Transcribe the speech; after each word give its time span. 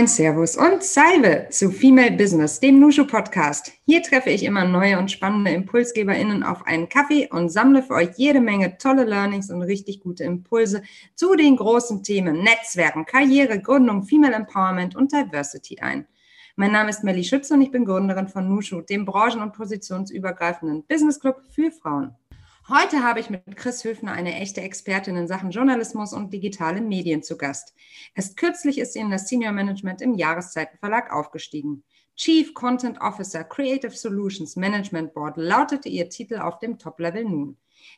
moin, 0.00 0.06
Servus 0.06 0.56
und 0.56 0.82
Salve 0.82 1.48
zu 1.50 1.70
Female 1.70 2.12
Business, 2.12 2.58
dem 2.58 2.80
Nushu 2.80 3.06
Podcast. 3.06 3.70
Hier 3.84 4.02
treffe 4.02 4.30
ich 4.30 4.44
immer 4.44 4.64
neue 4.64 4.98
und 4.98 5.10
spannende 5.10 5.50
ImpulsgeberInnen 5.50 6.42
auf 6.42 6.66
einen 6.66 6.88
Kaffee 6.88 7.28
und 7.30 7.50
sammle 7.50 7.82
für 7.82 7.94
euch 7.94 8.08
jede 8.16 8.40
Menge 8.40 8.78
tolle 8.78 9.04
Learnings 9.04 9.50
und 9.50 9.60
richtig 9.60 10.00
gute 10.00 10.24
Impulse 10.24 10.82
zu 11.16 11.34
den 11.34 11.56
großen 11.56 12.02
Themen 12.02 12.42
Netzwerken, 12.42 13.04
Karriere, 13.04 13.60
Gründung, 13.60 14.04
Female 14.04 14.32
Empowerment 14.32 14.96
und 14.96 15.12
Diversity 15.12 15.80
ein. 15.80 16.06
Mein 16.56 16.72
Name 16.72 16.88
ist 16.88 17.04
Melly 17.04 17.22
Schütze 17.22 17.52
und 17.52 17.60
ich 17.60 17.70
bin 17.70 17.84
Gründerin 17.84 18.28
von 18.28 18.48
Nushu, 18.48 18.80
dem 18.80 19.04
branchen- 19.04 19.42
und 19.42 19.52
positionsübergreifenden 19.52 20.82
Business 20.86 21.20
Club 21.20 21.42
für 21.50 21.70
Frauen. 21.70 22.16
Heute 22.72 23.02
habe 23.02 23.18
ich 23.18 23.30
mit 23.30 23.56
Chris 23.56 23.82
Höfner 23.82 24.12
eine 24.12 24.32
echte 24.36 24.60
Expertin 24.60 25.16
in 25.16 25.26
Sachen 25.26 25.50
Journalismus 25.50 26.12
und 26.12 26.32
digitale 26.32 26.80
Medien 26.80 27.20
zu 27.20 27.36
Gast. 27.36 27.74
Erst 28.14 28.36
kürzlich 28.36 28.78
ist 28.78 28.92
sie 28.92 29.00
in 29.00 29.10
das 29.10 29.26
Senior 29.26 29.50
Management 29.50 30.00
im 30.00 30.14
Jahreszeitenverlag 30.14 31.12
aufgestiegen. 31.12 31.82
Chief 32.14 32.54
Content 32.54 33.00
Officer 33.00 33.42
Creative 33.42 33.90
Solutions 33.90 34.54
Management 34.54 35.14
Board 35.14 35.36
lautete 35.36 35.88
ihr 35.88 36.08
Titel 36.10 36.38
auf 36.38 36.60
dem 36.60 36.78
Top-Level 36.78 37.24
nun. 37.24 37.56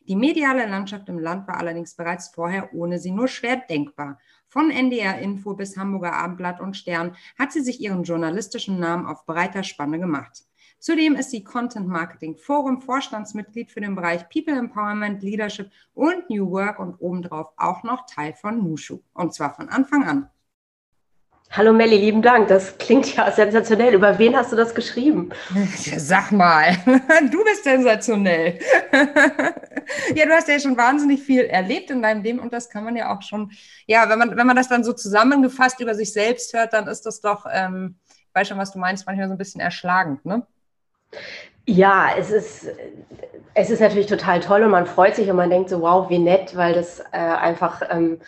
Die 0.09 0.17
mediale 0.17 0.67
Landschaft 0.67 1.07
im 1.11 1.19
Land 1.19 1.47
war 1.49 1.59
allerdings 1.59 1.95
bereits 1.95 2.29
vorher 2.29 2.73
ohne 2.73 2.99
sie 2.99 3.11
nur 3.11 3.29
schwer 3.29 3.57
denkbar. 3.69 4.19
Von 4.49 4.71
NDR 4.71 5.19
Info 5.19 5.53
bis 5.53 5.77
Hamburger 5.77 6.15
Abendblatt 6.15 6.63
und 6.63 6.79
Stern 6.79 7.15
hat 7.39 7.53
sie 7.53 7.61
sich 7.61 7.79
ihren 7.79 8.05
journalistischen 8.05 8.81
Namen 8.81 9.05
auf 9.05 9.27
breiter 9.27 9.65
Spanne 9.65 10.01
gemacht. 10.01 10.45
Zudem 10.83 11.15
ist 11.15 11.31
sie 11.31 11.45
Content 11.45 11.87
Marketing 11.87 12.37
Forum 12.37 12.83
Vorstandsmitglied 12.83 13.71
für 13.71 13.81
den 13.81 13.95
Bereich 13.95 14.29
People 14.29 14.59
Empowerment, 14.59 15.23
Leadership 15.23 15.71
und 15.95 16.29
New 16.29 16.51
Work 16.51 16.81
und 16.81 16.97
obendrauf 16.97 17.53
auch 17.57 17.85
noch 17.85 18.05
Teil 18.07 18.35
von 18.35 18.69
Nushu. 18.69 18.99
Und 19.15 19.33
zwar 19.33 19.55
von 19.55 19.69
Anfang 19.69 20.03
an. 20.03 20.29
Hallo 21.53 21.73
Melli, 21.73 21.99
lieben 21.99 22.21
Dank. 22.21 22.49
Das 22.49 22.77
klingt 22.79 23.15
ja 23.15 23.31
sensationell. 23.31 23.95
Über 23.95 24.19
wen 24.19 24.37
hast 24.37 24.51
du 24.51 24.57
das 24.57 24.75
geschrieben? 24.75 25.31
Sag 25.99 26.33
mal, 26.33 26.77
du 27.31 27.45
bist 27.45 27.63
sensationell. 27.63 28.59
ja, 30.17 30.27
du 30.27 30.33
hast 30.33 30.49
ja 30.49 30.59
schon 30.59 30.77
wahnsinnig 30.77 31.23
viel 31.23 31.43
erlebt 31.43 31.93
in 31.93 32.03
deinem 32.03 32.25
Leben 32.25 32.41
und 32.41 32.53
das 32.53 32.69
kann 32.69 32.83
man 32.83 32.97
ja 32.97 33.17
auch 33.17 33.23
schon, 33.23 33.53
ja, 33.87 34.09
wenn 34.09 34.19
man, 34.19 34.37
wenn 34.37 34.49
man 34.49 34.57
das 34.57 34.67
dann 34.67 34.83
so 34.83 34.93
zusammengefasst 34.93 35.79
über 35.79 35.95
sich 35.95 36.13
selbst 36.13 36.53
hört, 36.55 36.73
dann 36.73 36.89
ist 36.89 37.07
das 37.07 37.21
doch, 37.21 37.47
ähm, 37.49 38.01
ich 38.09 38.35
weiß 38.35 38.49
schon, 38.49 38.59
was 38.59 38.73
du 38.73 38.81
meinst, 38.81 39.07
manchmal 39.07 39.29
so 39.29 39.35
ein 39.35 39.39
bisschen 39.39 39.61
erschlagend, 39.61 40.27
ne? 40.27 40.45
Ja, 41.67 42.11
es 42.19 42.31
ist, 42.31 42.69
es 43.55 43.71
ist 43.71 43.81
natürlich 43.81 44.07
total 44.07 44.41
toll 44.41 44.63
und 44.63 44.71
man 44.71 44.87
freut 44.87 45.15
sich 45.15 45.31
und 45.31 45.37
man 45.37 45.51
denkt 45.51 45.71
so, 45.71 45.81
wow, 45.81 46.09
wie 46.11 46.19
nett, 46.19 46.57
weil 46.57 46.75
das 46.75 47.01
äh, 47.13 47.19
einfach, 47.19 47.83
ähm, 47.91 48.21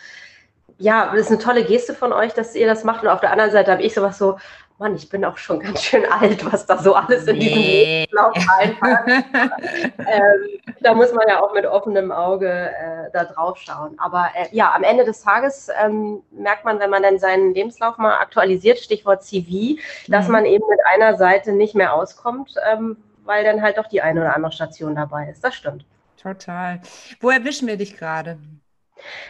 ja, 0.77 1.11
das 1.11 1.21
ist 1.21 1.31
eine 1.31 1.39
tolle 1.39 1.65
Geste 1.65 1.93
von 1.93 2.13
euch, 2.13 2.33
dass 2.33 2.55
ihr 2.55 2.67
das 2.67 2.83
macht. 2.83 3.03
Und 3.03 3.09
auf 3.09 3.21
der 3.21 3.31
anderen 3.31 3.51
Seite 3.51 3.71
habe 3.71 3.83
ich 3.83 3.93
sowas 3.93 4.17
so, 4.17 4.37
Mann, 4.77 4.95
ich 4.95 5.07
bin 5.07 5.23
auch 5.23 5.37
schon 5.37 5.61
ganz 5.61 5.83
schön 5.83 6.05
alt, 6.11 6.51
was 6.51 6.65
da 6.65 6.77
so 6.77 6.95
alles 6.95 7.25
in 7.27 7.39
diesem 7.39 7.57
Lebenslauf 7.57 8.35
reinpackt. 8.35 9.09
ähm, 9.99 10.73
da 10.81 10.93
muss 10.93 11.13
man 11.13 11.25
ja 11.29 11.41
auch 11.41 11.53
mit 11.53 11.65
offenem 11.65 12.11
Auge 12.11 12.49
äh, 12.49 13.09
da 13.13 13.23
drauf 13.23 13.57
schauen. 13.57 13.97
Aber 13.97 14.29
äh, 14.35 14.47
ja, 14.51 14.73
am 14.73 14.83
Ende 14.83 15.05
des 15.05 15.21
Tages 15.21 15.69
ähm, 15.81 16.21
merkt 16.31 16.65
man, 16.65 16.79
wenn 16.79 16.89
man 16.89 17.03
dann 17.03 17.19
seinen 17.19 17.53
Lebenslauf 17.53 17.97
mal 17.97 18.15
aktualisiert, 18.15 18.79
Stichwort 18.79 19.23
CV, 19.23 19.79
dass 20.09 20.25
mhm. 20.25 20.31
man 20.33 20.45
eben 20.45 20.65
mit 20.69 20.79
einer 20.93 21.15
Seite 21.15 21.53
nicht 21.53 21.73
mehr 21.73 21.93
auskommt, 21.93 22.53
ähm, 22.69 22.97
weil 23.23 23.45
dann 23.45 23.61
halt 23.61 23.77
doch 23.77 23.87
die 23.87 24.01
eine 24.01 24.19
oder 24.19 24.35
andere 24.35 24.51
Station 24.51 24.95
dabei 24.95 25.29
ist. 25.29 25.41
Das 25.41 25.55
stimmt. 25.55 25.85
Total. 26.21 26.81
Wo 27.21 27.29
erwischen 27.29 27.67
wir 27.67 27.77
dich 27.77 27.97
gerade? 27.97 28.37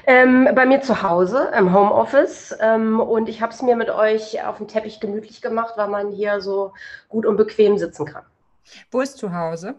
Ähm, 0.05 0.49
bei 0.53 0.65
mir 0.65 0.81
zu 0.81 1.01
Hause 1.01 1.51
im 1.57 1.73
Homeoffice 1.73 2.55
ähm, 2.59 2.99
und 2.99 3.29
ich 3.29 3.41
habe 3.41 3.51
es 3.51 3.61
mir 3.61 3.75
mit 3.75 3.89
euch 3.89 4.43
auf 4.43 4.57
dem 4.57 4.67
Teppich 4.67 4.99
gemütlich 4.99 5.41
gemacht, 5.41 5.73
weil 5.75 5.87
man 5.87 6.11
hier 6.11 6.41
so 6.41 6.73
gut 7.09 7.25
und 7.25 7.37
bequem 7.37 7.77
sitzen 7.77 8.05
kann. 8.05 8.23
Wo 8.91 9.01
ist 9.01 9.17
zu 9.17 9.33
Hause? 9.33 9.75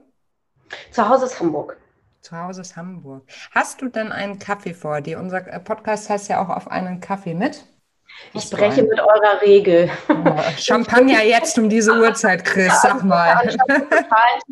Zu 0.91 1.09
Hause 1.09 1.27
ist 1.27 1.41
Hamburg. 1.41 1.77
Zu 2.21 2.37
Hause 2.37 2.63
ist 2.63 2.77
Hamburg. 2.77 3.23
Hast 3.53 3.81
du 3.81 3.89
denn 3.89 4.11
einen 4.11 4.39
Kaffee 4.39 4.75
vor 4.75 5.01
dir? 5.01 5.21
Unser 5.21 5.41
Podcast 5.41 6.11
heißt 6.11 6.29
ja 6.29 6.43
auch 6.43 6.49
auf 6.49 6.69
einen 6.69 7.01
Kaffee 7.01 7.35
mit. 7.35 7.65
Ich 8.33 8.51
breche 8.51 8.83
mit 8.83 9.01
eurer 9.01 9.41
Regel. 9.41 9.91
Oh, 10.09 10.15
Champagner 10.59 11.23
jetzt 11.23 11.59
um 11.59 11.69
diese 11.69 11.93
Uhrzeit, 11.93 12.45
Chris, 12.45 12.67
ja, 12.67 12.81
sag 12.83 13.05
mal. 13.05 13.49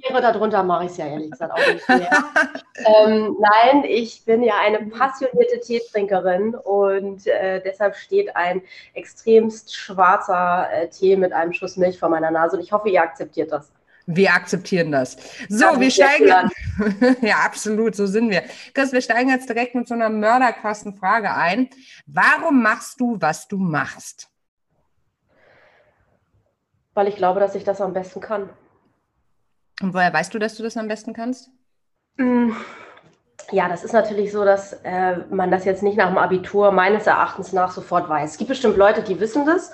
Tiere, 0.01 0.21
darunter 0.21 0.63
mache 0.63 0.87
ich 0.87 0.93
es 0.93 0.97
ja 0.97 1.07
ehrlich 1.07 1.31
gesagt 1.31 1.53
auch 1.53 1.73
nicht 1.73 1.89
mehr. 1.89 2.11
ähm, 3.05 3.37
nein, 3.39 3.85
ich 3.85 4.25
bin 4.25 4.43
ja 4.43 4.55
eine 4.61 4.87
passionierte 4.87 5.61
Teetrinkerin 5.61 6.55
und 6.55 7.27
äh, 7.27 7.61
deshalb 7.63 7.97
steht 7.97 8.35
ein 8.37 8.63
extremst 8.95 9.75
schwarzer 9.75 10.69
äh, 10.73 10.89
Tee 10.89 11.17
mit 11.17 11.33
einem 11.33 11.53
Schuss 11.53 11.77
Milch 11.77 11.99
vor 11.99 12.09
meiner 12.09 12.31
Nase 12.31 12.57
und 12.57 12.63
ich 12.63 12.73
hoffe, 12.73 12.89
ihr 12.89 13.03
akzeptiert 13.03 13.53
das. 13.53 13.71
Wir 14.07 14.35
akzeptieren 14.35 14.93
das. 14.93 15.17
So, 15.49 15.65
ja, 15.65 15.81
wir 15.81 15.91
steigen. 15.91 16.51
ja, 17.23 17.37
absolut, 17.39 17.95
so 17.95 18.07
sind 18.07 18.31
wir. 18.31 18.43
Chris, 18.75 18.93
wir 18.93 19.01
steigen 19.01 19.31
jetzt 19.31 19.49
direkt 19.49 19.75
mit 19.75 19.89
so 19.89 19.95
einer 19.95 20.11
mörderkrassen 20.11 20.95
Frage 20.95 21.35
ein. 21.35 21.71
Warum 22.07 22.63
machst 22.63 23.01
du, 23.01 23.17
was 23.21 23.49
du 23.49 23.57
machst? 23.57 24.29
Weil 26.93 27.09
ich 27.09 27.17
glaube, 27.17 27.41
dass 27.41 27.55
ich 27.55 27.65
das 27.65 27.81
am 27.81 27.93
besten 27.93 28.21
kann. 28.21 28.51
Und 29.81 29.95
woher 29.95 30.13
weißt 30.13 30.33
du, 30.35 30.39
dass 30.39 30.55
du 30.55 30.63
das 30.63 30.77
am 30.77 30.87
besten 30.87 31.13
kannst? 31.15 31.51
Mm, 32.17 32.53
ja, 33.51 33.69
das 33.69 33.85
ist 33.85 33.93
natürlich 33.93 34.33
so, 34.33 34.45
dass 34.45 34.75
äh, 34.85 35.17
man 35.31 35.51
das 35.51 35.65
jetzt 35.65 35.83
nicht 35.83 35.97
nach 35.97 36.09
dem 36.09 36.19
Abitur 36.19 36.73
meines 36.73 37.07
Erachtens 37.07 37.53
nach 37.53 37.73
sofort 37.73 38.09
weiß. 38.09 38.33
Es 38.33 38.39
gibt 38.39 38.49
bestimmt 38.49 38.77
Leute, 38.77 39.03
die 39.03 39.19
wissen 39.19 39.47
das 39.47 39.73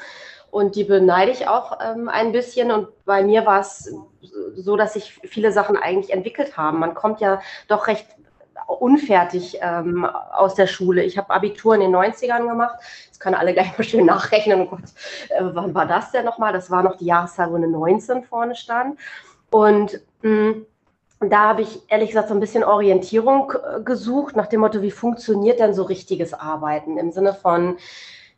und 0.51 0.75
die 0.75 0.85
beneide 0.85 1.31
ich 1.31 1.49
auch 1.49 1.79
ähm, 1.81 2.09
ein 2.09 2.33
bisschen. 2.33 2.71
Und 2.71 2.89
bei 3.05 3.23
mir 3.23 3.47
war 3.47 3.61
es 3.61 3.95
so, 4.57 4.77
dass 4.77 4.95
sich 4.95 5.21
viele 5.25 5.53
Sachen 5.53 5.77
eigentlich 5.77 6.13
entwickelt 6.13 6.57
haben. 6.57 6.79
Man 6.79 6.95
kommt 6.95 7.21
ja 7.21 7.41
doch 7.69 7.87
recht 7.87 8.07
unfertig 8.67 9.59
ähm, 9.61 10.05
aus 10.05 10.55
der 10.55 10.67
Schule. 10.67 11.03
Ich 11.03 11.19
habe 11.19 11.31
Abitur 11.31 11.75
in 11.75 11.81
den 11.81 11.95
90ern 11.95 12.47
gemacht. 12.47 12.77
Das 13.09 13.19
können 13.19 13.35
alle 13.35 13.53
gleich 13.55 13.77
mal 13.77 13.85
schön 13.85 14.07
nachrechnen. 14.07 14.63
Oh 14.63 14.67
Gott, 14.67 14.85
äh, 15.29 15.43
wann 15.43 15.75
war 15.75 15.87
das 15.87 16.13
denn 16.13 16.25
nochmal? 16.25 16.53
Das 16.53 16.71
war 16.71 16.83
noch 16.83 16.97
die 16.97 17.07
Jahreszahl, 17.07 17.51
wo 17.51 17.57
eine 17.57 17.69
19 17.69 18.25
vorne 18.25 18.55
stand. 18.55 18.99
Und 19.51 20.01
mh, 20.23 20.31
mm, 20.31 20.67
da 21.29 21.49
habe 21.49 21.63
ich 21.63 21.83
ehrlich 21.89 22.09
gesagt 22.09 22.29
so 22.29 22.35
ein 22.35 22.41
bisschen 22.41 22.65
Orientierung 22.65 23.53
äh, 23.53 23.83
gesucht, 23.83 24.37
nach 24.37 24.47
dem 24.47 24.61
Motto, 24.61 24.81
wie 24.83 24.91
funktioniert 24.91 25.61
denn 25.61 25.75
so 25.75 25.83
richtiges 25.83 26.33
Arbeiten? 26.33 26.97
Im 26.97 27.13
Sinne 27.13 27.35
von, 27.35 27.77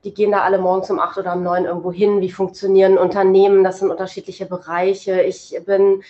die 0.05 0.15
gehen 0.15 0.33
da 0.33 0.43
alle 0.43 0.59
morgens 0.59 0.91
um 0.91 0.99
acht 0.99 1.19
oder 1.19 1.35
um 1.35 1.43
neun 1.43 1.65
irgendwo 1.65 1.93
hin. 1.93 2.21
Wie 2.21 2.31
funktionieren 2.31 2.99
Unternehmen? 2.99 3.63
Das 3.65 3.79
sind 3.79 3.91
unterschiedliche 3.91 4.47
Bereiche. 4.47 5.23
Ich 5.23 5.57
bin 5.65 6.03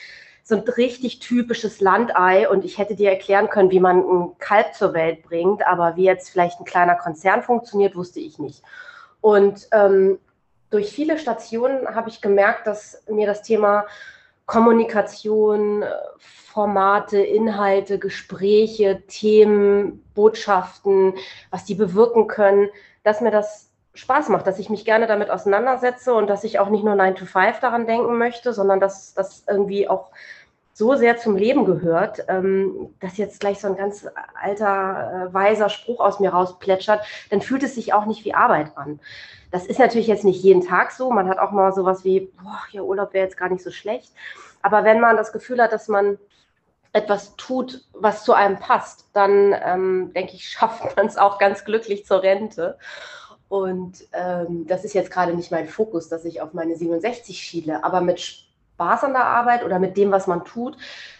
so 0.44 0.56
ein 0.56 0.62
richtig 0.62 1.20
typisches 1.20 1.80
Landei 1.80 2.48
und 2.48 2.64
ich 2.64 2.78
hätte 2.78 2.96
dir 2.96 3.10
erklären 3.10 3.48
können, 3.48 3.70
wie 3.70 3.80
man 3.80 3.98
ein 3.98 4.38
Kalb 4.38 4.74
zur 4.74 4.92
Welt 4.92 5.22
bringt, 5.22 5.66
aber 5.66 5.96
wie 5.96 6.04
jetzt 6.04 6.30
vielleicht 6.30 6.58
ein 6.58 6.64
kleiner 6.64 6.96
Konzern 6.96 7.42
funktioniert, 7.42 7.94
wusste 7.94 8.20
ich 8.20 8.38
nicht. 8.38 8.62
Und 9.20 9.68
ähm, 9.72 10.18
durch 10.70 10.90
viele 10.90 11.18
Stationen 11.18 11.86
habe 11.94 12.08
ich 12.08 12.20
gemerkt, 12.20 12.66
dass 12.66 13.04
mir 13.08 13.26
das 13.26 13.42
Thema 13.42 13.86
Kommunikation, 14.46 15.84
Formate, 16.18 17.18
Inhalte, 17.18 17.98
Gespräche, 17.98 19.02
Themen, 19.06 20.04
Botschaften, 20.14 21.14
was 21.50 21.64
die 21.64 21.74
bewirken 21.74 22.26
können, 22.26 22.68
dass 23.04 23.20
mir 23.20 23.30
das 23.30 23.71
Spaß 23.94 24.30
macht, 24.30 24.46
dass 24.46 24.58
ich 24.58 24.70
mich 24.70 24.84
gerne 24.84 25.06
damit 25.06 25.30
auseinandersetze 25.30 26.14
und 26.14 26.28
dass 26.28 26.44
ich 26.44 26.58
auch 26.58 26.70
nicht 26.70 26.84
nur 26.84 26.94
9 26.94 27.14
to 27.14 27.26
5 27.26 27.60
daran 27.60 27.86
denken 27.86 28.16
möchte, 28.16 28.52
sondern 28.52 28.80
dass 28.80 29.12
das 29.14 29.44
irgendwie 29.46 29.88
auch 29.88 30.10
so 30.74 30.94
sehr 30.94 31.18
zum 31.18 31.36
Leben 31.36 31.66
gehört, 31.66 32.24
ähm, 32.28 32.94
dass 33.00 33.18
jetzt 33.18 33.40
gleich 33.40 33.60
so 33.60 33.68
ein 33.68 33.76
ganz 33.76 34.08
alter, 34.40 35.28
äh, 35.28 35.34
weiser 35.34 35.68
Spruch 35.68 36.00
aus 36.00 36.18
mir 36.18 36.30
rausplätschert, 36.30 37.04
dann 37.30 37.42
fühlt 37.42 37.62
es 37.62 37.74
sich 37.74 37.92
auch 37.92 38.06
nicht 38.06 38.24
wie 38.24 38.34
Arbeit 38.34 38.76
an. 38.76 38.98
Das 39.50 39.66
ist 39.66 39.78
natürlich 39.78 40.06
jetzt 40.06 40.24
nicht 40.24 40.42
jeden 40.42 40.66
Tag 40.66 40.92
so. 40.92 41.10
Man 41.10 41.28
hat 41.28 41.38
auch 41.38 41.50
mal 41.50 41.72
sowas 41.74 42.04
wie, 42.04 42.32
boah, 42.42 42.62
ja, 42.70 42.80
Urlaub 42.80 43.12
wäre 43.12 43.24
jetzt 43.24 43.36
gar 43.36 43.50
nicht 43.50 43.62
so 43.62 43.70
schlecht. 43.70 44.12
Aber 44.62 44.84
wenn 44.84 44.98
man 44.98 45.16
das 45.16 45.32
Gefühl 45.32 45.60
hat, 45.60 45.72
dass 45.72 45.88
man 45.88 46.18
etwas 46.94 47.36
tut, 47.36 47.84
was 47.92 48.24
zu 48.24 48.32
einem 48.32 48.58
passt, 48.58 49.08
dann 49.12 49.54
ähm, 49.64 50.12
denke 50.14 50.34
ich, 50.34 50.48
schafft 50.48 50.96
man 50.96 51.06
es 51.06 51.18
auch 51.18 51.38
ganz 51.38 51.66
glücklich 51.66 52.06
zur 52.06 52.22
Rente. 52.22 52.78
Und 53.52 54.08
ähm, 54.14 54.66
das 54.66 54.82
ist 54.82 54.94
jetzt 54.94 55.10
gerade 55.10 55.34
nicht 55.34 55.50
mein 55.50 55.68
Fokus, 55.68 56.08
dass 56.08 56.24
ich 56.24 56.40
auf 56.40 56.54
meine 56.54 56.74
67 56.74 57.38
schiele, 57.38 57.84
aber 57.84 58.00
mit 58.00 58.18
Spaß 58.18 59.04
an 59.04 59.12
der 59.12 59.26
Arbeit 59.26 59.62
oder 59.62 59.78
mit 59.78 59.98
dem, 59.98 60.10
was 60.10 60.26
man 60.26 60.46
tut, 60.46 60.78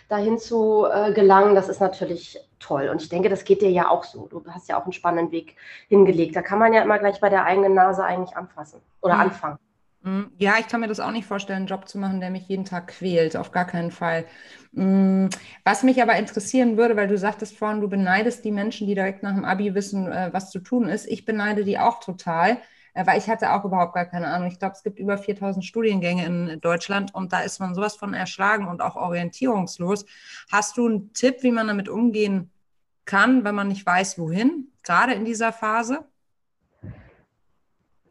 dahin 0.08 0.38
zu 0.38 0.86
äh, 0.90 1.12
gelangen, 1.12 1.54
das 1.54 1.68
ist 1.68 1.82
natürlich 1.82 2.40
toll. 2.58 2.88
Und 2.88 3.02
ich 3.02 3.10
denke, 3.10 3.28
das 3.28 3.44
geht 3.44 3.60
dir 3.60 3.70
ja 3.70 3.90
auch 3.90 4.04
so. 4.04 4.28
Du 4.28 4.42
hast 4.48 4.66
ja 4.70 4.80
auch 4.80 4.84
einen 4.84 4.94
spannenden 4.94 5.30
Weg 5.30 5.56
hingelegt. 5.88 6.34
Da 6.34 6.40
kann 6.40 6.58
man 6.58 6.72
ja 6.72 6.80
immer 6.80 6.98
gleich 6.98 7.20
bei 7.20 7.28
der 7.28 7.44
eigenen 7.44 7.74
Nase 7.74 8.02
eigentlich 8.02 8.34
anfassen 8.34 8.80
oder 9.02 9.16
mhm. 9.16 9.20
anfangen. 9.20 9.58
Mhm. 10.02 10.32
Ja, 10.38 10.56
ich 10.58 10.66
kann 10.68 10.80
mir 10.80 10.88
das 10.88 10.98
auch 11.00 11.12
nicht 11.12 11.26
vorstellen, 11.26 11.58
einen 11.58 11.66
Job 11.68 11.88
zu 11.88 11.98
machen, 11.98 12.20
der 12.20 12.30
mich 12.30 12.48
jeden 12.48 12.64
Tag 12.64 12.88
quält. 12.88 13.36
Auf 13.36 13.52
gar 13.52 13.66
keinen 13.66 13.90
Fall. 13.92 14.26
Mm, 14.72 15.26
was 15.64 15.82
mich 15.84 16.02
aber 16.02 16.16
interessieren 16.16 16.76
würde, 16.76 16.96
weil 16.96 17.06
du 17.08 17.16
sagtest 17.16 17.56
vorhin, 17.56 17.80
du 17.80 17.88
beneidest 17.88 18.44
die 18.44 18.50
Menschen, 18.50 18.86
die 18.88 18.94
direkt 18.94 19.22
nach 19.22 19.34
dem 19.34 19.44
Abi 19.44 19.74
wissen, 19.74 20.10
äh, 20.10 20.30
was 20.32 20.50
zu 20.50 20.58
tun 20.58 20.88
ist. 20.88 21.06
Ich 21.06 21.24
beneide 21.24 21.64
die 21.64 21.78
auch 21.78 22.00
total. 22.00 22.58
Äh, 22.94 23.06
weil 23.06 23.18
ich 23.18 23.28
hatte 23.28 23.52
auch 23.52 23.64
überhaupt 23.64 23.94
gar 23.94 24.06
keine 24.06 24.26
Ahnung. 24.28 24.48
Ich 24.48 24.58
glaube, 24.58 24.74
es 24.76 24.82
gibt 24.82 24.98
über 24.98 25.18
4000 25.18 25.64
Studiengänge 25.64 26.26
in 26.26 26.60
Deutschland 26.60 27.14
und 27.14 27.32
da 27.32 27.40
ist 27.40 27.60
man 27.60 27.74
sowas 27.74 27.96
von 27.96 28.12
erschlagen 28.12 28.66
und 28.68 28.82
auch 28.82 28.96
orientierungslos. 28.96 30.04
Hast 30.50 30.76
du 30.76 30.86
einen 30.88 31.12
Tipp, 31.12 31.42
wie 31.42 31.52
man 31.52 31.68
damit 31.68 31.88
umgehen 31.88 32.50
kann, 33.04 33.44
wenn 33.44 33.54
man 33.54 33.68
nicht 33.68 33.86
weiß, 33.86 34.18
wohin, 34.18 34.72
gerade 34.82 35.14
in 35.14 35.24
dieser 35.24 35.52
Phase? 35.52 36.06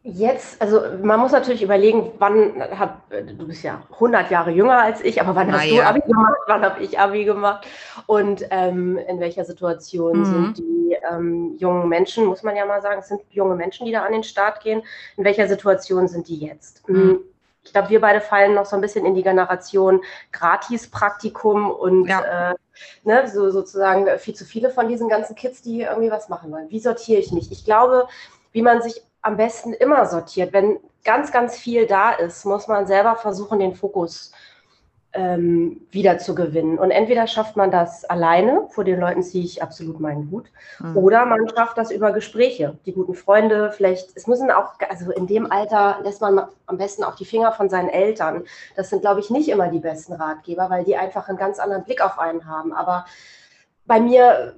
Jetzt, 0.03 0.59
also 0.59 0.81
man 1.03 1.19
muss 1.19 1.31
natürlich 1.31 1.62
überlegen, 1.62 2.12
wann 2.18 2.59
hat, 2.59 3.01
du 3.12 3.45
bist 3.45 3.62
ja 3.62 3.83
100 3.94 4.31
Jahre 4.31 4.50
jünger 4.50 4.81
als 4.81 5.00
ich, 5.01 5.21
aber 5.21 5.36
wann 5.36 5.48
Na 5.48 5.59
hast 5.59 5.68
ja. 5.68 5.83
du 5.83 5.88
Abi 5.88 6.01
gemacht, 6.01 6.38
wann 6.48 6.63
habe 6.63 6.81
ich 6.81 6.98
Abi 6.98 7.24
gemacht 7.24 7.68
und 8.07 8.44
ähm, 8.50 8.98
in 8.98 9.19
welcher 9.19 9.45
Situation 9.45 10.19
mhm. 10.19 10.25
sind 10.25 10.57
die 10.57 10.98
ähm, 11.07 11.56
jungen 11.59 11.88
Menschen, 11.88 12.25
muss 12.25 12.42
man 12.42 12.56
ja 12.56 12.65
mal 12.65 12.81
sagen, 12.81 13.00
es 13.00 13.09
sind 13.09 13.21
junge 13.30 13.56
Menschen, 13.56 13.86
die 13.86 13.92
da 13.92 14.03
an 14.03 14.13
den 14.13 14.24
Start 14.24 14.63
gehen, 14.63 14.81
in 15.18 15.24
welcher 15.24 15.48
Situation 15.48 16.07
sind 16.07 16.27
die 16.27 16.39
jetzt? 16.39 16.88
Mhm. 16.89 16.95
Hm, 16.95 17.19
ich 17.63 17.71
glaube, 17.71 17.89
wir 17.89 18.01
beide 18.01 18.21
fallen 18.21 18.56
noch 18.56 18.65
so 18.65 18.75
ein 18.75 18.81
bisschen 18.81 19.06
in 19.06 19.13
die 19.13 19.21
Generation 19.21 20.01
Gratis-Praktikum 20.31 21.69
und 21.69 22.07
ja. 22.07 22.51
äh, 22.51 22.56
ne, 23.04 23.30
so, 23.30 23.51
sozusagen 23.51 24.07
viel 24.18 24.33
zu 24.33 24.45
viele 24.45 24.71
von 24.71 24.88
diesen 24.88 25.09
ganzen 25.09 25.36
Kids, 25.36 25.62
die 25.62 25.81
irgendwie 25.81 26.09
was 26.09 26.27
machen 26.27 26.51
wollen. 26.51 26.71
Wie 26.71 26.80
sortiere 26.80 27.19
ich 27.19 27.31
mich? 27.31 27.51
Ich 27.51 27.65
glaube, 27.65 28.07
wie 28.51 28.63
man 28.63 28.81
sich 28.81 29.04
am 29.21 29.38
besten 29.38 29.73
immer 29.73 30.06
sortiert. 30.06 30.53
Wenn 30.53 30.79
ganz, 31.03 31.31
ganz 31.31 31.57
viel 31.57 31.85
da 31.85 32.12
ist, 32.12 32.45
muss 32.45 32.68
man 32.68 32.88
selber 32.88 33.15
versuchen, 33.15 33.59
den 33.59 33.75
Fokus 33.75 34.31
ähm, 35.13 35.81
wieder 35.91 36.18
zu 36.19 36.35
gewinnen. 36.35 36.79
Und 36.79 36.91
entweder 36.91 37.27
schafft 37.27 37.57
man 37.57 37.69
das 37.69 38.06
alleine, 38.06 38.68
vor 38.69 38.83
den 38.83 39.00
Leuten 39.00 39.23
ziehe 39.23 39.44
ich 39.44 39.62
absolut 39.62 40.00
meinen 40.00 40.31
Hut, 40.31 40.50
mhm. 40.79 40.95
oder 40.95 41.25
man 41.25 41.50
schafft 41.50 41.77
das 41.77 41.91
über 41.91 42.13
Gespräche, 42.13 42.77
die 42.85 42.94
guten 42.94 43.13
Freunde, 43.13 43.71
vielleicht, 43.75 44.15
es 44.15 44.27
müssen 44.27 44.50
auch, 44.51 44.75
also 44.89 45.12
in 45.12 45.27
dem 45.27 45.51
Alter 45.51 46.00
lässt 46.03 46.21
man 46.21 46.47
am 46.65 46.77
besten 46.77 47.03
auch 47.03 47.15
die 47.15 47.25
Finger 47.25 47.51
von 47.51 47.69
seinen 47.69 47.89
Eltern. 47.89 48.45
Das 48.75 48.89
sind, 48.89 49.01
glaube 49.01 49.19
ich, 49.19 49.29
nicht 49.29 49.50
immer 49.50 49.68
die 49.68 49.79
besten 49.79 50.13
Ratgeber, 50.13 50.69
weil 50.69 50.85
die 50.85 50.95
einfach 50.95 51.27
einen 51.27 51.38
ganz 51.38 51.59
anderen 51.59 51.83
Blick 51.83 52.01
auf 52.01 52.18
einen 52.18 52.47
haben. 52.47 52.71
Aber 52.71 53.06
bei 53.85 54.00
mir 54.00 54.56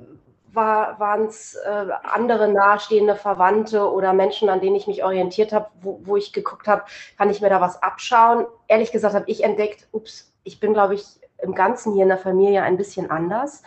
war, 0.53 0.99
waren 0.99 1.25
es 1.25 1.55
äh, 1.55 1.87
andere 2.03 2.47
nahestehende 2.47 3.15
Verwandte 3.15 3.91
oder 3.91 4.13
Menschen, 4.13 4.49
an 4.49 4.61
denen 4.61 4.75
ich 4.75 4.87
mich 4.87 5.03
orientiert 5.03 5.51
habe, 5.51 5.67
wo, 5.81 5.99
wo 6.03 6.17
ich 6.17 6.33
geguckt 6.33 6.67
habe, 6.67 6.83
kann 7.17 7.29
ich 7.29 7.41
mir 7.41 7.49
da 7.49 7.61
was 7.61 7.81
abschauen. 7.81 8.45
Ehrlich 8.67 8.91
gesagt 8.91 9.15
habe 9.15 9.29
ich 9.29 9.43
entdeckt, 9.43 9.87
ups, 9.91 10.33
ich 10.43 10.59
bin, 10.59 10.73
glaube 10.73 10.95
ich, 10.95 11.05
im 11.41 11.53
Ganzen 11.53 11.93
hier 11.93 12.03
in 12.03 12.09
der 12.09 12.17
Familie 12.17 12.63
ein 12.63 12.77
bisschen 12.77 13.11
anders 13.11 13.63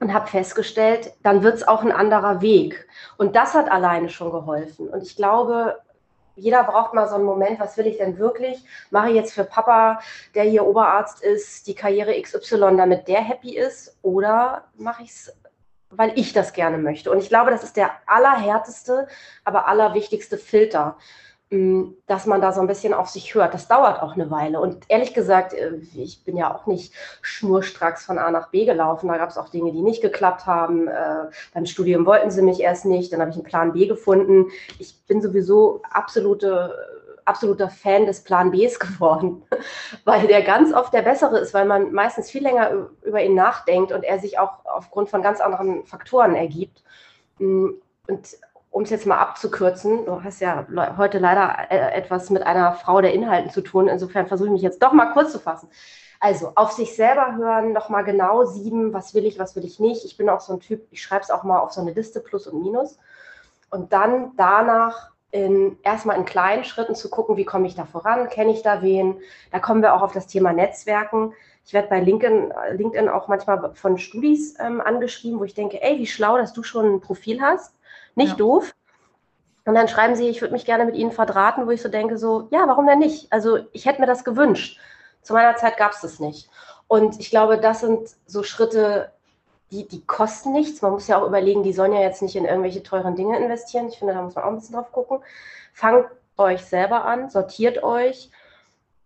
und 0.00 0.14
habe 0.14 0.28
festgestellt, 0.28 1.12
dann 1.22 1.42
wird 1.42 1.56
es 1.56 1.66
auch 1.66 1.82
ein 1.82 1.92
anderer 1.92 2.40
Weg. 2.40 2.88
Und 3.16 3.34
das 3.34 3.54
hat 3.54 3.70
alleine 3.70 4.08
schon 4.08 4.30
geholfen. 4.30 4.88
Und 4.88 5.02
ich 5.02 5.16
glaube, 5.16 5.80
jeder 6.36 6.62
braucht 6.62 6.94
mal 6.94 7.08
so 7.08 7.16
einen 7.16 7.24
Moment, 7.24 7.58
was 7.58 7.76
will 7.76 7.86
ich 7.86 7.98
denn 7.98 8.16
wirklich? 8.18 8.64
Mache 8.90 9.08
ich 9.08 9.16
jetzt 9.16 9.32
für 9.32 9.44
Papa, 9.44 9.98
der 10.36 10.44
hier 10.44 10.66
Oberarzt 10.66 11.20
ist, 11.22 11.66
die 11.66 11.74
Karriere 11.74 12.20
XY, 12.20 12.76
damit 12.76 13.08
der 13.08 13.20
happy 13.20 13.56
ist? 13.56 13.98
Oder 14.02 14.64
mache 14.76 15.02
ich 15.02 15.10
es 15.10 15.36
weil 15.90 16.12
ich 16.16 16.32
das 16.32 16.52
gerne 16.52 16.78
möchte. 16.78 17.10
Und 17.10 17.18
ich 17.18 17.28
glaube, 17.28 17.50
das 17.50 17.64
ist 17.64 17.76
der 17.76 17.90
allerhärteste, 18.06 19.08
aber 19.44 19.68
allerwichtigste 19.68 20.36
Filter, 20.36 20.96
mm, 21.50 21.84
dass 22.06 22.26
man 22.26 22.40
da 22.40 22.52
so 22.52 22.60
ein 22.60 22.66
bisschen 22.66 22.92
auf 22.92 23.08
sich 23.08 23.34
hört. 23.34 23.54
Das 23.54 23.68
dauert 23.68 24.02
auch 24.02 24.14
eine 24.14 24.30
Weile. 24.30 24.60
Und 24.60 24.84
ehrlich 24.88 25.14
gesagt, 25.14 25.54
äh, 25.54 25.76
ich 25.94 26.24
bin 26.24 26.36
ja 26.36 26.54
auch 26.54 26.66
nicht 26.66 26.92
schnurstracks 27.22 28.04
von 28.04 28.18
A 28.18 28.30
nach 28.30 28.50
B 28.50 28.64
gelaufen. 28.66 29.08
Da 29.08 29.16
gab 29.16 29.30
es 29.30 29.38
auch 29.38 29.48
Dinge, 29.48 29.72
die 29.72 29.82
nicht 29.82 30.02
geklappt 30.02 30.46
haben. 30.46 30.88
Äh, 30.88 31.30
beim 31.54 31.66
Studium 31.66 32.04
wollten 32.06 32.30
sie 32.30 32.42
mich 32.42 32.60
erst 32.60 32.84
nicht. 32.84 33.12
Dann 33.12 33.20
habe 33.20 33.30
ich 33.30 33.36
einen 33.36 33.44
Plan 33.44 33.72
B 33.72 33.86
gefunden. 33.86 34.46
Ich 34.78 34.94
bin 35.06 35.22
sowieso 35.22 35.82
absolute 35.90 36.97
absoluter 37.28 37.68
Fan 37.68 38.06
des 38.06 38.24
Plan 38.24 38.50
Bs 38.50 38.78
geworden, 38.80 39.42
weil 40.04 40.26
der 40.26 40.42
ganz 40.42 40.72
oft 40.72 40.92
der 40.92 41.02
bessere 41.02 41.38
ist, 41.38 41.54
weil 41.54 41.66
man 41.66 41.92
meistens 41.92 42.30
viel 42.30 42.42
länger 42.42 42.88
über 43.02 43.22
ihn 43.22 43.34
nachdenkt 43.34 43.92
und 43.92 44.04
er 44.04 44.18
sich 44.18 44.38
auch 44.38 44.64
aufgrund 44.64 45.08
von 45.08 45.22
ganz 45.22 45.40
anderen 45.40 45.84
Faktoren 45.84 46.34
ergibt. 46.34 46.82
Mm, 47.38 47.68
und 48.08 48.36
um 48.70 48.82
es 48.82 48.90
jetzt 48.90 49.06
mal 49.06 49.18
abzukürzen, 49.18 50.04
du 50.04 50.22
hast 50.22 50.40
ja 50.40 50.66
heute 50.96 51.18
leider 51.18 51.70
äh, 51.70 51.92
etwas 51.92 52.30
mit 52.30 52.42
einer 52.42 52.74
Frau 52.74 53.00
der 53.00 53.12
Inhalten 53.12 53.50
zu 53.50 53.62
tun, 53.62 53.88
insofern 53.88 54.26
versuche 54.26 54.48
ich 54.48 54.52
mich 54.52 54.62
jetzt 54.62 54.82
doch 54.82 54.92
mal 54.92 55.12
kurz 55.12 55.32
zu 55.32 55.38
fassen. 55.38 55.68
Also 56.20 56.52
auf 56.56 56.72
sich 56.72 56.96
selber 56.96 57.36
hören, 57.36 57.72
nochmal 57.72 58.04
genau 58.04 58.44
sieben, 58.44 58.92
was 58.92 59.14
will 59.14 59.24
ich, 59.24 59.38
was 59.38 59.54
will 59.54 59.64
ich 59.64 59.78
nicht. 59.78 60.04
Ich 60.04 60.16
bin 60.16 60.28
auch 60.28 60.40
so 60.40 60.52
ein 60.52 60.60
Typ, 60.60 60.86
ich 60.90 61.00
schreibe 61.00 61.22
es 61.22 61.30
auch 61.30 61.44
mal 61.44 61.60
auf 61.60 61.72
so 61.72 61.80
eine 61.80 61.92
Liste 61.92 62.20
Plus 62.20 62.46
und 62.48 62.60
Minus. 62.60 62.98
Und 63.70 63.92
dann 63.92 64.32
danach 64.36 65.12
in, 65.30 65.78
erstmal 65.82 66.16
in 66.16 66.24
kleinen 66.24 66.64
Schritten 66.64 66.94
zu 66.94 67.10
gucken, 67.10 67.36
wie 67.36 67.44
komme 67.44 67.66
ich 67.66 67.74
da 67.74 67.84
voran, 67.84 68.28
kenne 68.28 68.52
ich 68.52 68.62
da 68.62 68.82
wen. 68.82 69.20
Da 69.52 69.58
kommen 69.58 69.82
wir 69.82 69.94
auch 69.94 70.02
auf 70.02 70.12
das 70.12 70.26
Thema 70.26 70.52
Netzwerken. 70.52 71.34
Ich 71.66 71.74
werde 71.74 71.88
bei 71.88 72.00
LinkedIn, 72.00 72.52
LinkedIn 72.72 73.08
auch 73.10 73.28
manchmal 73.28 73.74
von 73.74 73.98
Studis 73.98 74.58
ähm, 74.58 74.80
angeschrieben, 74.80 75.38
wo 75.38 75.44
ich 75.44 75.54
denke, 75.54 75.82
ey, 75.82 75.98
wie 75.98 76.06
schlau, 76.06 76.38
dass 76.38 76.54
du 76.54 76.62
schon 76.62 76.94
ein 76.94 77.00
Profil 77.00 77.42
hast. 77.42 77.74
Nicht 78.14 78.32
ja. 78.32 78.36
doof. 78.36 78.74
Und 79.66 79.74
dann 79.74 79.86
schreiben 79.86 80.16
sie, 80.16 80.28
ich 80.28 80.40
würde 80.40 80.54
mich 80.54 80.64
gerne 80.64 80.86
mit 80.86 80.94
Ihnen 80.94 81.12
verdrahten, 81.12 81.66
wo 81.66 81.70
ich 81.70 81.82
so 81.82 81.90
denke, 81.90 82.16
so, 82.16 82.48
ja, 82.50 82.66
warum 82.66 82.86
denn 82.86 83.00
nicht? 83.00 83.30
Also 83.30 83.58
ich 83.72 83.84
hätte 83.84 84.00
mir 84.00 84.06
das 84.06 84.24
gewünscht. 84.24 84.80
Zu 85.20 85.34
meiner 85.34 85.56
Zeit 85.56 85.76
gab 85.76 85.92
es 85.92 86.00
das 86.00 86.20
nicht. 86.20 86.48
Und 86.86 87.20
ich 87.20 87.28
glaube, 87.28 87.58
das 87.58 87.80
sind 87.80 88.16
so 88.24 88.42
Schritte, 88.42 89.12
die, 89.70 89.86
die 89.86 90.04
kosten 90.06 90.52
nichts. 90.52 90.82
Man 90.82 90.92
muss 90.92 91.08
ja 91.08 91.20
auch 91.20 91.26
überlegen, 91.26 91.62
die 91.62 91.72
sollen 91.72 91.92
ja 91.92 92.00
jetzt 92.00 92.22
nicht 92.22 92.36
in 92.36 92.44
irgendwelche 92.44 92.82
teuren 92.82 93.16
Dinge 93.16 93.38
investieren. 93.38 93.88
Ich 93.88 93.98
finde, 93.98 94.14
da 94.14 94.22
muss 94.22 94.34
man 94.34 94.44
auch 94.44 94.48
ein 94.48 94.56
bisschen 94.56 94.74
drauf 94.74 94.92
gucken. 94.92 95.20
Fangt 95.72 96.06
euch 96.36 96.64
selber 96.64 97.04
an, 97.04 97.30
sortiert 97.30 97.82
euch 97.82 98.30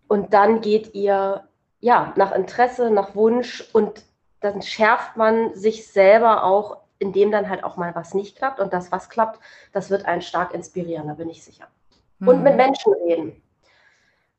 und 0.08 0.34
dann 0.34 0.60
geht 0.60 0.94
ihr 0.94 1.44
ja 1.80 2.12
nach 2.16 2.32
Interesse, 2.32 2.90
nach 2.90 3.14
Wunsch 3.14 3.68
und 3.72 4.04
dann 4.40 4.62
schärft 4.62 5.16
man 5.16 5.54
sich 5.54 5.86
selber 5.86 6.44
auch, 6.44 6.78
indem 6.98 7.32
dann 7.32 7.48
halt 7.48 7.64
auch 7.64 7.76
mal 7.76 7.94
was 7.94 8.14
nicht 8.14 8.36
klappt 8.36 8.60
und 8.60 8.72
das, 8.72 8.92
was 8.92 9.08
klappt, 9.08 9.40
das 9.72 9.90
wird 9.90 10.04
einen 10.04 10.22
stark 10.22 10.52
inspirieren, 10.52 11.08
da 11.08 11.14
bin 11.14 11.30
ich 11.30 11.42
sicher. 11.42 11.66
Mhm. 12.18 12.28
Und 12.28 12.42
mit 12.42 12.56
Menschen 12.56 12.92
reden, 12.92 13.42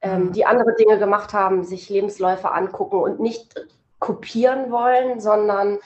ähm, 0.02 0.26
mhm. 0.26 0.34
die 0.34 0.46
andere 0.46 0.76
Dinge 0.76 1.00
gemacht 1.00 1.34
haben, 1.34 1.64
sich 1.64 1.90
Lebensläufe 1.90 2.52
angucken 2.52 3.02
und 3.02 3.20
nicht 3.20 3.56
kopieren 4.00 4.72
wollen, 4.72 5.20
sondern 5.20 5.80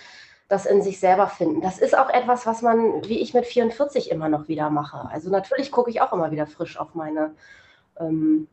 das 0.48 0.66
in 0.66 0.82
sich 0.82 1.00
selber 1.00 1.28
finden. 1.28 1.62
Das 1.62 1.78
ist 1.78 1.98
auch 1.98 2.10
etwas, 2.10 2.46
was 2.46 2.62
man, 2.62 3.04
wie 3.08 3.20
ich 3.20 3.34
mit 3.34 3.46
44 3.46 4.12
immer 4.12 4.30
noch 4.30 4.48
wieder 4.48 4.70
mache. 4.70 5.10
Also 5.12 5.30
natürlich 5.30 5.72
gucke 5.72 5.90
ich 5.90 6.02
auch 6.02 6.14
immer 6.14 6.32
wieder 6.32 6.48
frisch 6.48 6.78
auf 6.80 6.96
meine 6.96 7.36
ähm, 8.00 8.48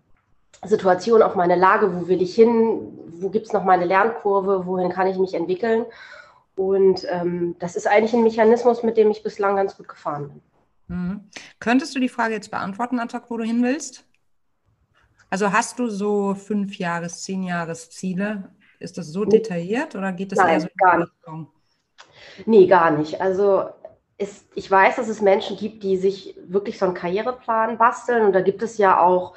Situation, 0.64 1.22
auf 1.22 1.36
meine 1.36 1.54
Lage, 1.54 1.94
wo 1.94 2.08
will 2.08 2.20
ich 2.20 2.34
hin, 2.34 2.98
wo 3.06 3.30
gibt 3.30 3.46
es 3.46 3.52
noch 3.52 3.64
meine 3.64 3.84
Lernkurve, 3.84 4.66
wohin 4.66 4.90
kann 4.90 5.06
ich 5.06 5.18
mich 5.18 5.34
entwickeln. 5.34 5.86
Und 6.56 7.06
ähm, 7.10 7.56
das 7.58 7.76
ist 7.76 7.86
eigentlich 7.86 8.14
ein 8.14 8.22
Mechanismus, 8.22 8.82
mit 8.82 8.96
dem 8.96 9.10
ich 9.10 9.22
bislang 9.22 9.56
ganz 9.56 9.76
gut 9.76 9.88
gefahren 9.88 10.28
bin. 10.28 10.42
Mhm. 10.88 11.30
Könntest 11.60 11.94
du 11.94 12.00
die 12.00 12.08
Frage 12.08 12.34
jetzt 12.34 12.50
beantworten, 12.50 12.98
Attac, 12.98 13.30
wo 13.30 13.36
du 13.36 13.44
hin 13.44 13.62
willst? 13.62 14.04
Also 15.30 15.52
hast 15.52 15.78
du 15.78 15.88
so 15.88 16.34
fünf 16.34 16.76
Jahres, 16.78 17.22
zehn 17.22 17.42
Jahres 17.42 17.90
Ziele? 17.90 18.52
Ist 18.78 18.98
das 18.98 19.08
so 19.08 19.24
detailliert 19.24 19.94
oder 19.94 20.12
geht 20.12 20.32
das 20.32 20.38
Nein, 20.38 20.48
eher 20.48 20.60
so 20.60 20.68
in 20.68 20.76
gar 20.76 20.98
nicht. 20.98 21.12
Richtung? 21.12 21.48
Nee, 22.46 22.66
gar 22.66 22.90
nicht. 22.90 23.20
Also 23.20 23.64
ist, 24.18 24.46
ich 24.54 24.70
weiß, 24.70 24.96
dass 24.96 25.08
es 25.08 25.20
Menschen 25.20 25.56
gibt, 25.56 25.82
die 25.82 25.96
sich 25.96 26.36
wirklich 26.46 26.78
so 26.78 26.86
einen 26.86 26.94
Karriereplan 26.94 27.78
basteln. 27.78 28.26
Und 28.26 28.32
da 28.32 28.40
gibt 28.40 28.62
es 28.62 28.78
ja 28.78 29.00
auch 29.00 29.34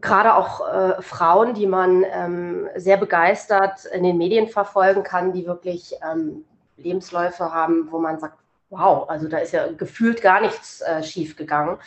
gerade 0.00 0.34
auch 0.34 0.68
äh, 0.68 1.02
Frauen, 1.02 1.54
die 1.54 1.66
man 1.66 2.04
ähm, 2.10 2.68
sehr 2.76 2.96
begeistert 2.96 3.84
in 3.86 4.02
den 4.02 4.18
Medien 4.18 4.48
verfolgen 4.48 5.02
kann, 5.02 5.32
die 5.32 5.46
wirklich 5.46 5.94
ähm, 6.10 6.44
Lebensläufe 6.76 7.52
haben, 7.52 7.88
wo 7.90 7.98
man 7.98 8.18
sagt, 8.18 8.38
wow, 8.70 9.08
also 9.08 9.28
da 9.28 9.38
ist 9.38 9.52
ja 9.52 9.70
gefühlt 9.72 10.22
gar 10.22 10.40
nichts 10.40 10.80
äh, 10.80 11.02
schief 11.02 11.36
gegangen. 11.36 11.78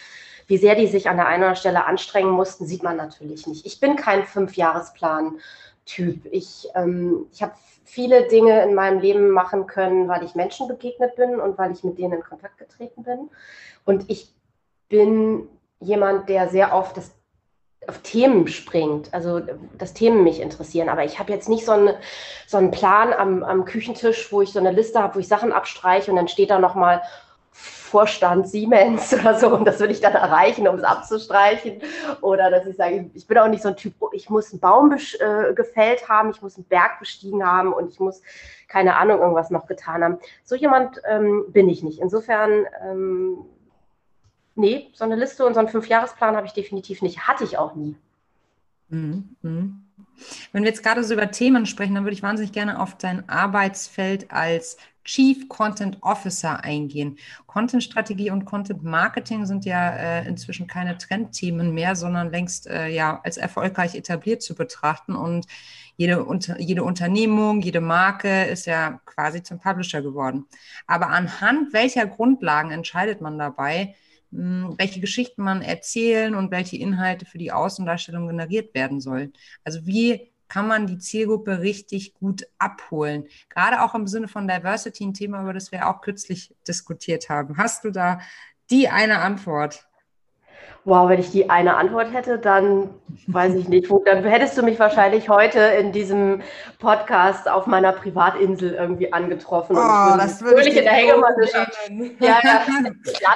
Wie 0.47 0.57
sehr 0.57 0.75
die 0.75 0.87
sich 0.87 1.09
an 1.09 1.17
der 1.17 1.27
einen 1.27 1.43
oder 1.43 1.49
anderen 1.49 1.59
Stelle 1.59 1.85
anstrengen 1.85 2.31
mussten, 2.31 2.65
sieht 2.65 2.81
man 2.81 2.97
natürlich 2.97 3.45
nicht. 3.45 3.65
Ich 3.65 3.79
bin 3.79 3.95
kein 3.95 4.23
Fünfjahresplan-Typ. 5.89 6.27
Ich, 6.31 6.67
ähm, 6.75 7.25
ich 7.31 7.41
habe 7.41 7.53
viele 7.83 8.27
Dinge 8.27 8.63
in 8.63 8.75
meinem 8.75 8.99
Leben 8.99 9.29
machen 9.31 9.67
können, 9.67 10.07
weil 10.07 10.23
ich 10.23 10.35
Menschen 10.35 10.67
begegnet 10.67 11.15
bin 11.15 11.39
und 11.39 11.57
weil 11.57 11.71
ich 11.71 11.83
mit 11.83 11.97
denen 11.97 12.13
in 12.13 12.23
Kontakt 12.23 12.57
getreten 12.57 13.03
bin. 13.03 13.29
Und 13.85 14.09
ich 14.09 14.33
bin 14.89 15.47
jemand, 15.79 16.29
der 16.29 16.49
sehr 16.49 16.73
oft 16.73 16.97
das 16.97 17.11
auf 17.87 17.99
Themen 17.99 18.47
springt, 18.47 19.11
also 19.13 19.41
dass 19.77 19.93
Themen 19.93 20.23
mich 20.23 20.41
interessieren. 20.41 20.89
Aber 20.89 21.05
ich 21.05 21.17
habe 21.17 21.31
jetzt 21.31 21.49
nicht 21.49 21.65
so, 21.65 21.71
eine, 21.71 21.97
so 22.45 22.57
einen 22.57 22.71
Plan 22.71 23.13
am, 23.13 23.43
am 23.43 23.65
Küchentisch, 23.65 24.31
wo 24.31 24.41
ich 24.41 24.51
so 24.51 24.59
eine 24.59 24.71
Liste 24.71 25.01
habe, 25.01 25.15
wo 25.15 25.19
ich 25.19 25.27
Sachen 25.27 25.51
abstreiche 25.51 26.11
und 26.11 26.17
dann 26.17 26.27
steht 26.27 26.51
da 26.51 26.59
nochmal 26.59 27.01
Vorstand 27.89 28.47
Siemens 28.47 29.13
oder 29.19 29.37
so 29.37 29.55
und 29.55 29.65
das 29.65 29.79
würde 29.79 29.93
ich 29.93 30.01
dann 30.01 30.13
erreichen, 30.13 30.67
um 30.67 30.75
es 30.75 30.83
abzustreichen. 30.83 31.81
Oder 32.21 32.49
dass 32.51 32.65
ich 32.65 32.75
sage, 32.75 33.09
ich 33.13 33.27
bin 33.27 33.37
auch 33.37 33.47
nicht 33.47 33.63
so 33.63 33.69
ein 33.69 33.75
Typ, 33.75 33.93
oh, 33.99 34.09
ich 34.13 34.29
muss 34.29 34.51
einen 34.51 34.59
Baum 34.59 34.91
äh, 34.91 35.53
gefällt 35.53 36.07
haben, 36.07 36.31
ich 36.31 36.41
muss 36.41 36.55
einen 36.55 36.65
Berg 36.65 36.99
bestiegen 36.99 37.45
haben 37.45 37.73
und 37.73 37.89
ich 37.89 37.99
muss, 37.99 38.21
keine 38.67 38.95
Ahnung, 38.95 39.19
irgendwas 39.19 39.49
noch 39.49 39.67
getan 39.67 40.03
haben. 40.03 40.19
So 40.43 40.55
jemand 40.55 41.01
ähm, 41.09 41.45
bin 41.49 41.67
ich 41.69 41.83
nicht. 41.83 41.99
Insofern 41.99 42.65
ähm, 42.83 43.45
nee, 44.55 44.89
so 44.93 45.03
eine 45.03 45.15
Liste 45.15 45.45
und 45.45 45.53
so 45.53 45.59
einen 45.59 45.69
Fünfjahresplan 45.69 46.35
habe 46.35 46.47
ich 46.47 46.53
definitiv 46.53 47.01
nicht. 47.01 47.27
Hatte 47.27 47.43
ich 47.43 47.57
auch 47.57 47.75
nie. 47.75 47.95
Mhm. 48.89 49.35
mhm. 49.41 49.83
Wenn 50.51 50.63
wir 50.63 50.69
jetzt 50.69 50.83
gerade 50.83 51.03
so 51.03 51.13
über 51.13 51.31
Themen 51.31 51.65
sprechen, 51.65 51.95
dann 51.95 52.03
würde 52.03 52.13
ich 52.13 52.23
wahnsinnig 52.23 52.51
gerne 52.51 52.81
auf 52.81 52.97
dein 52.97 53.29
Arbeitsfeld 53.29 54.31
als 54.31 54.77
Chief 55.09 55.49
Content 55.49 55.97
Officer 56.01 56.63
eingehen. 56.63 57.17
Content-Strategie 57.47 58.29
und 58.29 58.45
Content-Marketing 58.45 59.47
sind 59.47 59.65
ja 59.65 59.89
äh, 59.89 60.27
inzwischen 60.27 60.67
keine 60.67 60.99
Trendthemen 60.99 61.73
mehr, 61.73 61.95
sondern 61.95 62.29
längst 62.29 62.67
äh, 62.67 62.89
ja 62.89 63.19
als 63.23 63.37
erfolgreich 63.37 63.95
etabliert 63.95 64.43
zu 64.43 64.53
betrachten. 64.53 65.15
Und 65.15 65.47
jede, 65.97 66.23
unter, 66.23 66.59
jede 66.59 66.83
Unternehmung, 66.83 67.61
jede 67.61 67.81
Marke 67.81 68.43
ist 68.43 68.67
ja 68.67 69.01
quasi 69.05 69.41
zum 69.41 69.59
Publisher 69.59 70.03
geworden. 70.03 70.45
Aber 70.85 71.07
anhand 71.07 71.73
welcher 71.73 72.05
Grundlagen 72.05 72.69
entscheidet 72.69 73.19
man 73.19 73.39
dabei, 73.39 73.95
hm, 74.31 74.75
welche 74.77 74.99
Geschichten 74.99 75.41
man 75.41 75.63
erzählen 75.63 76.35
und 76.35 76.51
welche 76.51 76.77
Inhalte 76.77 77.25
für 77.25 77.39
die 77.39 77.51
Außendarstellung 77.51 78.27
generiert 78.27 78.75
werden 78.75 79.01
sollen. 79.01 79.33
Also 79.63 79.87
wie 79.87 80.31
kann 80.49 80.67
man 80.67 80.87
die 80.87 80.97
Zielgruppe 80.97 81.61
richtig 81.61 82.15
gut 82.15 82.45
abholen? 82.57 83.25
Gerade 83.49 83.81
auch 83.81 83.95
im 83.95 84.07
Sinne 84.07 84.27
von 84.27 84.47
Diversity, 84.47 85.05
ein 85.05 85.13
Thema, 85.13 85.41
über 85.41 85.53
das 85.53 85.71
wir 85.71 85.87
auch 85.87 86.01
kürzlich 86.01 86.53
diskutiert 86.67 87.29
haben. 87.29 87.57
Hast 87.57 87.85
du 87.85 87.91
da 87.91 88.19
die 88.69 88.89
eine 88.89 89.19
Antwort? 89.19 89.85
Wow, 90.85 91.09
wenn 91.09 91.19
ich 91.19 91.29
die 91.29 91.49
eine 91.49 91.75
Antwort 91.75 92.13
hätte, 92.13 92.39
dann 92.39 92.89
weiß 93.27 93.53
ich 93.55 93.67
nicht, 93.67 93.89
wo, 93.89 93.99
dann 93.99 94.23
hättest 94.23 94.57
du 94.57 94.63
mich 94.63 94.79
wahrscheinlich 94.79 95.29
heute 95.29 95.59
in 95.59 95.91
diesem 95.91 96.41
Podcast 96.79 97.49
auf 97.49 97.67
meiner 97.67 97.91
Privatinsel 97.91 98.73
irgendwie 98.73 99.11
angetroffen. 99.11 99.75
Oh, 99.75 99.79
würde 99.79 100.17
das 100.17 100.41
würde 100.41 100.69
ich 100.69 100.77
in 100.77 100.83
der 100.83 100.93
Hängematte 100.93 101.47
Ja, 102.19 102.39
ja. 102.41 102.61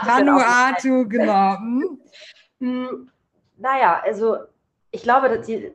Vanuatu, 0.03 1.07
genau. 1.09 1.57
Hm? 1.57 1.99
hm? 2.59 3.09
Naja, 3.57 4.01
also 4.03 4.37
ich 4.91 5.03
glaube, 5.03 5.41
die, 5.45 5.73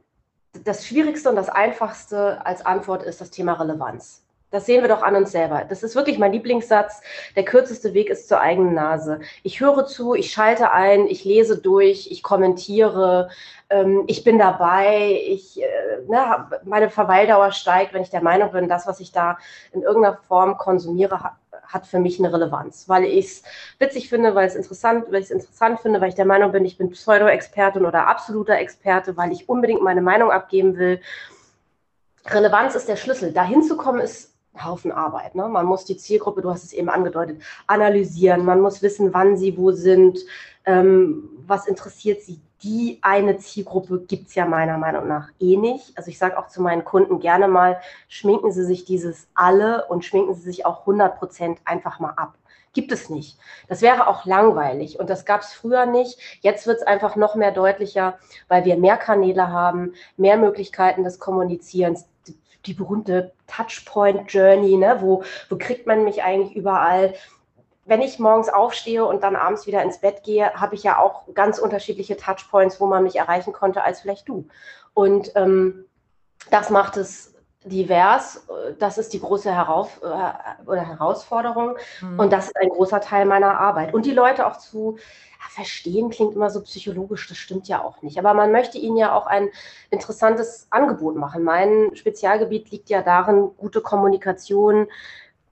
das 0.64 0.87
Schwierigste 0.87 1.28
und 1.28 1.37
das 1.37 1.49
Einfachste 1.49 2.45
als 2.45 2.64
Antwort 2.64 3.02
ist 3.02 3.21
das 3.21 3.31
Thema 3.31 3.55
Relevanz. 3.55 4.23
Das 4.50 4.64
sehen 4.64 4.81
wir 4.81 4.88
doch 4.88 5.02
an 5.02 5.14
uns 5.14 5.31
selber. 5.31 5.64
Das 5.69 5.83
ist 5.83 5.95
wirklich 5.95 6.19
mein 6.19 6.33
Lieblingssatz. 6.33 7.02
Der 7.37 7.45
kürzeste 7.45 7.93
Weg 7.93 8.09
ist 8.09 8.28
zur 8.28 8.40
eigenen 8.40 8.73
Nase. 8.73 9.21
Ich 9.43 9.61
höre 9.61 9.85
zu, 9.87 10.14
ich 10.14 10.33
schalte 10.33 10.73
ein, 10.73 11.07
ich 11.07 11.25
lese 11.25 11.59
durch, 11.59 12.11
ich 12.11 12.23
kommentiere, 12.23 13.28
ähm, 13.69 14.05
ich 14.07 14.25
bin 14.25 14.38
dabei, 14.38 15.21
ich, 15.26 15.61
äh, 15.62 15.67
ne, 16.09 16.49
meine 16.64 16.88
Verweildauer 16.88 17.52
steigt, 17.52 17.93
wenn 17.93 18.02
ich 18.02 18.09
der 18.09 18.23
Meinung 18.23 18.50
bin, 18.52 18.71
das, 18.71 18.87
was 18.87 19.00
ich 19.00 19.12
da 19.12 19.37
in 19.73 19.83
irgendeiner 19.83 20.17
Form 20.17 20.57
konsumiere, 20.57 21.33
hat 21.69 21.87
für 21.87 21.99
mich 21.99 22.19
eine 22.19 22.33
Relevanz, 22.33 22.89
weil 22.89 23.05
ich 23.05 23.27
es 23.27 23.43
witzig 23.79 24.09
finde, 24.09 24.35
weil 24.35 24.47
es 24.47 24.55
interessant, 24.55 25.05
weil 25.11 25.21
ich 25.21 25.27
es 25.27 25.31
interessant 25.31 25.81
finde, 25.81 26.01
weil 26.01 26.09
ich 26.09 26.15
der 26.15 26.25
Meinung 26.25 26.51
bin, 26.51 26.65
ich 26.65 26.79
bin 26.79 26.91
Pseudo-Expertin 26.91 27.85
oder 27.85 28.09
absoluter 28.09 28.59
Experte, 28.59 29.17
weil 29.17 29.33
ich 29.33 29.49
unbedingt 29.49 29.83
meine 29.83 30.01
Meinung 30.01 30.31
abgeben 30.31 30.77
will. 30.79 31.01
Relevanz 32.27 32.75
ist 32.75 32.89
der 32.89 32.97
Schlüssel. 32.97 33.33
Dahin 33.33 33.63
zu 33.63 33.77
kommen 33.77 34.01
ist 34.01 34.35
ein 34.55 34.65
Haufen 34.65 34.93
Arbeit. 34.93 35.35
Ne? 35.35 35.47
Man 35.49 35.67
muss 35.67 35.85
die 35.85 35.97
Zielgruppe, 35.97 36.41
du 36.43 36.51
hast 36.51 36.65
es 36.65 36.73
eben 36.73 36.89
angedeutet, 36.89 37.43
analysieren. 37.67 38.45
Man 38.45 38.61
muss 38.61 38.83
wissen, 38.83 39.13
wann 39.13 39.37
sie 39.37 39.57
wo 39.57 39.71
sind, 39.73 40.19
ähm, 40.65 41.29
was 41.47 41.67
interessiert 41.67 42.23
sie. 42.23 42.41
Die 42.62 42.99
eine 43.03 43.38
Zielgruppe 43.38 44.00
gibt 44.00 44.29
es 44.29 44.35
ja 44.35 44.45
meiner 44.45 44.79
Meinung 44.79 45.07
nach 45.07 45.29
eh 45.38 45.57
nicht. 45.57 45.97
Also 45.97 46.11
ich 46.11 46.19
sage 46.19 46.38
auch 46.38 46.49
zu 46.49 46.61
meinen 46.61 46.85
Kunden 46.85 47.21
gerne 47.21 47.47
mal, 47.47 47.81
schminken 48.09 48.50
Sie 48.50 48.65
sich 48.65 48.85
dieses 48.85 49.29
alle 49.35 49.87
und 49.87 50.05
schminken 50.05 50.35
Sie 50.35 50.43
sich 50.43 50.67
auch 50.67 50.81
100 50.81 51.19
Prozent 51.19 51.61
einfach 51.65 52.00
mal 52.00 52.15
ab. 52.17 52.35
Gibt 52.73 52.93
es 52.93 53.11
nicht. 53.11 53.38
Das 53.69 53.81
wäre 53.81 54.09
auch 54.09 54.25
langweilig 54.25 54.99
und 54.99 55.09
das 55.09 55.25
gab 55.25 55.43
es 55.43 55.53
früher 55.53 55.87
nicht. 55.87 56.19
Jetzt 56.41 56.67
wird 56.67 56.79
es 56.79 56.87
einfach 56.87 57.17
noch 57.17 57.35
mehr 57.35 57.53
deutlicher, 57.53 58.19
weil 58.49 58.65
wir 58.65 58.77
mehr 58.77 58.97
Kanäle 58.97 59.49
haben, 59.49 59.95
mehr 60.17 60.37
Möglichkeiten 60.37 61.05
des 61.05 61.19
Kommunizierens, 61.19 62.07
die 62.67 62.75
berühmte 62.75 63.33
Touchpoint 63.47 64.33
Journey, 64.33 64.77
ne? 64.77 64.99
wo, 65.00 65.23
wo 65.49 65.57
kriegt 65.57 65.87
man 65.87 66.05
mich 66.05 66.23
eigentlich 66.23 66.57
überall? 66.57 67.15
Wenn 67.88 68.02
ich 68.02 68.18
morgens 68.18 68.50
aufstehe 68.50 69.07
und 69.07 69.23
dann 69.23 69.35
abends 69.35 69.66
wieder 69.66 69.83
ins 69.83 69.99
Bett 69.99 70.23
gehe, 70.23 70.52
habe 70.52 70.75
ich 70.75 70.83
ja 70.83 70.99
auch 70.99 71.23
ganz 71.35 71.59
unterschiedliche 71.59 72.18
Touchpoints, 72.18 72.80
wo 72.80 72.87
man 72.87 73.02
mich 73.02 73.16
erreichen 73.16 73.54
konnte, 73.54 73.83
als 73.83 74.00
vielleicht 74.00 74.28
du. 74.28 74.47
Und 74.92 75.33
ähm, 75.37 75.87
das 76.50 76.68
macht 76.68 76.99
es 76.99 77.35
divers. 77.64 78.47
Das 78.78 78.99
ist 78.99 79.12
die 79.12 79.21
große 79.21 79.50
Herauf 79.50 80.00
äh, 80.02 80.68
oder 80.68 80.87
Herausforderung. 80.87 81.76
Mhm. 82.02 82.18
Und 82.18 82.33
das 82.33 82.47
ist 82.47 82.57
ein 82.57 82.68
großer 82.68 83.00
Teil 83.00 83.25
meiner 83.25 83.59
Arbeit. 83.59 83.95
Und 83.95 84.04
die 84.04 84.12
Leute 84.12 84.47
auch 84.47 84.59
zu 84.59 84.99
ja, 84.99 85.49
verstehen, 85.50 86.11
klingt 86.11 86.35
immer 86.35 86.50
so 86.50 86.62
psychologisch, 86.62 87.26
das 87.28 87.38
stimmt 87.38 87.68
ja 87.68 87.83
auch 87.83 88.02
nicht. 88.02 88.18
Aber 88.18 88.35
man 88.35 88.52
möchte 88.52 88.76
ihnen 88.76 88.97
ja 88.97 89.14
auch 89.14 89.26
ein 89.26 89.49
interessantes 89.90 90.66
Angebot 90.71 91.16
machen. 91.16 91.42
Mein 91.42 91.95
Spezialgebiet 91.95 92.71
liegt 92.71 92.90
ja 92.90 93.02
darin, 93.02 93.50
gute 93.57 93.80
Kommunikation 93.80 94.88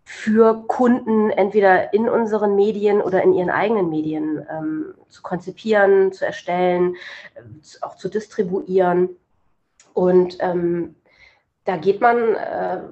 für 0.09 0.65
Kunden 0.69 1.31
entweder 1.31 1.93
in 1.93 2.09
unseren 2.09 2.55
Medien 2.55 3.01
oder 3.01 3.23
in 3.23 3.35
ihren 3.35 3.51
eigenen 3.51 3.91
Medien 3.91 4.47
ähm, 4.49 4.95
zu 5.09 5.21
konzipieren, 5.21 6.13
zu 6.13 6.25
erstellen, 6.25 6.95
äh, 7.35 7.41
auch 7.83 7.97
zu 7.97 8.09
distribuieren. 8.09 9.09
Und 9.95 10.39
ähm, 10.39 10.95
da 11.65 11.77
geht 11.77 12.01
man 12.01 12.37
äh, 12.37 12.83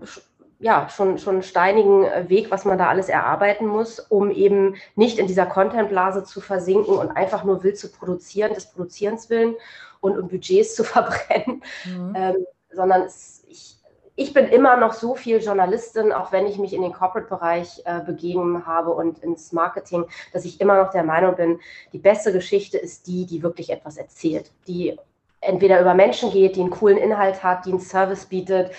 ja 0.59 0.88
schon, 0.88 1.18
schon 1.18 1.35
einen 1.35 1.42
steinigen 1.44 2.04
äh, 2.04 2.28
Weg, 2.28 2.50
was 2.50 2.64
man 2.64 2.78
da 2.78 2.88
alles 2.88 3.09
erarbeiten 3.09 3.68
muss, 3.68 4.00
um 4.00 4.33
eben 4.33 4.75
nicht 4.97 5.21
in 5.21 5.28
dieser 5.28 5.47
Contentblase 5.47 6.25
zu 6.25 6.40
versinken 6.40 6.94
und 6.94 7.12
einfach 7.12 7.44
nur 7.44 7.62
wild 7.62 7.78
zu 7.78 7.92
produzieren, 7.92 8.54
des 8.54 8.66
Produzierens 8.66 9.30
willen 9.30 9.54
und 10.00 10.18
um 10.18 10.26
Budgets 10.26 10.75
zu 10.75 10.83
verbrennen, 10.83 11.62
mhm. 11.85 12.12
ähm, 12.16 12.47
sondern 12.73 13.02
es, 13.02 13.43
ich, 14.16 14.33
bin 14.33 14.47
immer 14.47 14.76
noch 14.76 14.92
so 14.92 15.14
viel 15.14 15.42
Journalistin, 15.42 16.12
auch 16.12 16.33
wenn 16.33 16.47
ich 16.47 16.59
mich 16.59 16.73
in 16.73 16.83
den 16.83 16.92
Corporate-Bereich 16.92 17.83
äh, 17.85 18.00
begeben 18.00 18.66
habe 18.66 18.92
und 18.92 19.18
ins 19.18 19.52
Marketing, 19.52 20.06
dass 20.33 20.44
ich 20.44 20.61
immer 20.61 20.83
noch 20.83 20.90
der 20.90 21.04
Meinung 21.04 21.37
bin, 21.37 21.61
die 21.92 21.99
beste 21.99 22.33
Geschichte 22.33 22.78
ist 22.78 23.06
die, 23.06 23.26
die 23.26 23.42
wirklich 23.42 23.71
etwas 23.71 23.97
erzählt, 23.97 24.52
die 24.66 24.97
entweder 25.40 25.80
über 25.80 25.94
Menschen 25.94 26.30
geht, 26.30 26.56
die 26.56 26.61
einen 26.61 26.71
coolen 26.71 26.99
Inhalt 26.99 27.42
hat, 27.42 27.66
die 27.66 27.71
einen 27.71 27.80
Service 27.80 28.26
bietet, 28.26 28.71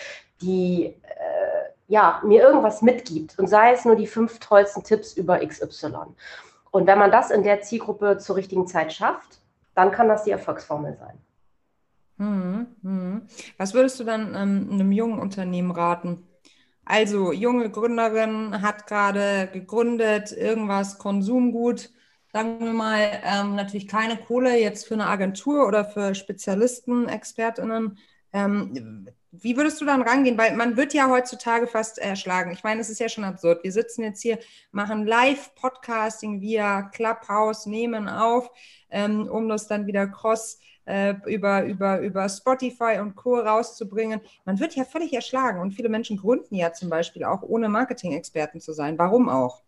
die 0.41 0.85
äh, 0.85 1.65
ja, 1.87 2.21
mir 2.23 2.41
irgendwas 2.41 2.81
mitgibt 2.81 3.37
und 3.37 3.47
sei 3.47 3.71
es 3.73 3.85
nur 3.85 3.95
die 3.95 4.07
fünf 4.07 4.39
tollsten 4.39 4.83
Tipps 4.83 5.13
über 5.13 5.45
XY. 5.45 5.93
Und 6.71 6.87
wenn 6.87 6.99
man 6.99 7.11
das 7.11 7.31
in 7.31 7.43
der 7.43 7.61
Zielgruppe 7.61 8.17
zur 8.17 8.35
richtigen 8.35 8.67
Zeit 8.67 8.91
schafft, 8.91 9.39
dann 9.75 9.91
kann 9.91 10.07
das 10.07 10.23
die 10.23 10.31
Erfolgsformel 10.31 10.97
sein. 10.97 11.17
Hm, 12.17 12.67
hm. 12.81 13.27
Was 13.57 13.73
würdest 13.73 13.99
du 13.99 14.03
dann 14.05 14.33
ähm, 14.35 14.69
einem 14.71 14.91
jungen 14.91 15.19
Unternehmen 15.19 15.71
raten? 15.71 16.25
Also, 16.85 17.31
junge 17.33 17.69
Gründerin 17.71 18.61
hat 18.61 18.87
gerade 18.87 19.49
gegründet, 19.51 20.31
irgendwas 20.31 20.97
Konsumgut, 20.99 21.91
sagen 22.31 22.59
wir 22.59 22.73
mal, 22.73 23.21
ähm, 23.23 23.55
natürlich 23.55 23.87
keine 23.87 24.17
Kohle 24.17 24.57
jetzt 24.59 24.87
für 24.87 24.93
eine 24.93 25.07
Agentur 25.07 25.67
oder 25.67 25.83
für 25.83 26.15
Spezialisten, 26.15 27.09
ExpertInnen. 27.09 27.97
Ähm, 28.33 29.07
wie 29.31 29.57
würdest 29.57 29.81
du 29.81 29.85
dann 29.85 30.01
rangehen? 30.01 30.37
Weil 30.37 30.55
man 30.55 30.77
wird 30.77 30.93
ja 30.93 31.09
heutzutage 31.09 31.67
fast 31.67 31.97
erschlagen. 31.97 32.51
Ich 32.51 32.63
meine, 32.63 32.81
es 32.81 32.89
ist 32.89 32.99
ja 32.99 33.09
schon 33.09 33.23
absurd. 33.23 33.63
Wir 33.63 33.71
sitzen 33.71 34.03
jetzt 34.03 34.21
hier, 34.21 34.39
machen 34.71 35.05
Live-Podcasting 35.05 36.39
via 36.41 36.83
Clubhouse, 36.83 37.65
nehmen 37.65 38.07
auf, 38.07 38.51
ähm, 38.89 39.27
um 39.27 39.49
das 39.49 39.67
dann 39.67 39.87
wieder 39.87 40.07
cross 40.07 40.59
über, 41.25 41.63
über, 41.63 41.99
über 41.99 42.29
Spotify 42.29 42.99
und 43.01 43.15
Co. 43.15 43.37
rauszubringen. 43.37 44.21
Man 44.45 44.59
wird 44.59 44.75
ja 44.75 44.83
völlig 44.83 45.13
erschlagen 45.13 45.59
und 45.59 45.71
viele 45.71 45.89
Menschen 45.89 46.17
gründen 46.17 46.55
ja 46.55 46.73
zum 46.73 46.89
Beispiel 46.89 47.23
auch, 47.23 47.41
ohne 47.41 47.69
Marketing-Experten 47.69 48.61
zu 48.61 48.71
sein. 48.71 48.97
Warum 48.99 49.27
auch? 49.27 49.61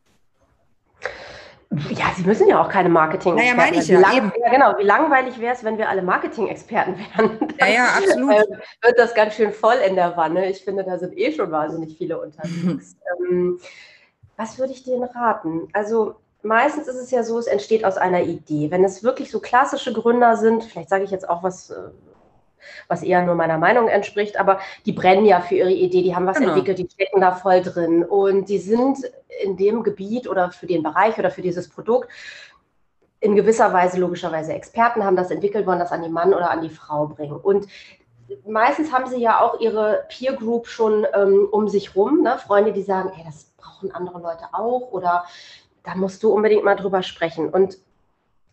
Ja, 1.89 2.13
sie 2.15 2.23
müssen 2.23 2.47
ja 2.47 2.61
auch 2.61 2.69
keine 2.69 2.87
Marketing-Experten 2.87 3.57
naja, 3.57 3.71
meine 3.71 3.83
ich 3.83 3.87
ja, 3.89 3.99
lang, 3.99 4.31
ja, 4.39 4.49
genau. 4.49 4.77
Wie 4.77 4.83
langweilig 4.83 5.39
wäre 5.39 5.53
es, 5.53 5.63
wenn 5.65 5.77
wir 5.77 5.89
alle 5.89 6.01
Marketing-Experten 6.01 6.97
wären? 6.97 7.37
Dann, 7.39 7.49
ja, 7.59 7.67
ja, 7.67 7.85
absolut. 7.97 8.31
Äh, 8.31 8.45
wird 8.81 8.97
das 8.97 9.13
ganz 9.13 9.35
schön 9.35 9.51
voll 9.51 9.75
in 9.87 9.95
der 9.95 10.15
Wanne. 10.15 10.49
Ich 10.49 10.63
finde, 10.63 10.85
da 10.85 10.97
sind 10.97 11.17
eh 11.17 11.31
schon 11.33 11.51
wahnsinnig 11.51 11.97
viele 11.97 12.21
unterwegs. 12.21 12.95
ähm, 13.19 13.59
was 14.37 14.57
würde 14.57 14.71
ich 14.71 14.83
denen 14.83 15.03
raten? 15.03 15.67
Also 15.73 16.15
meistens 16.47 16.87
ist 16.87 16.95
es 16.95 17.11
ja 17.11 17.23
so, 17.23 17.37
es 17.37 17.47
entsteht 17.47 17.85
aus 17.85 17.97
einer 17.97 18.23
Idee. 18.23 18.71
Wenn 18.71 18.83
es 18.83 19.03
wirklich 19.03 19.29
so 19.29 19.39
klassische 19.39 19.93
Gründer 19.93 20.37
sind, 20.37 20.63
vielleicht 20.63 20.89
sage 20.89 21.03
ich 21.03 21.11
jetzt 21.11 21.29
auch 21.29 21.43
was, 21.43 21.69
äh, 21.69 21.89
was 22.87 23.03
eher 23.03 23.23
nur 23.23 23.35
meiner 23.35 23.57
Meinung 23.57 23.87
entspricht, 23.87 24.39
aber 24.39 24.59
die 24.85 24.91
brennen 24.91 25.25
ja 25.25 25.41
für 25.41 25.55
ihre 25.55 25.71
Idee, 25.71 26.01
die 26.01 26.15
haben 26.15 26.25
was 26.25 26.37
genau. 26.37 26.49
entwickelt, 26.49 26.79
die 26.79 26.89
stecken 26.91 27.21
da 27.21 27.33
voll 27.33 27.61
drin 27.61 28.03
und 28.03 28.49
die 28.49 28.59
sind 28.59 28.99
in 29.41 29.57
dem 29.57 29.83
Gebiet 29.83 30.27
oder 30.27 30.51
für 30.51 30.67
den 30.67 30.83
Bereich 30.83 31.17
oder 31.17 31.31
für 31.31 31.41
dieses 31.41 31.69
Produkt 31.69 32.09
in 33.19 33.35
gewisser 33.35 33.73
Weise 33.73 33.99
logischerweise 33.99 34.53
Experten, 34.53 35.03
haben 35.03 35.15
das 35.15 35.31
entwickelt, 35.31 35.65
wollen 35.65 35.79
das 35.79 35.91
an 35.91 36.03
die 36.03 36.09
Mann 36.09 36.33
oder 36.33 36.51
an 36.51 36.61
die 36.61 36.69
Frau 36.69 37.07
bringen. 37.07 37.35
Und 37.35 37.67
meistens 38.45 38.91
haben 38.91 39.07
sie 39.07 39.19
ja 39.19 39.41
auch 39.41 39.59
ihre 39.59 40.05
Peer 40.09 40.33
Group 40.33 40.67
schon 40.67 41.05
ähm, 41.13 41.47
um 41.51 41.67
sich 41.67 41.95
rum, 41.95 42.21
ne? 42.21 42.37
Freunde, 42.37 42.73
die 42.73 42.83
sagen, 42.83 43.11
hey, 43.13 43.23
das 43.25 43.53
brauchen 43.57 43.91
andere 43.91 44.19
Leute 44.19 44.45
auch 44.53 44.91
oder 44.91 45.25
da 45.87 45.95
musst 45.95 46.21
du 46.21 46.31
unbedingt 46.31 46.63
mal 46.63 46.75
drüber 46.75 47.01
sprechen. 47.01 47.49
Und 47.49 47.79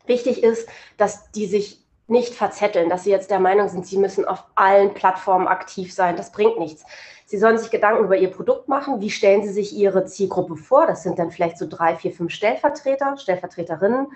Wichtig 0.06 0.42
ist, 0.42 0.68
dass 0.96 1.30
die 1.32 1.46
sich 1.46 1.80
nicht 2.06 2.34
verzetteln, 2.34 2.90
dass 2.90 3.04
sie 3.04 3.10
jetzt 3.10 3.30
der 3.30 3.40
Meinung 3.40 3.68
sind, 3.68 3.86
sie 3.86 3.96
müssen 3.96 4.26
auf 4.26 4.44
allen 4.54 4.92
Plattformen 4.92 5.48
aktiv 5.48 5.94
sein. 5.94 6.16
Das 6.16 6.32
bringt 6.32 6.58
nichts. 6.58 6.84
Sie 7.24 7.38
sollen 7.38 7.56
sich 7.56 7.70
Gedanken 7.70 8.04
über 8.04 8.16
ihr 8.16 8.30
Produkt 8.30 8.68
machen. 8.68 9.00
Wie 9.00 9.10
stellen 9.10 9.42
sie 9.42 9.52
sich 9.52 9.74
ihre 9.74 10.04
Zielgruppe 10.04 10.56
vor? 10.56 10.86
Das 10.86 11.02
sind 11.02 11.18
dann 11.18 11.30
vielleicht 11.30 11.56
so 11.56 11.66
drei, 11.66 11.96
vier, 11.96 12.12
fünf 12.12 12.32
Stellvertreter, 12.32 13.16
Stellvertreterinnen 13.16 14.08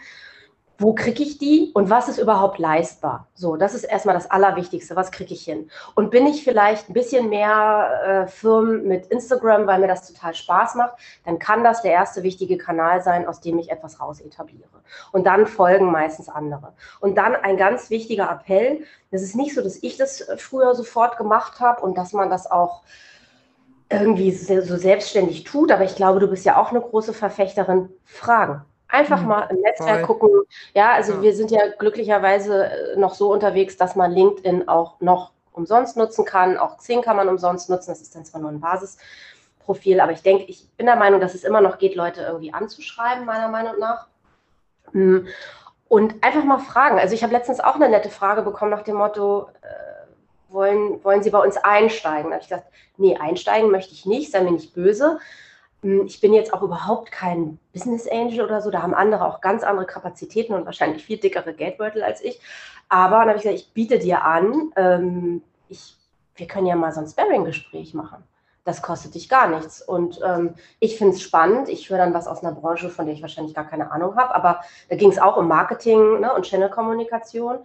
wo 0.80 0.94
kriege 0.94 1.24
ich 1.24 1.38
die 1.38 1.72
und 1.74 1.90
was 1.90 2.08
ist 2.08 2.18
überhaupt 2.18 2.60
leistbar? 2.60 3.26
So, 3.34 3.56
das 3.56 3.74
ist 3.74 3.82
erstmal 3.82 4.14
das 4.14 4.30
Allerwichtigste. 4.30 4.94
Was 4.94 5.10
kriege 5.10 5.34
ich 5.34 5.42
hin? 5.42 5.70
Und 5.96 6.12
bin 6.12 6.24
ich 6.28 6.44
vielleicht 6.44 6.88
ein 6.88 6.92
bisschen 6.92 7.28
mehr 7.28 8.00
äh, 8.06 8.26
Firmen 8.28 8.86
mit 8.86 9.06
Instagram, 9.06 9.66
weil 9.66 9.80
mir 9.80 9.88
das 9.88 10.06
total 10.06 10.34
Spaß 10.34 10.76
macht, 10.76 10.94
dann 11.24 11.40
kann 11.40 11.64
das 11.64 11.82
der 11.82 11.90
erste 11.90 12.22
wichtige 12.22 12.56
Kanal 12.56 13.02
sein, 13.02 13.26
aus 13.26 13.40
dem 13.40 13.58
ich 13.58 13.72
etwas 13.72 14.00
raus 14.00 14.20
etabliere. 14.20 14.68
Und 15.10 15.26
dann 15.26 15.48
folgen 15.48 15.90
meistens 15.90 16.28
andere. 16.28 16.72
Und 17.00 17.18
dann 17.18 17.34
ein 17.34 17.56
ganz 17.56 17.90
wichtiger 17.90 18.30
Appell. 18.30 18.84
Es 19.10 19.22
ist 19.22 19.34
nicht 19.34 19.56
so, 19.56 19.62
dass 19.62 19.82
ich 19.82 19.96
das 19.96 20.28
früher 20.36 20.76
sofort 20.76 21.16
gemacht 21.16 21.58
habe 21.58 21.82
und 21.82 21.98
dass 21.98 22.12
man 22.12 22.30
das 22.30 22.48
auch 22.48 22.82
irgendwie 23.90 24.30
so 24.30 24.76
selbstständig 24.76 25.44
tut, 25.44 25.72
aber 25.72 25.82
ich 25.82 25.96
glaube, 25.96 26.20
du 26.20 26.28
bist 26.28 26.44
ja 26.44 26.60
auch 26.60 26.70
eine 26.70 26.80
große 26.80 27.14
Verfechterin. 27.14 27.88
Fragen. 28.04 28.62
Einfach 28.88 29.20
mhm. 29.20 29.28
mal 29.28 29.42
im 29.50 29.60
Netzwerk 29.60 30.06
gucken. 30.06 30.30
Ja, 30.74 30.92
also 30.92 31.14
ja. 31.14 31.22
wir 31.22 31.34
sind 31.34 31.50
ja 31.50 31.60
glücklicherweise 31.78 32.66
äh, 32.66 32.96
noch 32.96 33.14
so 33.14 33.30
unterwegs, 33.32 33.76
dass 33.76 33.96
man 33.96 34.12
LinkedIn 34.12 34.68
auch 34.68 35.00
noch 35.00 35.32
umsonst 35.52 35.96
nutzen 35.96 36.24
kann. 36.24 36.56
Auch 36.56 36.78
Xing 36.78 37.02
kann 37.02 37.16
man 37.16 37.28
umsonst 37.28 37.68
nutzen. 37.68 37.90
Das 37.90 38.00
ist 38.00 38.14
dann 38.14 38.24
zwar 38.24 38.40
nur 38.40 38.50
ein 38.50 38.60
Basisprofil, 38.60 40.00
aber 40.00 40.12
ich 40.12 40.22
denke, 40.22 40.44
ich 40.44 40.66
bin 40.76 40.86
der 40.86 40.96
Meinung, 40.96 41.20
dass 41.20 41.34
es 41.34 41.44
immer 41.44 41.60
noch 41.60 41.78
geht, 41.78 41.96
Leute 41.96 42.22
irgendwie 42.22 42.54
anzuschreiben, 42.54 43.26
meiner 43.26 43.48
Meinung 43.48 43.78
nach. 43.78 44.06
Hm. 44.92 45.26
Und 45.88 46.22
einfach 46.22 46.44
mal 46.44 46.58
fragen. 46.58 46.98
Also 46.98 47.14
ich 47.14 47.22
habe 47.22 47.32
letztens 47.32 47.60
auch 47.60 47.74
eine 47.74 47.88
nette 47.88 48.10
Frage 48.10 48.42
bekommen 48.42 48.70
nach 48.70 48.82
dem 48.82 48.96
Motto, 48.96 49.48
äh, 49.62 50.52
wollen, 50.52 51.02
wollen 51.04 51.22
Sie 51.22 51.30
bei 51.30 51.40
uns 51.40 51.56
einsteigen? 51.58 52.30
Da 52.30 52.36
habe 52.36 52.42
ich 52.42 52.48
gesagt, 52.48 52.68
nee, 52.96 53.16
einsteigen 53.16 53.70
möchte 53.70 53.92
ich 53.92 54.06
nicht, 54.06 54.30
sei 54.30 54.40
mir 54.40 54.52
nicht 54.52 54.74
böse. 54.74 55.18
Hm, 55.82 56.06
ich 56.06 56.20
bin 56.20 56.32
jetzt 56.32 56.52
auch 56.52 56.62
überhaupt 56.62 57.12
kein 57.12 57.58
Business 57.72 58.08
Angel 58.08 58.44
oder 58.44 58.60
so. 58.60 58.70
Da 58.70 58.82
haben 58.82 58.94
andere 58.94 59.24
auch 59.24 59.40
ganz 59.40 59.62
andere 59.62 59.86
Kapazitäten 59.86 60.54
und 60.54 60.66
wahrscheinlich 60.66 61.04
viel 61.04 61.18
dickere 61.18 61.54
Geldbeutel 61.54 62.02
als 62.02 62.22
ich. 62.22 62.40
Aber 62.88 63.18
dann 63.18 63.28
habe 63.28 63.36
ich 63.36 63.42
gesagt, 63.42 63.60
ich 63.60 63.72
biete 63.72 63.98
dir 63.98 64.24
an, 64.24 64.72
ähm, 64.76 65.42
ich, 65.68 65.96
wir 66.36 66.46
können 66.46 66.66
ja 66.66 66.76
mal 66.76 66.92
so 66.92 67.00
ein 67.00 67.06
Sparring-Gespräch 67.06 67.94
machen. 67.94 68.24
Das 68.64 68.82
kostet 68.82 69.14
dich 69.14 69.28
gar 69.28 69.48
nichts. 69.48 69.80
Und 69.80 70.20
ähm, 70.24 70.54
ich 70.80 70.98
finde 70.98 71.14
es 71.14 71.22
spannend. 71.22 71.68
Ich 71.68 71.88
höre 71.88 71.98
dann 71.98 72.12
was 72.12 72.26
aus 72.26 72.42
einer 72.42 72.54
Branche, 72.54 72.90
von 72.90 73.06
der 73.06 73.14
ich 73.14 73.22
wahrscheinlich 73.22 73.54
gar 73.54 73.66
keine 73.66 73.90
Ahnung 73.92 74.16
habe. 74.16 74.34
Aber 74.34 74.60
da 74.90 74.96
ging 74.96 75.10
es 75.10 75.18
auch 75.18 75.36
um 75.36 75.48
Marketing 75.48 76.20
ne, 76.20 76.34
und 76.34 76.44
Channel-Kommunikation. 76.44 77.60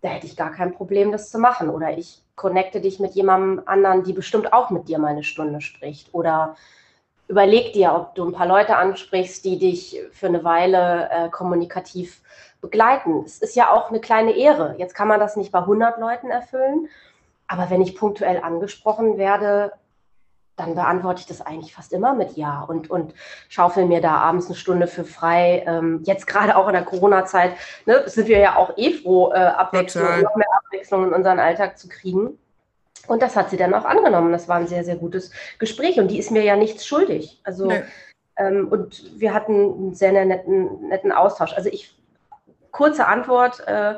Da 0.00 0.08
hätte 0.08 0.26
ich 0.26 0.36
gar 0.36 0.50
kein 0.50 0.74
Problem, 0.74 1.12
das 1.12 1.30
zu 1.30 1.38
machen. 1.38 1.68
Oder 1.68 1.96
ich 1.96 2.22
connecte 2.34 2.80
dich 2.80 2.98
mit 2.98 3.14
jemandem 3.14 3.62
anderen, 3.66 4.02
die 4.02 4.12
bestimmt 4.12 4.52
auch 4.52 4.70
mit 4.70 4.88
dir 4.88 4.98
mal 4.98 5.08
eine 5.08 5.22
Stunde 5.22 5.60
spricht. 5.60 6.12
Oder 6.12 6.56
überleg 7.32 7.72
dir, 7.72 7.94
ob 7.94 8.14
du 8.14 8.26
ein 8.26 8.32
paar 8.32 8.46
Leute 8.46 8.76
ansprichst, 8.76 9.42
die 9.46 9.58
dich 9.58 9.98
für 10.12 10.26
eine 10.26 10.44
Weile 10.44 11.08
äh, 11.10 11.28
kommunikativ 11.30 12.20
begleiten. 12.60 13.22
Es 13.24 13.38
ist 13.38 13.56
ja 13.56 13.72
auch 13.72 13.88
eine 13.88 14.00
kleine 14.00 14.32
Ehre. 14.36 14.74
Jetzt 14.76 14.94
kann 14.94 15.08
man 15.08 15.18
das 15.18 15.34
nicht 15.36 15.50
bei 15.50 15.60
100 15.60 15.98
Leuten 15.98 16.30
erfüllen, 16.30 16.88
aber 17.48 17.70
wenn 17.70 17.80
ich 17.80 17.96
punktuell 17.96 18.42
angesprochen 18.42 19.16
werde, 19.16 19.72
dann 20.56 20.74
beantworte 20.74 21.20
ich 21.20 21.26
das 21.26 21.40
eigentlich 21.40 21.74
fast 21.74 21.94
immer 21.94 22.12
mit 22.12 22.36
Ja 22.36 22.60
und, 22.60 22.90
und 22.90 23.14
schaufel 23.48 23.86
mir 23.86 24.02
da 24.02 24.16
abends 24.16 24.46
eine 24.46 24.54
Stunde 24.54 24.86
für 24.86 25.04
frei. 25.04 25.64
Ähm, 25.66 26.02
jetzt 26.04 26.26
gerade 26.26 26.54
auch 26.54 26.66
in 26.66 26.74
der 26.74 26.84
Corona-Zeit 26.84 27.54
ne, 27.86 28.02
sind 28.06 28.28
wir 28.28 28.38
ja 28.40 28.56
auch 28.56 28.76
eh 28.76 28.92
froh, 28.92 29.32
äh, 29.32 29.38
Abwechslung, 29.38 30.20
noch 30.20 30.36
mehr 30.36 30.52
Abwechslung 30.66 31.08
in 31.08 31.14
unseren 31.14 31.38
Alltag 31.38 31.78
zu 31.78 31.88
kriegen. 31.88 32.38
Und 33.08 33.22
das 33.22 33.36
hat 33.36 33.50
sie 33.50 33.56
dann 33.56 33.74
auch 33.74 33.84
angenommen. 33.84 34.32
Das 34.32 34.48
war 34.48 34.56
ein 34.56 34.68
sehr, 34.68 34.84
sehr 34.84 34.96
gutes 34.96 35.32
Gespräch 35.58 35.98
und 35.98 36.08
die 36.08 36.18
ist 36.18 36.30
mir 36.30 36.44
ja 36.44 36.56
nichts 36.56 36.86
schuldig. 36.86 37.40
Also, 37.44 37.66
nee. 37.66 37.82
ähm, 38.36 38.68
und 38.68 39.20
wir 39.20 39.34
hatten 39.34 39.54
einen 39.54 39.94
sehr 39.94 40.12
netten, 40.24 40.88
netten 40.88 41.12
Austausch. 41.12 41.52
Also 41.54 41.68
ich, 41.68 41.94
kurze 42.70 43.06
Antwort, 43.06 43.60
äh, 43.66 43.94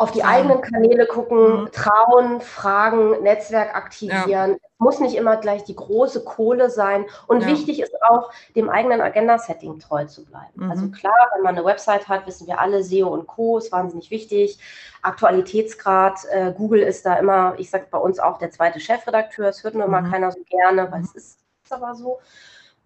auf 0.00 0.12
die 0.12 0.24
eigenen 0.24 0.62
Kanäle 0.62 1.06
gucken, 1.06 1.64
mhm. 1.64 1.72
trauen, 1.72 2.40
fragen, 2.40 3.22
Netzwerk 3.22 3.76
aktivieren. 3.76 4.52
Ja. 4.52 4.56
Muss 4.78 4.98
nicht 4.98 5.14
immer 5.14 5.36
gleich 5.36 5.62
die 5.64 5.76
große 5.76 6.24
Kohle 6.24 6.70
sein. 6.70 7.04
Und 7.26 7.42
ja. 7.42 7.48
wichtig 7.48 7.80
ist 7.80 7.94
auch, 8.02 8.32
dem 8.56 8.70
eigenen 8.70 9.02
Agenda-Setting 9.02 9.78
treu 9.78 10.06
zu 10.06 10.24
bleiben. 10.24 10.64
Mhm. 10.64 10.70
Also 10.70 10.88
klar, 10.88 11.28
wenn 11.34 11.42
man 11.42 11.54
eine 11.54 11.66
Website 11.66 12.08
hat, 12.08 12.26
wissen 12.26 12.46
wir 12.46 12.60
alle, 12.60 12.82
SEO 12.82 13.08
und 13.08 13.26
Co. 13.26 13.58
ist 13.58 13.72
wahnsinnig 13.72 14.10
wichtig. 14.10 14.58
Aktualitätsgrad, 15.02 16.24
äh, 16.30 16.54
Google 16.56 16.80
ist 16.80 17.04
da 17.04 17.16
immer, 17.16 17.52
ich 17.58 17.68
sage 17.68 17.86
bei 17.90 17.98
uns 17.98 18.18
auch 18.18 18.38
der 18.38 18.50
zweite 18.50 18.80
Chefredakteur. 18.80 19.50
Es 19.50 19.62
hört 19.64 19.74
nur 19.74 19.86
mhm. 19.86 19.94
immer 19.94 20.10
keiner 20.10 20.32
so 20.32 20.40
gerne, 20.48 20.90
weil 20.90 21.02
es 21.02 21.14
ist, 21.14 21.40
ist 21.62 21.72
aber 21.74 21.94
so. 21.94 22.20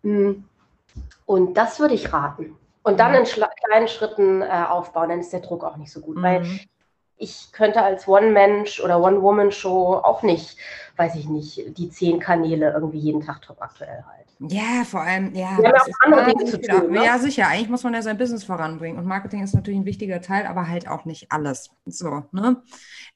Mm. 0.03 0.43
Und 1.27 1.55
das 1.55 1.79
würde 1.79 1.95
ich 1.95 2.13
raten. 2.13 2.57
Und 2.83 2.99
dann 2.99 3.15
in 3.15 3.25
kleinen 3.25 3.87
Schritten 3.87 4.43
äh, 4.43 4.65
aufbauen, 4.69 5.11
dann 5.11 5.21
ist 5.21 5.33
der 5.33 5.41
Druck 5.41 5.63
auch 5.63 5.77
nicht 5.77 5.93
so 5.93 6.01
gut. 6.01 6.17
Mhm. 6.17 6.23
Weil 6.23 6.61
ich 7.17 7.53
könnte 7.53 7.83
als 7.83 8.09
One-Mensch 8.09 8.81
oder 8.81 9.01
One-Woman-Show 9.01 9.95
auch 9.97 10.23
nicht, 10.23 10.57
weiß 10.97 11.15
ich 11.17 11.29
nicht, 11.29 11.79
die 11.79 11.91
zehn 11.91 12.19
Kanäle 12.19 12.73
irgendwie 12.73 12.99
jeden 12.99 13.21
Tag 13.21 13.43
top 13.43 13.61
aktuell 13.61 14.05
halten. 14.07 14.25
Ja, 14.49 14.85
vor 14.85 15.01
allem, 15.01 15.35
ja. 15.35 15.57
Wir 15.59 15.69
haben 15.69 15.77
auch 15.77 15.87
andere 16.01 16.25
Dinge 16.27 16.45
zu 16.45 16.61
tun. 16.61 16.91
Ne? 16.91 17.05
Ja, 17.05 17.19
sicher. 17.19 17.47
Eigentlich 17.47 17.69
muss 17.69 17.85
man 17.85 17.95
ja 17.95 18.03
sein 18.03 18.19
Business 18.19 18.45
voranbringen. 18.45 18.99
Und 18.99 19.07
Marketing 19.07 19.43
ist 19.43 19.55
natürlich 19.55 19.79
ein 19.79 19.85
wichtiger 19.85 20.21
Teil, 20.21 20.47
aber 20.47 20.69
halt 20.69 20.89
auch 20.89 21.05
nicht 21.05 21.31
alles. 21.31 21.71
So, 21.87 22.25
ne? 22.33 22.63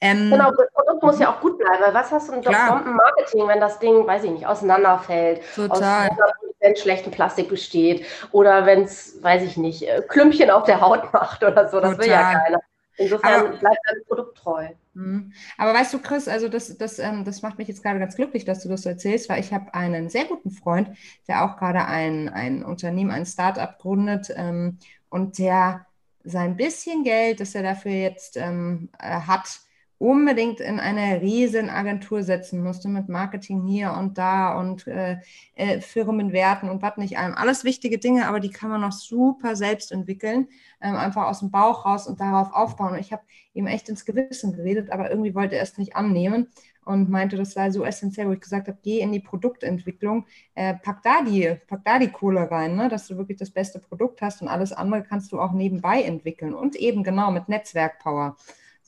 Ähm, 0.01 0.31
genau, 0.31 0.51
das 0.53 0.69
Produkt 0.73 1.03
muss 1.03 1.19
ja 1.19 1.33
auch 1.33 1.41
gut 1.41 1.59
bleiben. 1.59 1.83
Weil 1.83 1.95
was 1.95 2.13
hast 2.13 2.29
du 2.29 2.33
denn 2.33 2.45
vom 2.45 2.95
Marketing, 2.95 3.49
wenn 3.49 3.61
das 3.61 3.79
Ding, 3.79 4.07
weiß 4.07 4.25
ich 4.25 4.31
nicht, 4.31 4.47
auseinanderfällt, 4.47 5.43
Total. 5.55 6.09
aus 6.09 6.81
schlechten 6.81 7.11
Plastik 7.11 7.49
besteht 7.49 8.05
oder 8.33 8.67
wenn 8.67 8.83
es, 8.83 9.23
weiß 9.23 9.43
ich 9.43 9.57
nicht, 9.57 9.83
äh, 9.83 10.03
Klümpchen 10.07 10.51
auf 10.51 10.65
der 10.65 10.81
Haut 10.81 11.13
macht 11.13 11.43
oder 11.43 11.69
so. 11.69 11.81
Das 11.81 11.93
Total. 11.93 12.05
will 12.05 12.11
ja 12.11 12.33
keiner. 12.33 12.61
Insofern 12.99 13.47
aber, 13.47 13.57
bleibt 13.57 13.79
dein 13.87 14.05
Produkt 14.07 14.39
treu. 14.39 14.69
Mhm. 14.95 15.33
Aber 15.57 15.73
weißt 15.73 15.95
du, 15.95 16.01
Chris, 16.01 16.27
also 16.29 16.49
das, 16.49 16.77
das, 16.77 16.99
ähm, 16.99 17.25
das 17.25 17.43
macht 17.43 17.57
mich 17.57 17.69
jetzt 17.69 17.83
gerade 17.83 18.01
ganz 18.01 18.17
glücklich, 18.17 18.45
dass 18.45 18.63
du 18.63 18.69
das 18.69 18.83
so 18.83 18.89
erzählst, 18.89 19.29
weil 19.29 19.41
ich 19.41 19.53
habe 19.53 19.73
einen 19.73 20.11
sehr 20.11 20.25
guten 20.25 20.51
Freund, 20.51 20.91
der 21.29 21.45
auch 21.45 21.57
gerade 21.57 21.85
ein, 21.85 22.29
ein 22.29 22.65
Unternehmen, 22.65 23.11
ein 23.11 23.25
Startup 23.25 23.79
gründet 23.79 24.33
ähm, 24.35 24.79
und 25.09 25.39
der 25.39 25.87
sein 26.25 26.57
bisschen 26.57 27.05
Geld, 27.05 27.41
das 27.41 27.55
er 27.55 27.63
dafür 27.63 27.93
jetzt 27.93 28.37
ähm, 28.37 28.91
äh, 28.99 29.21
hat, 29.21 29.61
unbedingt 29.99 30.61
in 30.61 30.79
eine 30.79 31.21
riesen 31.21 31.69
Agentur 31.69 32.23
setzen 32.23 32.63
musste 32.63 32.89
mit 32.89 33.09
Marketing 33.09 33.67
hier 33.67 33.93
und 33.93 34.17
da 34.17 34.59
und 34.59 34.87
äh, 34.87 35.19
äh, 35.55 35.81
Firmenwerten 35.81 36.71
und 36.71 36.83
was 36.83 36.97
nicht 36.97 37.19
allem. 37.19 37.35
Alles 37.35 37.65
wichtige 37.65 37.99
Dinge, 37.99 38.29
aber 38.29 38.39
die 38.39 38.51
kann 38.51 38.71
man 38.71 38.81
noch 38.81 38.93
super 38.93 39.57
selbst 39.57 39.91
entwickeln, 39.91 40.49
ähm, 40.81 40.95
einfach 40.95 41.27
aus 41.27 41.41
dem 41.41 41.51
Bauch 41.51 41.85
raus 41.85 42.07
und 42.07 42.21
darauf 42.21 42.53
aufbauen. 42.53 42.93
Und 42.93 43.01
ich 43.01 43.13
habe 43.13 43.23
ihm 43.55 43.67
echt 43.67 43.89
ins 43.89 44.05
Gewissen 44.05 44.53
geredet, 44.53 44.91
aber 44.93 45.11
irgendwie 45.11 45.35
wollte 45.35 45.57
er 45.57 45.63
es 45.63 45.79
nicht 45.79 45.97
annehmen 45.97 46.47
und 46.85 47.11
meinte, 47.11 47.37
das 47.37 47.53
sei 47.53 47.71
so 47.71 47.85
essentiell, 47.85 48.29
wo 48.29 48.33
ich 48.33 48.41
gesagt 48.41 48.69
habe, 48.69 48.79
geh 48.83 49.01
in 49.01 49.13
die 49.13 49.21
Produktentwicklung, 49.21 50.27
äh, 50.55 50.75
pack, 50.75 51.03
da 51.03 51.23
die, 51.23 51.57
pack 51.67 51.85
da 51.85 51.99
die 51.99 52.09
Kohle 52.09 52.51
rein, 52.51 52.77
ne, 52.77 52.89
dass 52.89 53.09
du 53.09 53.19
wirklich 53.19 53.37
das 53.37 53.51
beste 53.51 53.79
Produkt 53.79 54.23
hast 54.23 54.41
und 54.43 54.49
alles 54.49 54.73
andere 54.73 55.03
kannst 55.03 55.33
du 55.33 55.41
auch 55.41 55.53
nebenbei 55.53 56.03
entwickeln 56.03 56.55
und 56.55 56.77
eben 56.77 57.03
genau 57.03 57.31
mit 57.31 57.49
Netzwerkpower. 57.49 58.37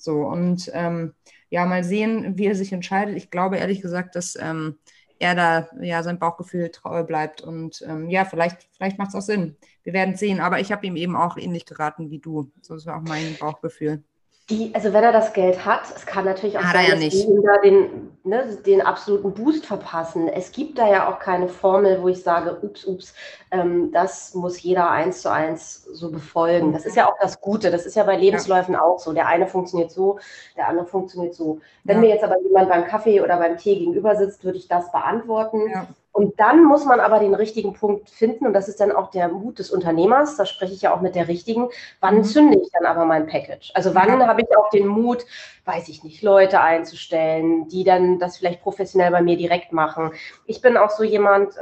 So, 0.02 0.22
und 0.26 0.70
ähm, 0.74 1.14
ja, 1.50 1.66
mal 1.66 1.84
sehen, 1.84 2.38
wie 2.38 2.46
er 2.46 2.54
sich 2.54 2.72
entscheidet. 2.72 3.16
Ich 3.16 3.30
glaube 3.30 3.58
ehrlich 3.58 3.82
gesagt, 3.82 4.14
dass 4.16 4.36
ähm, 4.36 4.78
er 5.18 5.34
da 5.34 5.68
ja 5.80 6.02
sein 6.02 6.18
Bauchgefühl 6.18 6.70
treu 6.70 7.04
bleibt. 7.04 7.42
Und 7.42 7.82
ähm, 7.86 8.08
ja, 8.08 8.24
vielleicht, 8.24 8.68
vielleicht 8.72 8.98
macht 8.98 9.10
es 9.10 9.14
auch 9.14 9.20
Sinn. 9.20 9.56
Wir 9.82 9.92
werden 9.92 10.16
sehen. 10.16 10.40
Aber 10.40 10.60
ich 10.60 10.72
habe 10.72 10.86
ihm 10.86 10.96
eben 10.96 11.16
auch 11.16 11.36
ähnlich 11.36 11.66
geraten 11.66 12.10
wie 12.10 12.20
du. 12.20 12.52
So 12.62 12.74
ist 12.74 12.88
auch 12.88 13.02
mein 13.02 13.36
Bauchgefühl. 13.38 14.04
Die, 14.50 14.72
also 14.74 14.92
wenn 14.92 15.04
er 15.04 15.12
das 15.12 15.32
Geld 15.32 15.64
hat, 15.64 15.82
es 15.94 16.04
kann 16.04 16.24
natürlich 16.24 16.58
auch 16.58 16.62
hat 16.62 16.74
sein, 16.74 16.86
ja 16.88 16.94
dass 16.94 17.14
wir 17.14 17.28
ihm 17.28 17.42
da 17.42 17.58
den, 17.58 18.10
ne, 18.24 18.58
den 18.66 18.82
absoluten 18.82 19.32
Boost 19.32 19.64
verpassen. 19.64 20.28
Es 20.28 20.50
gibt 20.50 20.78
da 20.78 20.90
ja 20.90 21.08
auch 21.08 21.20
keine 21.20 21.48
Formel, 21.48 22.02
wo 22.02 22.08
ich 22.08 22.22
sage, 22.22 22.58
ups, 22.60 22.84
ups, 22.84 23.14
ähm, 23.52 23.92
das 23.92 24.34
muss 24.34 24.60
jeder 24.60 24.90
eins 24.90 25.22
zu 25.22 25.30
eins 25.30 25.84
so 25.84 26.10
befolgen. 26.10 26.72
Das 26.72 26.84
ist 26.84 26.96
ja 26.96 27.08
auch 27.08 27.16
das 27.20 27.40
Gute. 27.40 27.70
Das 27.70 27.86
ist 27.86 27.94
ja 27.94 28.02
bei 28.02 28.16
Lebensläufen 28.16 28.74
ja. 28.74 28.82
auch 28.82 28.98
so. 28.98 29.12
Der 29.12 29.28
eine 29.28 29.46
funktioniert 29.46 29.92
so, 29.92 30.18
der 30.56 30.68
andere 30.68 30.86
funktioniert 30.86 31.34
so. 31.34 31.60
Wenn 31.84 31.98
ja. 31.98 32.00
mir 32.00 32.08
jetzt 32.08 32.24
aber 32.24 32.40
jemand 32.42 32.68
beim 32.68 32.86
Kaffee 32.86 33.20
oder 33.20 33.36
beim 33.36 33.56
Tee 33.56 33.78
gegenüber 33.78 34.16
sitzt, 34.16 34.44
würde 34.44 34.58
ich 34.58 34.66
das 34.66 34.90
beantworten. 34.90 35.70
Und 36.12 36.40
dann 36.40 36.64
muss 36.64 36.84
man 36.84 36.98
aber 36.98 37.20
den 37.20 37.34
richtigen 37.34 37.72
Punkt 37.72 38.10
finden 38.10 38.46
und 38.46 38.52
das 38.52 38.68
ist 38.68 38.80
dann 38.80 38.90
auch 38.90 39.10
der 39.10 39.28
Mut 39.28 39.60
des 39.60 39.70
Unternehmers. 39.70 40.36
Da 40.36 40.44
spreche 40.44 40.72
ich 40.72 40.82
ja 40.82 40.92
auch 40.92 41.00
mit 41.00 41.14
der 41.14 41.28
richtigen. 41.28 41.68
Wann 42.00 42.18
mhm. 42.18 42.24
zünde 42.24 42.58
ich 42.60 42.68
dann 42.72 42.84
aber 42.84 43.04
mein 43.04 43.26
Package? 43.26 43.70
Also 43.74 43.94
wann 43.94 44.26
habe 44.26 44.42
ich 44.42 44.56
auch 44.56 44.70
den 44.70 44.88
Mut, 44.88 45.24
weiß 45.66 45.88
ich 45.88 46.02
nicht, 46.02 46.22
Leute 46.22 46.60
einzustellen, 46.60 47.68
die 47.68 47.84
dann 47.84 48.18
das 48.18 48.38
vielleicht 48.38 48.60
professionell 48.60 49.12
bei 49.12 49.22
mir 49.22 49.36
direkt 49.36 49.72
machen. 49.72 50.10
Ich 50.46 50.60
bin 50.60 50.76
auch 50.76 50.90
so 50.90 51.04
jemand, 51.04 51.56
äh, 51.56 51.60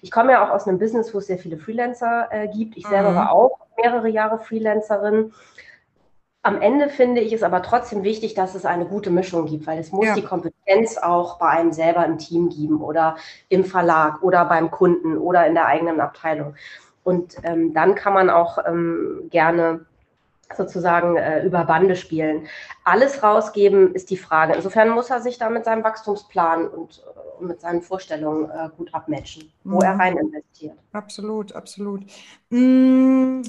ich 0.00 0.10
komme 0.10 0.32
ja 0.32 0.46
auch 0.46 0.50
aus 0.50 0.66
einem 0.66 0.78
Business, 0.78 1.12
wo 1.12 1.18
es 1.18 1.26
sehr 1.26 1.38
viele 1.38 1.58
Freelancer 1.58 2.28
äh, 2.30 2.48
gibt. 2.48 2.78
Ich 2.78 2.86
selber 2.86 3.10
mhm. 3.10 3.16
war 3.16 3.32
auch 3.32 3.58
mehrere 3.76 4.08
Jahre 4.08 4.38
Freelancerin. 4.38 5.32
Am 6.42 6.62
Ende 6.62 6.88
finde 6.88 7.20
ich 7.20 7.34
es 7.34 7.42
aber 7.42 7.62
trotzdem 7.62 8.02
wichtig, 8.02 8.32
dass 8.34 8.54
es 8.54 8.64
eine 8.64 8.86
gute 8.86 9.10
Mischung 9.10 9.44
gibt, 9.44 9.66
weil 9.66 9.78
es 9.78 9.92
muss 9.92 10.06
ja. 10.06 10.14
die 10.14 10.22
Kompetenz 10.22 10.96
auch 10.96 11.38
bei 11.38 11.48
einem 11.48 11.72
selber 11.72 12.06
im 12.06 12.16
Team 12.16 12.48
geben 12.48 12.80
oder 12.80 13.16
im 13.50 13.64
Verlag 13.64 14.22
oder 14.22 14.46
beim 14.46 14.70
Kunden 14.70 15.18
oder 15.18 15.46
in 15.46 15.54
der 15.54 15.66
eigenen 15.66 16.00
Abteilung. 16.00 16.54
Und 17.04 17.36
ähm, 17.42 17.74
dann 17.74 17.94
kann 17.94 18.14
man 18.14 18.30
auch 18.30 18.58
ähm, 18.66 19.28
gerne 19.30 19.84
sozusagen 20.56 21.16
äh, 21.16 21.44
über 21.44 21.64
Bande 21.64 21.94
spielen. 21.94 22.46
Alles 22.84 23.22
rausgeben 23.22 23.94
ist 23.94 24.10
die 24.10 24.16
Frage. 24.16 24.54
Insofern 24.54 24.90
muss 24.90 25.10
er 25.10 25.20
sich 25.20 25.38
da 25.38 25.50
mit 25.50 25.64
seinem 25.64 25.84
Wachstumsplan 25.84 26.66
und, 26.66 27.02
äh, 27.40 27.44
mit 27.44 27.60
seinen 27.60 27.82
Vorstellungen 27.82 28.50
äh, 28.50 28.68
gut 28.76 28.92
abmatchen, 28.94 29.52
wo 29.64 29.76
mhm. 29.76 29.82
er 29.82 29.98
rein 29.98 30.16
investiert. 30.16 30.78
Absolut, 30.92 31.54
absolut. 31.54 32.02
Mmh. 32.48 33.42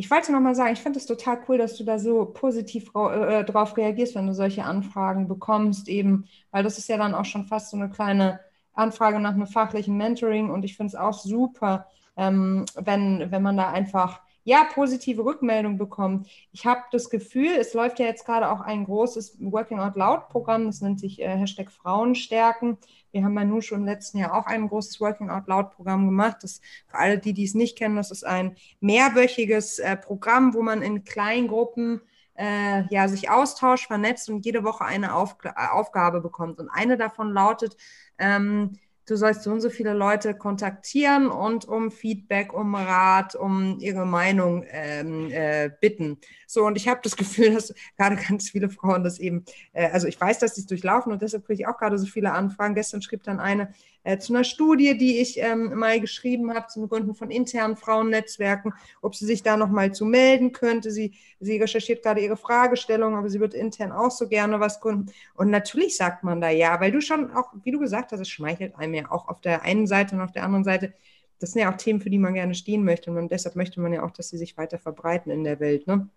Ich 0.00 0.12
wollte 0.12 0.30
noch 0.30 0.38
mal 0.38 0.54
sagen, 0.54 0.72
ich 0.72 0.78
finde 0.78 1.00
es 1.00 1.06
total 1.06 1.40
cool, 1.48 1.58
dass 1.58 1.76
du 1.76 1.82
da 1.82 1.98
so 1.98 2.24
positiv 2.24 2.92
äh, 2.94 3.42
drauf 3.42 3.76
reagierst, 3.76 4.14
wenn 4.14 4.28
du 4.28 4.32
solche 4.32 4.64
Anfragen 4.64 5.26
bekommst, 5.26 5.88
eben, 5.88 6.28
weil 6.52 6.62
das 6.62 6.78
ist 6.78 6.88
ja 6.88 6.96
dann 6.96 7.16
auch 7.16 7.24
schon 7.24 7.46
fast 7.46 7.70
so 7.70 7.76
eine 7.76 7.90
kleine 7.90 8.38
Anfrage 8.74 9.18
nach 9.18 9.32
einem 9.32 9.48
fachlichen 9.48 9.96
Mentoring 9.96 10.50
und 10.50 10.64
ich 10.64 10.76
finde 10.76 10.90
es 10.90 10.94
auch 10.94 11.14
super, 11.14 11.88
ähm, 12.16 12.64
wenn, 12.76 13.32
wenn 13.32 13.42
man 13.42 13.56
da 13.56 13.70
einfach 13.72 14.20
ja, 14.44 14.68
positive 14.72 15.24
Rückmeldung 15.24 15.78
bekommt. 15.78 16.28
Ich 16.52 16.64
habe 16.64 16.82
das 16.92 17.10
Gefühl, 17.10 17.56
es 17.58 17.74
läuft 17.74 17.98
ja 17.98 18.06
jetzt 18.06 18.24
gerade 18.24 18.52
auch 18.52 18.60
ein 18.60 18.84
großes 18.84 19.38
Working 19.40 19.80
Out 19.80 19.96
Loud 19.96 20.28
Programm, 20.28 20.66
das 20.66 20.80
nennt 20.80 21.00
sich 21.00 21.20
äh, 21.20 21.28
Hashtag 21.28 21.72
Frauenstärken. 21.72 22.78
Wir 23.12 23.24
haben 23.24 23.34
bei 23.34 23.44
Nu 23.44 23.60
schon 23.60 23.80
im 23.80 23.86
letzten 23.86 24.18
Jahr 24.18 24.34
auch 24.34 24.46
ein 24.46 24.68
großes 24.68 25.00
Working 25.00 25.30
Out 25.30 25.46
Loud 25.46 25.70
Programm 25.70 26.06
gemacht. 26.06 26.38
Das 26.42 26.60
für 26.86 26.98
alle, 26.98 27.18
die, 27.18 27.32
die 27.32 27.44
es 27.44 27.54
nicht 27.54 27.78
kennen, 27.78 27.96
das 27.96 28.10
ist 28.10 28.24
ein 28.24 28.56
mehrwöchiges 28.80 29.78
äh, 29.78 29.96
Programm, 29.96 30.54
wo 30.54 30.62
man 30.62 30.82
in 30.82 31.04
kleinen 31.04 31.48
Gruppen 31.48 32.00
äh, 32.38 32.84
ja, 32.90 33.08
sich 33.08 33.30
austauscht, 33.30 33.86
vernetzt 33.86 34.28
und 34.30 34.44
jede 34.44 34.62
Woche 34.64 34.84
eine 34.84 35.14
Auf 35.14 35.36
Aufgabe 35.54 36.20
bekommt. 36.20 36.58
Und 36.58 36.68
eine 36.68 36.96
davon 36.96 37.32
lautet, 37.32 37.76
ähm, 38.18 38.78
du 39.08 39.16
sollst 39.16 39.42
so 39.42 39.50
und 39.50 39.60
so 39.60 39.70
viele 39.70 39.94
Leute 39.94 40.34
kontaktieren 40.34 41.28
und 41.28 41.66
um 41.66 41.90
Feedback, 41.90 42.52
um 42.52 42.74
Rat, 42.74 43.34
um 43.34 43.78
ihre 43.80 44.04
Meinung 44.04 44.64
ähm, 44.70 45.30
äh, 45.30 45.70
bitten. 45.80 46.18
So, 46.46 46.66
und 46.66 46.76
ich 46.76 46.88
habe 46.88 47.00
das 47.02 47.16
Gefühl, 47.16 47.54
dass 47.54 47.74
gerade 47.96 48.16
ganz 48.16 48.50
viele 48.50 48.68
Frauen 48.68 49.04
das 49.04 49.18
eben, 49.18 49.44
äh, 49.72 49.88
also 49.90 50.06
ich 50.06 50.20
weiß, 50.20 50.38
dass 50.38 50.54
sie 50.54 50.60
es 50.60 50.66
durchlaufen 50.66 51.12
und 51.12 51.22
deshalb 51.22 51.46
kriege 51.46 51.62
ich 51.62 51.66
auch 51.66 51.78
gerade 51.78 51.98
so 51.98 52.06
viele 52.06 52.32
Anfragen. 52.32 52.74
Gestern 52.74 53.02
schrieb 53.02 53.22
dann 53.22 53.40
eine 53.40 53.72
äh, 54.04 54.18
zu 54.18 54.32
einer 54.32 54.44
Studie, 54.44 54.96
die 54.96 55.18
ich 55.20 55.38
ähm, 55.38 55.74
mal 55.74 56.00
geschrieben 56.00 56.54
habe, 56.54 56.66
zum 56.68 56.88
Gründen 56.88 57.14
von 57.14 57.30
internen 57.30 57.76
Frauennetzwerken, 57.76 58.72
ob 59.02 59.14
sie 59.14 59.26
sich 59.26 59.42
da 59.42 59.56
nochmal 59.56 59.92
zu 59.92 60.04
melden 60.04 60.52
könnte. 60.52 60.90
Sie, 60.90 61.14
sie 61.40 61.58
recherchiert 61.58 62.02
gerade 62.02 62.20
ihre 62.20 62.36
Fragestellung, 62.36 63.16
aber 63.16 63.28
sie 63.28 63.40
wird 63.40 63.54
intern 63.54 63.92
auch 63.92 64.10
so 64.10 64.28
gerne 64.28 64.60
was 64.60 64.80
gründen. 64.80 65.12
Und 65.34 65.50
natürlich 65.50 65.96
sagt 65.96 66.24
man 66.24 66.40
da 66.40 66.50
ja, 66.50 66.80
weil 66.80 66.92
du 66.92 67.00
schon 67.00 67.30
auch, 67.32 67.52
wie 67.64 67.70
du 67.70 67.78
gesagt 67.78 68.12
hast, 68.12 68.20
es 68.20 68.28
schmeichelt 68.28 68.76
einem 68.76 68.94
ja 68.94 69.10
auch 69.10 69.28
auf 69.28 69.40
der 69.40 69.62
einen 69.62 69.86
Seite 69.86 70.14
und 70.14 70.22
auf 70.22 70.32
der 70.32 70.44
anderen 70.44 70.64
Seite. 70.64 70.92
Das 71.40 71.52
sind 71.52 71.62
ja 71.62 71.72
auch 71.72 71.76
Themen, 71.76 72.00
für 72.00 72.10
die 72.10 72.18
man 72.18 72.34
gerne 72.34 72.54
stehen 72.54 72.84
möchte. 72.84 73.10
Und 73.10 73.30
deshalb 73.30 73.54
möchte 73.56 73.80
man 73.80 73.92
ja 73.92 74.02
auch, 74.04 74.10
dass 74.10 74.28
sie 74.30 74.38
sich 74.38 74.56
weiter 74.56 74.78
verbreiten 74.78 75.30
in 75.30 75.44
der 75.44 75.60
Welt. 75.60 75.86
Ne? 75.86 76.08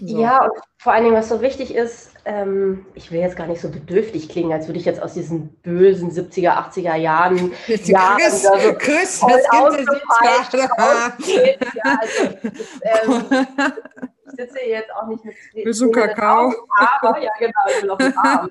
So. 0.00 0.18
Ja, 0.18 0.44
und 0.44 0.52
vor 0.78 0.92
allen 0.92 1.04
Dingen, 1.04 1.16
was 1.16 1.28
so 1.28 1.42
wichtig 1.42 1.74
ist, 1.74 2.12
ähm, 2.24 2.86
ich 2.94 3.12
will 3.12 3.20
jetzt 3.20 3.36
gar 3.36 3.46
nicht 3.46 3.60
so 3.60 3.68
bedürftig 3.68 4.30
klingen, 4.30 4.50
als 4.50 4.66
würde 4.66 4.78
ich 4.78 4.86
jetzt 4.86 5.02
aus 5.02 5.12
diesen 5.12 5.48
bösen 5.62 6.10
70er, 6.10 6.52
80er 6.52 6.96
Jahren. 6.96 7.52
Jahren 7.66 8.16
Chris, 8.18 8.42
da 8.42 8.58
so 8.58 8.72
Chris 8.74 9.18
voll 9.18 9.42
ausgefeilt 9.50 10.70
ja, 11.74 11.98
also, 12.00 12.22
ähm, 13.32 13.46
ich 14.24 14.36
sitze 14.36 14.60
jetzt 14.66 14.90
auch 14.94 15.06
nicht 15.06 15.22
mit 15.24 15.34
Willst 15.52 15.82
du 15.82 15.90
Kakao? 15.90 16.54
Aber, 17.02 17.18
ja, 17.20 17.30
genau, 17.38 17.52
ich 17.68 17.82
will 17.82 17.90
auf 17.90 17.98
den 17.98 18.16
Arm 18.16 18.50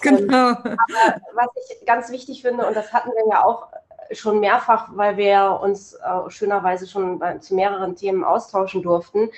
genau. 0.00 0.50
Ähm, 0.50 0.56
aber 0.64 1.50
was 1.56 1.70
ich 1.70 1.86
ganz 1.86 2.10
wichtig 2.12 2.42
finde, 2.42 2.66
und 2.66 2.76
das 2.76 2.92
hatten 2.92 3.10
wir 3.10 3.34
ja 3.34 3.44
auch 3.44 3.66
schon 4.12 4.38
mehrfach, 4.38 4.90
weil 4.92 5.16
wir 5.16 5.58
uns 5.60 5.94
äh, 5.94 6.30
schönerweise 6.30 6.86
schon 6.86 7.18
bei, 7.18 7.38
zu 7.38 7.54
mehreren 7.54 7.96
Themen 7.96 8.22
austauschen 8.22 8.82
durften, 8.82 9.30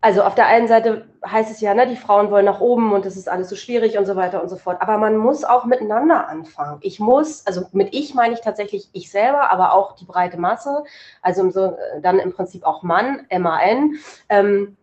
also 0.00 0.22
auf 0.22 0.34
der 0.34 0.46
einen 0.46 0.68
Seite 0.68 1.08
heißt 1.26 1.50
es 1.50 1.60
ja, 1.60 1.74
ne, 1.74 1.86
die 1.86 1.96
Frauen 1.96 2.30
wollen 2.30 2.44
nach 2.44 2.60
oben 2.60 2.92
und 2.92 3.04
das 3.04 3.16
ist 3.16 3.28
alles 3.28 3.48
so 3.48 3.56
schwierig 3.56 3.98
und 3.98 4.06
so 4.06 4.14
weiter 4.14 4.42
und 4.42 4.48
so 4.48 4.56
fort. 4.56 4.80
Aber 4.80 4.98
man 4.98 5.16
muss 5.16 5.42
auch 5.44 5.64
miteinander 5.64 6.28
anfangen. 6.28 6.78
Ich 6.82 7.00
muss, 7.00 7.46
also 7.46 7.66
mit 7.72 7.94
ich 7.94 8.14
meine 8.14 8.34
ich 8.34 8.40
tatsächlich 8.40 8.88
ich 8.92 9.10
selber, 9.10 9.50
aber 9.50 9.72
auch 9.72 9.96
die 9.96 10.04
breite 10.04 10.38
Masse, 10.38 10.84
also 11.22 11.50
so, 11.50 11.76
dann 12.02 12.18
im 12.18 12.32
Prinzip 12.32 12.64
auch 12.64 12.82
Mann, 12.82 13.26
MAN, 13.30 13.94
ähm, 14.28 14.76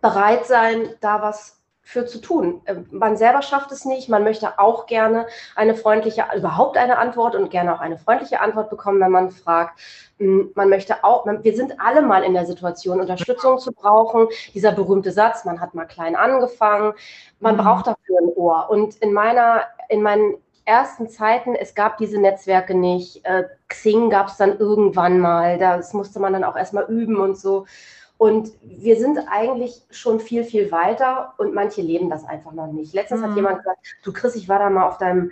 bereit 0.00 0.46
sein, 0.46 0.90
da 1.00 1.22
was 1.22 1.59
für 1.90 2.06
zu 2.06 2.20
tun. 2.20 2.62
Ähm, 2.66 2.86
man 2.92 3.16
selber 3.16 3.42
schafft 3.42 3.72
es 3.72 3.84
nicht. 3.84 4.08
Man 4.08 4.22
möchte 4.22 4.58
auch 4.58 4.86
gerne 4.86 5.26
eine 5.56 5.74
freundliche, 5.74 6.24
überhaupt 6.36 6.76
eine 6.76 6.98
Antwort 6.98 7.34
und 7.34 7.50
gerne 7.50 7.74
auch 7.74 7.80
eine 7.80 7.98
freundliche 7.98 8.40
Antwort 8.40 8.70
bekommen, 8.70 9.00
wenn 9.00 9.10
man 9.10 9.30
fragt. 9.30 9.80
Hm, 10.18 10.52
man 10.54 10.68
möchte 10.68 11.02
auch, 11.02 11.26
wir 11.26 11.56
sind 11.56 11.80
alle 11.80 12.02
mal 12.02 12.22
in 12.22 12.34
der 12.34 12.46
Situation, 12.46 13.00
Unterstützung 13.00 13.58
zu 13.58 13.72
brauchen. 13.72 14.28
Dieser 14.54 14.72
berühmte 14.72 15.10
Satz, 15.10 15.44
man 15.44 15.60
hat 15.60 15.74
mal 15.74 15.84
klein 15.84 16.14
angefangen. 16.14 16.92
Man 17.40 17.56
mhm. 17.56 17.60
braucht 17.60 17.88
dafür 17.88 18.18
ein 18.20 18.32
Ohr. 18.36 18.70
Und 18.70 18.94
in 18.96 19.12
meiner, 19.12 19.64
in 19.88 20.02
meinen 20.02 20.36
ersten 20.64 21.08
Zeiten, 21.08 21.56
es 21.56 21.74
gab 21.74 21.98
diese 21.98 22.20
Netzwerke 22.20 22.76
nicht. 22.76 23.24
Äh, 23.24 23.44
Xing 23.66 24.10
gab 24.10 24.28
es 24.28 24.36
dann 24.36 24.56
irgendwann 24.58 25.18
mal. 25.18 25.58
Das 25.58 25.92
musste 25.92 26.20
man 26.20 26.34
dann 26.34 26.44
auch 26.44 26.56
erstmal 26.56 26.84
üben 26.84 27.16
und 27.16 27.36
so. 27.36 27.66
Und 28.20 28.52
wir 28.60 28.96
sind 28.96 29.18
eigentlich 29.30 29.80
schon 29.88 30.20
viel, 30.20 30.44
viel 30.44 30.70
weiter 30.70 31.32
und 31.38 31.54
manche 31.54 31.80
leben 31.80 32.10
das 32.10 32.22
einfach 32.22 32.52
noch 32.52 32.70
nicht. 32.70 32.92
Letztens 32.92 33.22
mhm. 33.22 33.24
hat 33.24 33.36
jemand 33.36 33.58
gesagt, 33.60 33.78
du 34.02 34.12
Chris, 34.12 34.34
ich 34.34 34.46
war 34.46 34.58
da 34.58 34.68
mal 34.68 34.86
auf 34.86 34.98
deinem 34.98 35.30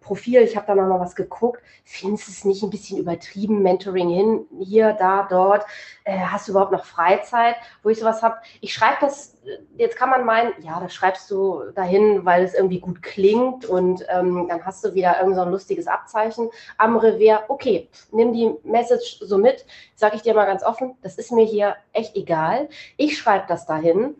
Profil, 0.00 0.42
ich 0.42 0.56
habe 0.56 0.66
da 0.66 0.74
noch 0.74 0.88
mal 0.88 1.00
was 1.00 1.14
geguckt. 1.14 1.62
Findest 1.84 2.28
du 2.28 2.32
es 2.32 2.44
nicht 2.44 2.62
ein 2.62 2.70
bisschen 2.70 2.98
übertrieben, 2.98 3.62
Mentoring 3.62 4.08
hin, 4.08 4.46
hier, 4.60 4.94
da, 4.94 5.26
dort? 5.28 5.64
Äh, 6.04 6.18
hast 6.18 6.48
du 6.48 6.52
überhaupt 6.52 6.72
noch 6.72 6.84
Freizeit? 6.84 7.56
Wo 7.82 7.90
ich 7.90 7.98
sowas 7.98 8.22
habe, 8.22 8.36
ich 8.60 8.72
schreibe 8.72 8.96
das, 9.00 9.36
jetzt 9.76 9.96
kann 9.96 10.10
man 10.10 10.24
meinen, 10.24 10.52
ja, 10.62 10.80
das 10.80 10.94
schreibst 10.94 11.30
du 11.30 11.64
dahin, 11.74 12.24
weil 12.24 12.44
es 12.44 12.54
irgendwie 12.54 12.80
gut 12.80 13.02
klingt 13.02 13.66
und 13.66 14.04
ähm, 14.08 14.46
dann 14.48 14.64
hast 14.64 14.84
du 14.84 14.94
wieder 14.94 15.20
irgend 15.20 15.36
so 15.36 15.42
ein 15.42 15.50
lustiges 15.50 15.86
Abzeichen 15.86 16.50
am 16.78 16.96
Revier. 16.96 17.44
Okay, 17.48 17.88
nimm 18.10 18.32
die 18.32 18.54
Message 18.64 19.18
so 19.20 19.38
mit, 19.38 19.66
sage 19.94 20.16
ich 20.16 20.22
dir 20.22 20.34
mal 20.34 20.46
ganz 20.46 20.62
offen, 20.62 20.96
das 21.02 21.16
ist 21.16 21.32
mir 21.32 21.44
hier 21.44 21.76
echt 21.92 22.16
egal. 22.16 22.68
Ich 22.96 23.18
schreibe 23.18 23.44
das 23.48 23.66
dahin 23.66 24.14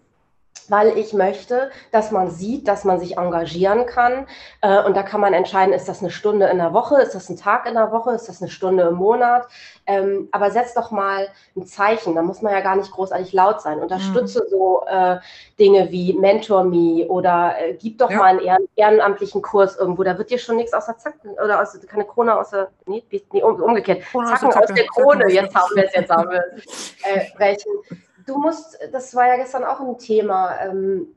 weil 0.70 0.96
ich 0.96 1.12
möchte, 1.12 1.70
dass 1.90 2.10
man 2.10 2.30
sieht, 2.30 2.68
dass 2.68 2.84
man 2.84 3.00
sich 3.00 3.18
engagieren 3.18 3.86
kann. 3.86 4.26
Äh, 4.60 4.82
und 4.84 4.96
da 4.96 5.02
kann 5.02 5.20
man 5.20 5.34
entscheiden, 5.34 5.74
ist 5.74 5.88
das 5.88 6.00
eine 6.00 6.10
Stunde 6.10 6.46
in 6.46 6.58
der 6.58 6.72
Woche, 6.72 7.00
ist 7.00 7.14
das 7.14 7.28
ein 7.28 7.36
Tag 7.36 7.66
in 7.66 7.74
der 7.74 7.92
Woche, 7.92 8.12
ist 8.12 8.28
das 8.28 8.40
eine 8.40 8.50
Stunde 8.50 8.84
im 8.84 8.94
Monat. 8.94 9.46
Ähm, 9.86 10.28
aber 10.32 10.50
setz 10.50 10.74
doch 10.74 10.90
mal 10.90 11.28
ein 11.56 11.66
Zeichen, 11.66 12.14
da 12.14 12.22
muss 12.22 12.42
man 12.42 12.52
ja 12.52 12.60
gar 12.60 12.76
nicht 12.76 12.90
großartig 12.90 13.32
laut 13.32 13.60
sein. 13.60 13.80
Unterstütze 13.80 14.44
mhm. 14.44 14.50
so 14.50 14.84
äh, 14.86 15.18
Dinge 15.58 15.90
wie 15.90 16.12
Mentor 16.12 16.64
Me 16.64 17.06
oder 17.08 17.54
äh, 17.58 17.74
gib 17.74 17.98
doch 17.98 18.10
ja. 18.10 18.18
mal 18.18 18.26
einen 18.26 18.40
ehren, 18.40 18.68
ehrenamtlichen 18.76 19.42
Kurs 19.42 19.76
irgendwo. 19.76 20.04
Da 20.04 20.16
wird 20.16 20.30
dir 20.30 20.38
schon 20.38 20.56
nichts 20.56 20.72
aus 20.72 20.86
der 20.86 20.98
Zacken 20.98 21.32
oder 21.32 21.60
aus, 21.60 21.78
keine 21.88 22.04
Krone 22.04 22.38
aus 22.38 22.50
der, 22.50 22.68
nee, 22.86 23.02
nee 23.10 23.42
um, 23.42 23.60
umgekehrt, 23.60 24.02
Zacken 24.12 24.52
aus, 24.52 24.66
der 24.66 24.86
Krone, 24.86 25.30
jetzt 25.30 25.54
haben 25.54 25.74
wir 25.74 25.84
es, 25.86 25.94
jetzt 25.94 26.10
haben 26.10 26.30
wir 26.30 26.44
es, 26.56 26.94
äh, 27.04 27.36
brechen 27.36 28.00
du 28.30 28.38
musst, 28.38 28.78
das 28.92 29.14
war 29.14 29.26
ja 29.26 29.36
gestern 29.36 29.64
auch 29.64 29.80
ein 29.80 29.98
Thema, 29.98 30.56
ähm, 30.60 31.08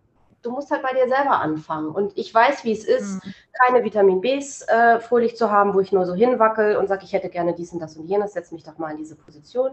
du 0.41 0.52
musst 0.52 0.71
halt 0.71 0.82
bei 0.82 0.93
dir 0.93 1.08
selber 1.08 1.39
anfangen. 1.39 1.89
Und 1.89 2.17
ich 2.17 2.34
weiß, 2.34 2.63
wie 2.63 2.73
es 2.73 2.84
ist, 2.84 3.23
mhm. 3.23 3.34
keine 3.54 3.84
Vitamin 3.84 4.19
Bs 4.19 4.63
äh, 4.63 4.99
fröhlich 4.99 5.38
zu 5.38 5.52
haben, 5.52 5.73
wo 5.73 5.80
ich 5.80 5.91
nur 5.91 6.06
so 6.06 6.15
hinwackel 6.15 6.76
und 6.76 6.88
sage, 6.88 7.06
ich 7.06 7.13
hätte 7.13 7.30
gerne 7.30 7.54
dies 7.54 7.71
und 7.71 7.80
das 7.80 7.95
und 7.95 8.08
jenes, 8.08 8.34
setz 8.34 8.52
mich 8.52 8.63
doch 8.63 8.78
mal 8.78 8.91
in 8.91 8.97
diese 8.97 9.15
Position. 9.15 9.71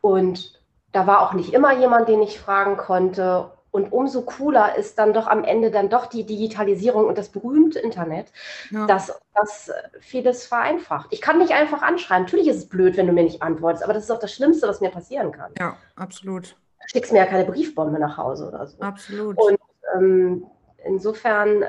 Und 0.00 0.60
da 0.92 1.06
war 1.06 1.22
auch 1.22 1.32
nicht 1.32 1.52
immer 1.52 1.72
jemand, 1.72 2.08
den 2.08 2.22
ich 2.22 2.38
fragen 2.38 2.76
konnte. 2.76 3.50
Und 3.74 3.92
umso 3.92 4.22
cooler 4.22 4.76
ist 4.76 5.00
dann 5.00 5.12
doch 5.12 5.26
am 5.26 5.42
Ende 5.42 5.72
dann 5.72 5.88
doch 5.88 6.06
die 6.06 6.24
Digitalisierung 6.24 7.06
und 7.06 7.18
das 7.18 7.30
berühmte 7.30 7.80
Internet, 7.80 8.30
ja. 8.70 8.86
dass 8.86 9.20
das 9.34 9.72
vieles 9.98 10.46
vereinfacht. 10.46 11.08
Ich 11.10 11.20
kann 11.20 11.38
nicht 11.38 11.50
einfach 11.50 11.82
anschreiben. 11.82 12.22
Natürlich 12.22 12.46
ist 12.46 12.56
es 12.56 12.68
blöd, 12.68 12.96
wenn 12.96 13.08
du 13.08 13.12
mir 13.12 13.24
nicht 13.24 13.42
antwortest, 13.42 13.82
aber 13.82 13.92
das 13.92 14.04
ist 14.04 14.12
auch 14.12 14.20
das 14.20 14.32
Schlimmste, 14.32 14.68
was 14.68 14.80
mir 14.80 14.90
passieren 14.90 15.32
kann. 15.32 15.50
Ja, 15.58 15.76
absolut. 15.96 16.54
Du 16.82 16.88
schickst 16.92 17.10
mir 17.10 17.18
ja 17.18 17.26
keine 17.26 17.46
Briefbombe 17.46 17.98
nach 17.98 18.16
Hause 18.16 18.46
oder 18.46 18.64
so. 18.64 18.78
Absolut. 18.78 19.36
Und 19.38 19.58
ähm, 19.96 20.46
insofern 20.84 21.62
äh, 21.62 21.66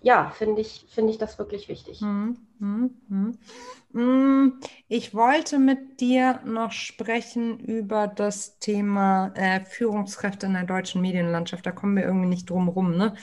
ja, 0.00 0.30
finde 0.30 0.60
ich, 0.60 0.86
finde 0.88 1.12
ich 1.12 1.18
das 1.18 1.38
wirklich 1.38 1.68
wichtig. 1.68 2.00
Mhm, 2.00 2.36
mhm, 2.58 3.38
mhm. 3.92 4.60
Ich 4.86 5.12
wollte 5.12 5.58
mit 5.58 6.00
dir 6.00 6.40
noch 6.44 6.70
sprechen 6.70 7.58
über 7.58 8.06
das 8.06 8.58
Thema 8.60 9.32
äh, 9.34 9.64
Führungskräfte 9.64 10.46
in 10.46 10.52
der 10.52 10.64
deutschen 10.64 11.00
Medienlandschaft. 11.00 11.66
Da 11.66 11.72
kommen 11.72 11.96
wir 11.96 12.04
irgendwie 12.04 12.28
nicht 12.28 12.48
drum 12.48 12.68
rum. 12.68 12.96
Ne? 12.96 13.14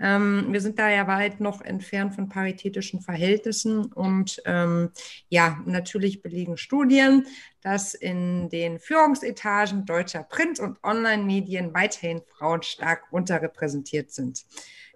Ähm, 0.00 0.46
wir 0.50 0.60
sind 0.60 0.80
da 0.80 0.90
ja 0.90 1.06
weit 1.06 1.40
noch 1.40 1.60
entfernt 1.60 2.16
von 2.16 2.28
paritätischen 2.28 3.00
Verhältnissen 3.00 3.92
und 3.92 4.42
ähm, 4.46 4.90
ja, 5.28 5.60
natürlich 5.64 6.22
belegen 6.22 6.56
Studien, 6.56 7.26
dass 7.62 7.94
in 7.94 8.48
den 8.48 8.80
Führungsetagen 8.80 9.86
deutscher 9.86 10.24
Print- 10.24 10.58
und 10.58 10.82
Online-Medien 10.82 11.72
weiterhin 11.72 12.22
Frauen 12.36 12.62
stark 12.62 13.04
unterrepräsentiert 13.12 14.10
sind. 14.10 14.44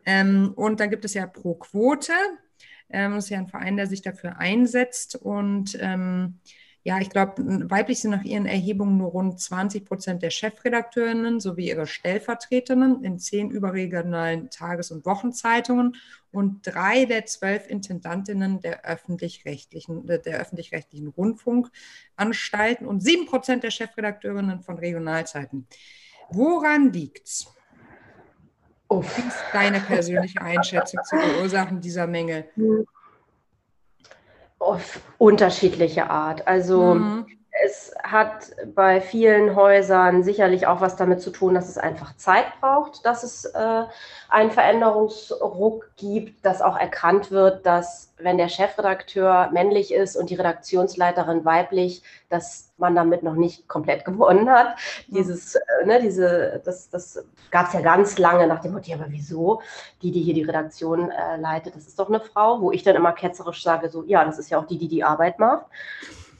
Ähm, 0.07 0.53
und 0.57 0.81
dann 0.81 0.91
gibt 0.91 1.05
es 1.05 1.15
ja 1.15 1.27
Pro 1.27 1.55
Quote. 1.55 2.13
Ähm, 2.89 3.15
das 3.15 3.25
ist 3.25 3.31
ja 3.31 3.39
ein 3.39 3.49
Verein, 3.49 3.77
der 3.77 3.87
sich 3.87 4.03
dafür 4.03 4.39
einsetzt. 4.39 5.17
Und 5.17 5.79
ähm, 5.81 6.41
ja, 6.83 6.99
ich 6.99 7.11
glaube, 7.11 7.43
weiblich 7.71 8.01
sind 8.01 8.11
nach 8.11 8.25
ihren 8.25 8.47
Erhebungen 8.47 8.97
nur 8.97 9.11
rund 9.11 9.39
20 9.39 9.85
Prozent 9.85 10.23
der 10.23 10.31
Chefredakteurinnen 10.31 11.39
sowie 11.39 11.69
ihre 11.69 11.87
Stellvertreterinnen 11.87 13.05
in 13.05 13.19
zehn 13.19 13.51
überregionalen 13.51 14.49
Tages- 14.49 14.91
und 14.91 15.05
Wochenzeitungen 15.05 15.97
und 16.33 16.67
drei 16.67 17.05
der 17.05 17.27
zwölf 17.27 17.69
Intendantinnen 17.69 18.61
der 18.61 18.87
öffentlich-rechtlichen, 18.87 20.07
der 20.07 20.41
öffentlich-rechtlichen 20.41 21.09
Rundfunkanstalten 21.09 22.87
und 22.87 23.01
sieben 23.03 23.27
Prozent 23.27 23.63
der 23.63 23.71
Chefredakteurinnen 23.71 24.63
von 24.63 24.79
Regionalzeiten. 24.79 25.67
Woran 26.31 26.95
liegt's? 26.95 27.55
Uff. 28.91 29.17
Wie 29.17 29.29
ist 29.29 29.39
deine 29.53 29.81
persönliche 29.81 30.43
Einschätzung 30.43 31.01
zu 31.05 31.17
Ursachen 31.41 31.81
dieser 31.81 32.09
Mängel? 32.09 32.49
Auf 34.59 35.01
unterschiedliche 35.17 36.11
Art. 36.11 36.47
Also 36.49 36.95
mhm. 36.95 37.27
Hat 38.11 38.51
bei 38.75 39.01
vielen 39.01 39.55
Häusern 39.55 40.23
sicherlich 40.23 40.67
auch 40.67 40.81
was 40.81 40.97
damit 40.97 41.21
zu 41.21 41.31
tun, 41.31 41.55
dass 41.55 41.69
es 41.69 41.79
einfach 41.79 42.17
Zeit 42.17 42.47
braucht, 42.61 43.05
dass 43.05 43.23
es 43.23 43.45
äh, 43.45 43.85
einen 44.29 44.51
Veränderungsruck 44.51 45.91
gibt, 45.97 46.45
dass 46.45 46.63
auch 46.63 46.77
erkannt 46.77 47.31
wird, 47.31 47.67
dass 47.67 48.13
wenn 48.19 48.39
der 48.39 48.49
Chefredakteur 48.49 49.51
männlich 49.53 49.93
ist 49.93 50.17
und 50.17 50.31
die 50.31 50.35
Redaktionsleiterin 50.35 51.45
weiblich, 51.45 52.03
dass 52.29 52.73
man 52.79 52.95
damit 52.95 53.23
noch 53.23 53.35
nicht 53.35 53.69
komplett 53.69 54.05
gewonnen 54.05 54.51
hat. 54.51 54.77
Dieses, 55.09 55.55
äh, 55.55 55.61
ne, 55.87 56.01
diese, 56.01 56.61
das, 56.65 56.91
das 56.91 57.25
gab 57.51 57.69
es 57.69 57.75
ja 57.75 57.81
ganz 57.81 58.19
lange 58.19 58.47
nach 58.47 58.61
dem 58.61 58.73
Motto, 58.73 58.91
ja, 58.91 58.97
aber 58.97 59.07
wieso? 59.09 59.63
Die, 60.03 60.11
die 60.11 60.23
hier 60.23 60.35
die 60.35 60.45
Redaktion 60.45 61.11
äh, 61.11 61.37
leitet, 61.37 61.77
das 61.77 61.87
ist 61.87 61.99
doch 61.99 62.09
eine 62.09 62.21
Frau, 62.21 62.61
wo 62.61 62.73
ich 62.73 62.83
dann 62.83 62.97
immer 62.97 63.13
ketzerisch 63.13 63.63
sage, 63.63 63.89
so, 63.89 64.05
ja, 64.05 64.25
das 64.25 64.39
ist 64.39 64.51
ja 64.51 64.59
auch 64.59 64.67
die, 64.67 64.79
die 64.79 64.89
die 64.89 65.05
Arbeit 65.05 65.39
macht. 65.39 65.67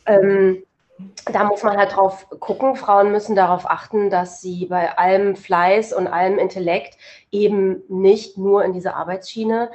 Ähm, 0.07 0.65
da 1.33 1.45
muss 1.45 1.63
man 1.63 1.77
halt 1.77 1.97
drauf 1.97 2.29
gucken. 2.41 2.77
Frauen 2.77 3.13
müssen 3.13 3.37
darauf 3.37 3.69
achten, 3.69 4.11
dass 4.11 4.41
sie 4.41 4.67
bei 4.67 4.97
allem 4.97 5.37
Fleiß 5.37 5.93
und 5.93 6.07
allem 6.07 6.39
Intellekt 6.39 6.97
eben 7.31 7.83
nicht 7.89 8.39
nur 8.39 8.65
in 8.65 8.73
diese 8.73 8.95
Arbeitsschiene 8.95 9.71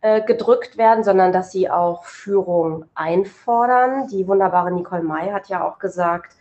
äh, 0.00 0.22
gedrückt 0.22 0.76
werden, 0.76 1.04
sondern 1.04 1.32
dass 1.32 1.52
sie 1.52 1.70
auch 1.70 2.04
Führung 2.04 2.84
einfordern. 2.94 4.08
Die 4.08 4.26
wunderbare 4.28 4.70
Nicole 4.70 5.02
May 5.02 5.30
hat 5.30 5.48
ja 5.48 5.66
auch 5.66 5.78
gesagt, 5.78 6.36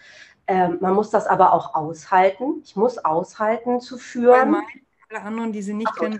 äh, 0.47 0.69
man 0.69 0.93
muss 0.93 1.09
das 1.09 1.27
aber 1.27 1.53
auch 1.53 1.75
aushalten. 1.75 2.61
Ich 2.63 2.75
muss 2.75 2.97
aushalten 2.97 3.79
zu 3.79 3.97
führen. 3.97 4.55
Alle 5.09 5.21
anderen, 5.21 5.51
die 5.51 5.61
sie 5.61 5.73
nicht 5.73 5.91
Ach, 5.93 5.99
kennen, 5.99 6.19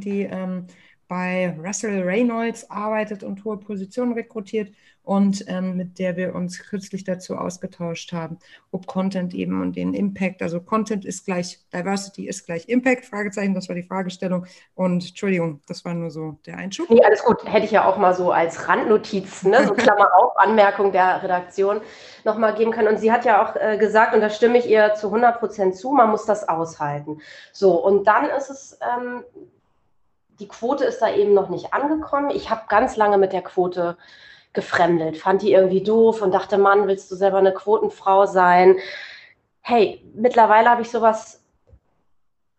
die 0.00 0.22
ähm, 0.22 0.66
bei 1.08 1.56
Russell 1.64 2.02
Reynolds 2.02 2.70
arbeitet 2.70 3.22
und 3.24 3.44
hohe 3.44 3.56
Positionen 3.56 4.12
rekrutiert 4.12 4.70
und 5.08 5.42
ähm, 5.48 5.74
mit 5.78 5.98
der 5.98 6.18
wir 6.18 6.34
uns 6.34 6.58
kürzlich 6.58 7.02
dazu 7.02 7.34
ausgetauscht 7.34 8.12
haben, 8.12 8.38
ob 8.72 8.86
Content 8.86 9.32
eben 9.32 9.62
und 9.62 9.74
den 9.74 9.94
Impact, 9.94 10.42
also 10.42 10.60
Content 10.60 11.06
ist 11.06 11.24
gleich, 11.24 11.60
Diversity 11.72 12.28
ist 12.28 12.44
gleich 12.44 12.68
Impact, 12.68 13.06
Fragezeichen, 13.06 13.54
das 13.54 13.70
war 13.70 13.74
die 13.74 13.84
Fragestellung. 13.84 14.44
Und 14.74 15.08
Entschuldigung, 15.08 15.62
das 15.66 15.82
war 15.86 15.94
nur 15.94 16.10
so 16.10 16.36
der 16.44 16.58
Einschub. 16.58 16.90
Nee, 16.90 17.02
alles 17.02 17.24
gut, 17.24 17.42
hätte 17.50 17.64
ich 17.64 17.70
ja 17.70 17.86
auch 17.86 17.96
mal 17.96 18.12
so 18.12 18.32
als 18.32 18.68
Randnotiz, 18.68 19.44
ne, 19.44 19.66
so 19.66 19.72
Klammer 19.72 20.10
auf, 20.22 20.36
Anmerkung 20.36 20.92
der 20.92 21.22
Redaktion 21.22 21.80
nochmal 22.24 22.54
geben 22.54 22.70
können. 22.70 22.88
Und 22.88 22.98
sie 22.98 23.10
hat 23.10 23.24
ja 23.24 23.42
auch 23.42 23.56
äh, 23.56 23.78
gesagt, 23.78 24.14
und 24.14 24.20
da 24.20 24.28
stimme 24.28 24.58
ich 24.58 24.68
ihr 24.68 24.92
zu 24.92 25.06
100 25.06 25.38
Prozent 25.38 25.74
zu, 25.74 25.90
man 25.90 26.10
muss 26.10 26.26
das 26.26 26.46
aushalten. 26.46 27.22
So, 27.54 27.82
und 27.82 28.06
dann 28.06 28.26
ist 28.28 28.50
es, 28.50 28.78
ähm, 28.82 29.24
die 30.40 30.48
Quote 30.48 30.84
ist 30.84 31.00
da 31.00 31.12
eben 31.12 31.34
noch 31.34 31.48
nicht 31.48 31.72
angekommen. 31.72 32.30
Ich 32.30 32.50
habe 32.50 32.62
ganz 32.68 32.96
lange 32.96 33.18
mit 33.18 33.32
der 33.32 33.42
Quote 33.42 33.96
gefremdelt, 34.52 35.18
fand 35.18 35.42
die 35.42 35.52
irgendwie 35.52 35.82
doof 35.82 36.22
und 36.22 36.32
dachte, 36.32 36.58
Mann, 36.58 36.86
willst 36.86 37.10
du 37.10 37.16
selber 37.16 37.38
eine 37.38 37.52
Quotenfrau 37.52 38.26
sein? 38.26 38.76
Hey, 39.60 40.02
mittlerweile 40.14 40.70
habe 40.70 40.82
ich 40.82 40.90
sowas, 40.90 41.44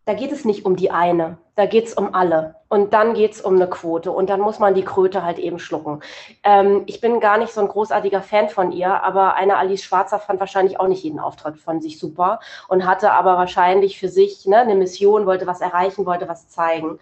da 0.04 0.14
geht 0.14 0.32
es 0.32 0.44
nicht 0.44 0.64
um 0.64 0.76
die 0.76 0.90
eine, 0.90 1.38
da 1.56 1.66
geht 1.66 1.86
es 1.86 1.94
um 1.94 2.14
alle. 2.14 2.56
Und 2.68 2.94
dann 2.94 3.14
geht 3.14 3.32
es 3.32 3.40
um 3.40 3.56
eine 3.56 3.68
Quote 3.68 4.12
und 4.12 4.30
dann 4.30 4.40
muss 4.40 4.60
man 4.60 4.74
die 4.74 4.84
Kröte 4.84 5.24
halt 5.24 5.38
eben 5.38 5.58
schlucken. 5.58 6.00
Ähm, 6.44 6.84
ich 6.86 7.00
bin 7.00 7.18
gar 7.18 7.36
nicht 7.36 7.52
so 7.52 7.60
ein 7.60 7.68
großartiger 7.68 8.22
Fan 8.22 8.48
von 8.48 8.70
ihr, 8.70 9.02
aber 9.02 9.34
eine 9.34 9.56
Alice 9.56 9.82
Schwarzer 9.82 10.20
fand 10.20 10.38
wahrscheinlich 10.38 10.78
auch 10.78 10.86
nicht 10.86 11.02
jeden 11.02 11.18
Auftritt 11.18 11.58
von 11.58 11.80
sich 11.80 11.98
super 11.98 12.38
und 12.68 12.86
hatte 12.86 13.10
aber 13.10 13.36
wahrscheinlich 13.36 13.98
für 13.98 14.08
sich 14.08 14.46
ne, 14.46 14.58
eine 14.58 14.76
Mission, 14.76 15.26
wollte 15.26 15.48
was 15.48 15.60
erreichen, 15.60 16.06
wollte 16.06 16.28
was 16.28 16.48
zeigen. 16.48 17.00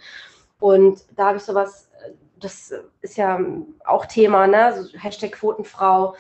Und 0.61 1.01
da 1.17 1.29
habe 1.29 1.39
ich 1.39 1.45
sowas 1.45 1.89
das 2.41 2.73
ist 3.01 3.17
ja 3.17 3.41
auch 3.85 4.07
Thema, 4.07 4.47
ne? 4.47 4.75
So 4.77 4.99
Hashtag 4.99 5.33
Quotenfrau, 5.33 6.15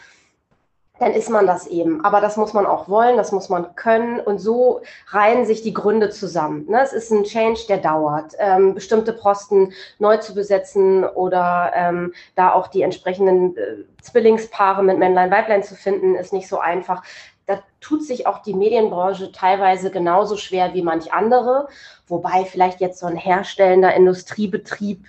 dann 0.98 1.12
ist 1.12 1.31
man 1.31 1.46
das 1.46 1.68
eben. 1.68 2.05
Aber 2.05 2.20
das 2.20 2.37
muss 2.37 2.55
man 2.55 2.66
auch 2.66 2.88
wollen, 2.88 3.16
das 3.16 3.31
muss 3.31 3.48
man 3.48 3.77
können. 3.77 4.18
Und 4.18 4.38
so 4.38 4.83
reihen 5.09 5.46
sich 5.46 5.62
die 5.62 5.72
Gründe 5.72 6.11
zusammen. 6.11 6.66
Ne? 6.68 6.83
Es 6.83 6.92
ist 6.92 7.12
ein 7.12 7.22
Change, 7.22 7.61
der 7.68 7.79
dauert. 7.79 8.35
Ähm, 8.38 8.74
bestimmte 8.74 9.12
Posten 9.12 9.72
neu 10.01 10.16
zu 10.16 10.35
besetzen 10.35 11.05
oder 11.05 11.70
ähm, 11.74 12.12
da 12.35 12.53
auch 12.53 12.66
die 12.66 12.83
entsprechenden 12.83 13.57
äh, 13.57 13.85
Zwillingspaare 14.03 14.83
mit 14.83 14.98
Männlein, 14.98 15.31
Weiblein 15.31 15.62
zu 15.62 15.77
finden, 15.77 16.16
ist 16.16 16.33
nicht 16.33 16.48
so 16.48 16.59
einfach. 16.59 17.05
Da 17.48 17.62
tut 17.80 18.04
sich 18.04 18.26
auch 18.26 18.42
die 18.42 18.52
Medienbranche 18.52 19.32
teilweise 19.32 19.90
genauso 19.90 20.37
schwer 20.37 20.74
wie 20.74 20.82
manch 20.82 21.14
andere. 21.14 21.68
Wobei 22.06 22.44
vielleicht 22.44 22.80
jetzt 22.80 22.98
so 22.98 23.06
ein 23.06 23.16
herstellender 23.16 23.94
Industriebetrieb 23.94 25.06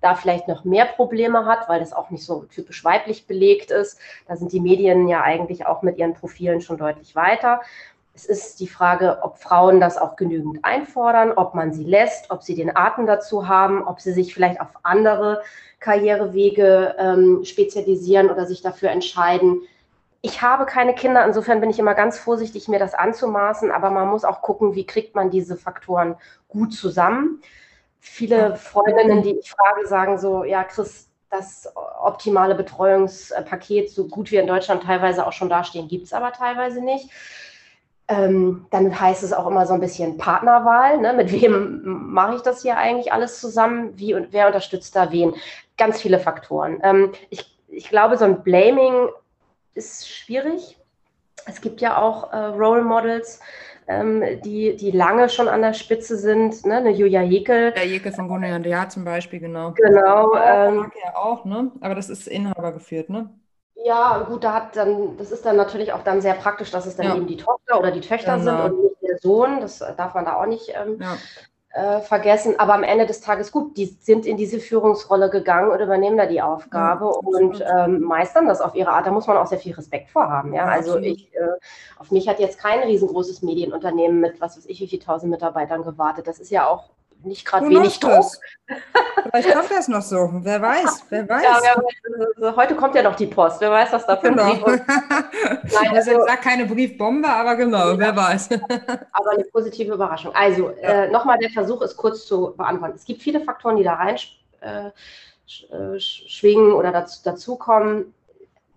da 0.00 0.14
vielleicht 0.14 0.48
noch 0.48 0.64
mehr 0.64 0.86
Probleme 0.86 1.44
hat, 1.44 1.68
weil 1.68 1.80
das 1.80 1.92
auch 1.92 2.08
nicht 2.08 2.24
so 2.24 2.44
typisch 2.44 2.82
weiblich 2.82 3.26
belegt 3.26 3.70
ist. 3.70 3.98
Da 4.26 4.36
sind 4.36 4.52
die 4.52 4.60
Medien 4.60 5.06
ja 5.06 5.22
eigentlich 5.22 5.66
auch 5.66 5.82
mit 5.82 5.98
ihren 5.98 6.14
Profilen 6.14 6.62
schon 6.62 6.78
deutlich 6.78 7.14
weiter. 7.14 7.60
Es 8.14 8.24
ist 8.24 8.60
die 8.60 8.66
Frage, 8.66 9.18
ob 9.22 9.38
Frauen 9.38 9.78
das 9.78 9.98
auch 9.98 10.16
genügend 10.16 10.64
einfordern, 10.64 11.32
ob 11.32 11.54
man 11.54 11.74
sie 11.74 11.84
lässt, 11.84 12.30
ob 12.30 12.42
sie 12.42 12.54
den 12.54 12.74
Atem 12.74 13.06
dazu 13.06 13.48
haben, 13.48 13.86
ob 13.86 14.00
sie 14.00 14.12
sich 14.12 14.32
vielleicht 14.32 14.62
auf 14.62 14.68
andere 14.82 15.42
Karrierewege 15.78 16.96
ähm, 16.98 17.44
spezialisieren 17.44 18.30
oder 18.30 18.46
sich 18.46 18.62
dafür 18.62 18.90
entscheiden. 18.90 19.60
Ich 20.22 20.40
habe 20.40 20.66
keine 20.66 20.94
Kinder, 20.94 21.24
insofern 21.24 21.60
bin 21.60 21.70
ich 21.70 21.78
immer 21.78 21.94
ganz 21.94 22.18
vorsichtig, 22.18 22.68
mir 22.68 22.78
das 22.78 22.94
anzumaßen, 22.94 23.70
aber 23.70 23.90
man 23.90 24.08
muss 24.08 24.24
auch 24.24 24.40
gucken, 24.40 24.74
wie 24.74 24.86
kriegt 24.86 25.14
man 25.14 25.30
diese 25.30 25.56
Faktoren 25.56 26.16
gut 26.48 26.72
zusammen 26.72 27.42
viele 28.02 28.56
Freundinnen, 28.56 29.22
die 29.22 29.38
ich 29.38 29.50
frage, 29.50 29.86
sagen 29.86 30.18
so, 30.18 30.44
ja, 30.44 30.64
Chris, 30.64 31.08
das 31.30 31.72
optimale 32.02 32.54
Betreuungspaket, 32.54 33.90
so 33.90 34.06
gut 34.08 34.30
wie 34.30 34.36
in 34.36 34.46
Deutschland 34.46 34.82
teilweise 34.82 35.26
auch 35.26 35.32
schon 35.32 35.48
dastehen, 35.48 35.88
gibt 35.88 36.06
es 36.06 36.12
aber 36.12 36.32
teilweise 36.32 36.84
nicht. 36.84 37.08
Ähm, 38.08 38.66
dann 38.70 39.00
heißt 39.00 39.22
es 39.22 39.32
auch 39.32 39.46
immer 39.46 39.64
so 39.64 39.72
ein 39.72 39.80
bisschen 39.80 40.18
Partnerwahl. 40.18 40.98
Ne? 40.98 41.14
Mit 41.14 41.32
wem 41.32 41.80
mache 41.84 42.34
ich 42.34 42.42
das 42.42 42.60
hier 42.60 42.76
eigentlich 42.76 43.12
alles 43.12 43.40
zusammen? 43.40 43.92
Wie 43.96 44.12
und 44.14 44.32
wer 44.32 44.48
unterstützt 44.48 44.94
da 44.96 45.12
wen? 45.12 45.34
Ganz 45.78 46.00
viele 46.00 46.18
Faktoren. 46.18 46.80
Ähm, 46.82 47.12
ich, 47.30 47.56
ich 47.68 47.88
glaube, 47.88 48.18
so 48.18 48.24
ein 48.24 48.42
Blaming 48.42 49.08
ist 49.74 50.08
schwierig. 50.08 50.78
Es 51.46 51.60
gibt 51.60 51.80
ja 51.80 51.98
auch 51.98 52.32
äh, 52.32 52.36
Role 52.36 52.82
Models, 52.82 53.40
ähm, 53.88 54.22
die, 54.44 54.76
die 54.76 54.90
lange 54.90 55.28
schon 55.28 55.48
an 55.48 55.62
der 55.62 55.72
Spitze 55.72 56.16
sind, 56.16 56.64
ne? 56.64 56.76
eine 56.76 56.90
Julia 56.90 57.22
Jekel. 57.22 57.72
Der 57.72 57.86
Jekel 57.86 58.12
von 58.12 58.28
Gunnar 58.28 58.56
und 58.56 58.66
Ja 58.66 58.88
zum 58.88 59.04
Beispiel, 59.04 59.40
genau. 59.40 59.72
Genau. 59.72 60.34
Ähm, 60.36 60.92
ja 61.04 61.16
auch, 61.16 61.44
ne? 61.44 61.72
aber 61.80 61.94
das 61.94 62.08
ist 62.08 62.28
Inhaber 62.28 62.72
geführt, 62.72 63.10
ne? 63.10 63.30
Ja, 63.84 64.24
gut, 64.28 64.44
da 64.44 64.52
hat 64.52 64.76
dann, 64.76 65.16
das 65.16 65.32
ist 65.32 65.44
dann 65.44 65.56
natürlich 65.56 65.92
auch 65.92 66.04
dann 66.04 66.20
sehr 66.20 66.34
praktisch, 66.34 66.70
dass 66.70 66.86
es 66.86 66.94
dann 66.94 67.06
ja. 67.06 67.16
eben 67.16 67.26
die 67.26 67.36
Tochter 67.36 67.80
oder 67.80 67.90
die 67.90 68.00
Töchter 68.00 68.36
genau. 68.36 68.62
sind 68.62 68.72
und 68.72 68.82
nicht 68.84 69.02
der 69.02 69.18
Sohn. 69.18 69.60
Das 69.60 69.78
darf 69.78 70.14
man 70.14 70.24
da 70.24 70.36
auch 70.36 70.46
nicht 70.46 70.68
ähm, 70.68 70.98
ja 71.00 71.16
äh, 71.72 72.00
vergessen. 72.00 72.58
Aber 72.58 72.74
am 72.74 72.82
Ende 72.82 73.06
des 73.06 73.20
Tages, 73.20 73.50
gut, 73.50 73.76
die 73.76 73.86
sind 73.86 74.26
in 74.26 74.36
diese 74.36 74.60
Führungsrolle 74.60 75.30
gegangen 75.30 75.70
und 75.70 75.80
übernehmen 75.80 76.16
da 76.16 76.26
die 76.26 76.42
Aufgabe 76.42 77.06
ja, 77.06 77.10
und 77.10 77.64
ähm, 77.76 78.00
meistern 78.02 78.46
das 78.46 78.60
auf 78.60 78.74
ihre 78.74 78.90
Art. 78.90 79.06
Da 79.06 79.10
muss 79.10 79.26
man 79.26 79.36
auch 79.36 79.46
sehr 79.46 79.58
viel 79.58 79.74
Respekt 79.74 80.10
vorhaben. 80.10 80.52
Ja? 80.52 80.66
ja 80.66 80.72
also 80.72 80.98
ich, 80.98 81.34
äh, 81.34 81.58
auf 81.98 82.10
mich 82.10 82.28
hat 82.28 82.40
jetzt 82.40 82.58
kein 82.58 82.80
riesengroßes 82.80 83.42
Medienunternehmen 83.42 84.20
mit 84.20 84.40
was 84.40 84.56
weiß 84.56 84.66
ich, 84.66 84.80
wie 84.80 84.88
viel 84.88 84.98
tausend 84.98 85.30
Mitarbeitern 85.30 85.82
gewartet. 85.82 86.26
Das 86.26 86.38
ist 86.38 86.50
ja 86.50 86.66
auch 86.66 86.90
nicht 87.24 87.44
gerade 87.44 87.68
wenig 87.68 88.00
Druck. 88.00 88.26
Vielleicht 89.22 89.52
kommt 89.52 89.70
das 89.70 89.88
noch 89.88 90.02
so. 90.02 90.30
Wer 90.42 90.60
weiß, 90.60 91.06
wer 91.10 91.28
weiß. 91.28 91.42
Ja, 91.42 91.58
wer 91.62 91.76
weiß. 91.76 92.36
Also, 92.36 92.56
heute 92.56 92.74
kommt 92.76 92.94
ja 92.94 93.02
noch 93.02 93.16
die 93.16 93.26
Post. 93.26 93.60
Wer 93.60 93.70
weiß, 93.70 93.92
was 93.92 94.06
da 94.06 94.16
für 94.16 94.30
genau. 94.30 94.54
Brief 94.54 94.74
ist. 94.74 94.86
Nein, 95.72 95.96
also, 95.96 96.10
ich 96.10 96.16
sage 96.16 96.40
keine 96.42 96.66
Briefbombe, 96.66 97.28
aber 97.28 97.56
genau, 97.56 97.92
ja. 97.92 97.98
wer 97.98 98.16
weiß. 98.16 98.50
aber 99.12 99.30
eine 99.30 99.44
positive 99.44 99.94
Überraschung. 99.94 100.34
Also, 100.34 100.70
ja. 100.70 101.04
äh, 101.04 101.10
nochmal 101.10 101.38
der 101.38 101.50
Versuch 101.50 101.82
ist 101.82 101.96
kurz 101.96 102.26
zu 102.26 102.54
beantworten. 102.56 102.94
Es 102.96 103.04
gibt 103.04 103.22
viele 103.22 103.40
Faktoren, 103.40 103.76
die 103.76 103.84
da 103.84 103.94
rein 103.94 104.16
äh, 104.60 104.86
äh 104.86 105.98
schwingen 105.98 106.72
oder 106.72 106.92
dazu, 106.92 107.20
dazukommen. 107.24 108.14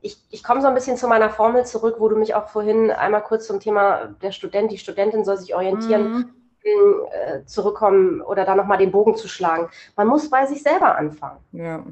Ich, 0.01 0.17
ich 0.29 0.43
komme 0.43 0.61
so 0.61 0.67
ein 0.67 0.75
bisschen 0.75 0.97
zu 0.97 1.07
meiner 1.07 1.29
Formel 1.29 1.65
zurück, 1.65 1.95
wo 1.99 2.09
du 2.09 2.15
mich 2.15 2.35
auch 2.35 2.49
vorhin 2.49 2.91
einmal 2.91 3.23
kurz 3.23 3.47
zum 3.47 3.59
Thema 3.59 4.15
der 4.21 4.31
Student, 4.31 4.71
die 4.71 4.77
Studentin 4.77 5.25
soll 5.25 5.37
sich 5.37 5.55
orientieren. 5.55 6.11
Mhm 6.11 6.44
äh, 6.65 7.45
zurückkommen 7.45 8.21
oder 8.21 8.45
da 8.45 8.55
nochmal 8.55 8.77
den 8.77 8.91
Bogen 8.91 9.15
zu 9.15 9.27
schlagen. 9.27 9.69
Man 9.95 10.07
muss 10.07 10.29
bei 10.29 10.45
sich 10.45 10.63
selber 10.63 10.97
anfangen. 10.97 11.39
Ja. 11.51 11.83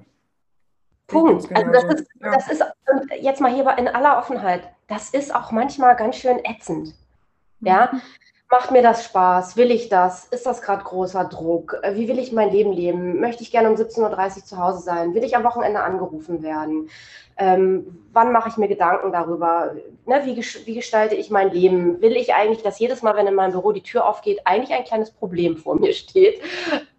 Punkt. 1.08 1.56
Also 1.56 1.72
das 1.72 1.84
ist, 1.84 2.08
ja. 2.20 2.32
das 2.32 2.52
ist, 2.52 2.64
jetzt 3.20 3.42
mal 3.42 3.54
hier 3.54 3.78
in 3.78 3.88
aller 3.88 4.18
Offenheit, 4.18 4.70
das 4.88 5.10
ist 5.12 5.34
auch 5.34 5.52
manchmal 5.52 5.96
ganz 5.96 6.16
schön 6.16 6.40
ätzend. 6.44 6.96
Ja, 7.60 7.90
mhm. 7.92 8.02
Macht 8.50 8.72
mir 8.72 8.84
das 8.84 9.04
Spaß? 9.06 9.58
Will 9.58 9.72
ich 9.72 9.90
das? 9.90 10.26
Ist 10.26 10.46
das 10.46 10.62
gerade 10.62 10.84
großer 10.84 11.26
Druck? 11.26 11.80
Äh, 11.82 11.96
wie 11.96 12.08
will 12.08 12.20
ich 12.20 12.32
mein 12.32 12.52
Leben 12.52 12.72
leben? 12.72 13.20
Möchte 13.20 13.44
ich 13.44 13.52
gerne 13.52 13.70
um 13.70 13.76
17.30 13.76 14.38
Uhr 14.38 14.46
zu 14.46 14.58
Hause 14.58 14.80
sein? 14.80 15.14
Will 15.14 15.24
ich 15.24 15.36
am 15.36 15.44
Wochenende 15.44 15.82
angerufen 15.82 16.44
werden? 16.44 16.90
Ähm, 17.38 18.06
wann 18.14 18.32
mache 18.32 18.50
ich 18.50 18.58
mir 18.58 18.68
Gedanken 18.68 19.12
darüber? 19.12 19.74
Ne, 20.06 20.22
wie, 20.26 20.38
wie, 20.38 20.76
gestalte 20.76 21.16
ich 21.16 21.32
mein 21.32 21.52
Leben? 21.52 22.00
Will 22.02 22.16
ich 22.16 22.34
eigentlich, 22.34 22.62
dass 22.62 22.80
jedes 22.80 23.02
Mal, 23.02 23.16
wenn 23.16 23.28
in 23.28 23.34
meinem 23.34 23.54
Büro 23.54 23.72
die 23.72 23.82
Tür 23.82 24.06
aufgeht, 24.06 24.42
eigentlich 24.46 24.78
ein 24.78 24.84
kleines 24.84 25.10
Problem 25.12 25.58
vor 25.58 25.80
mir 25.80 25.94
steht, 25.94 26.40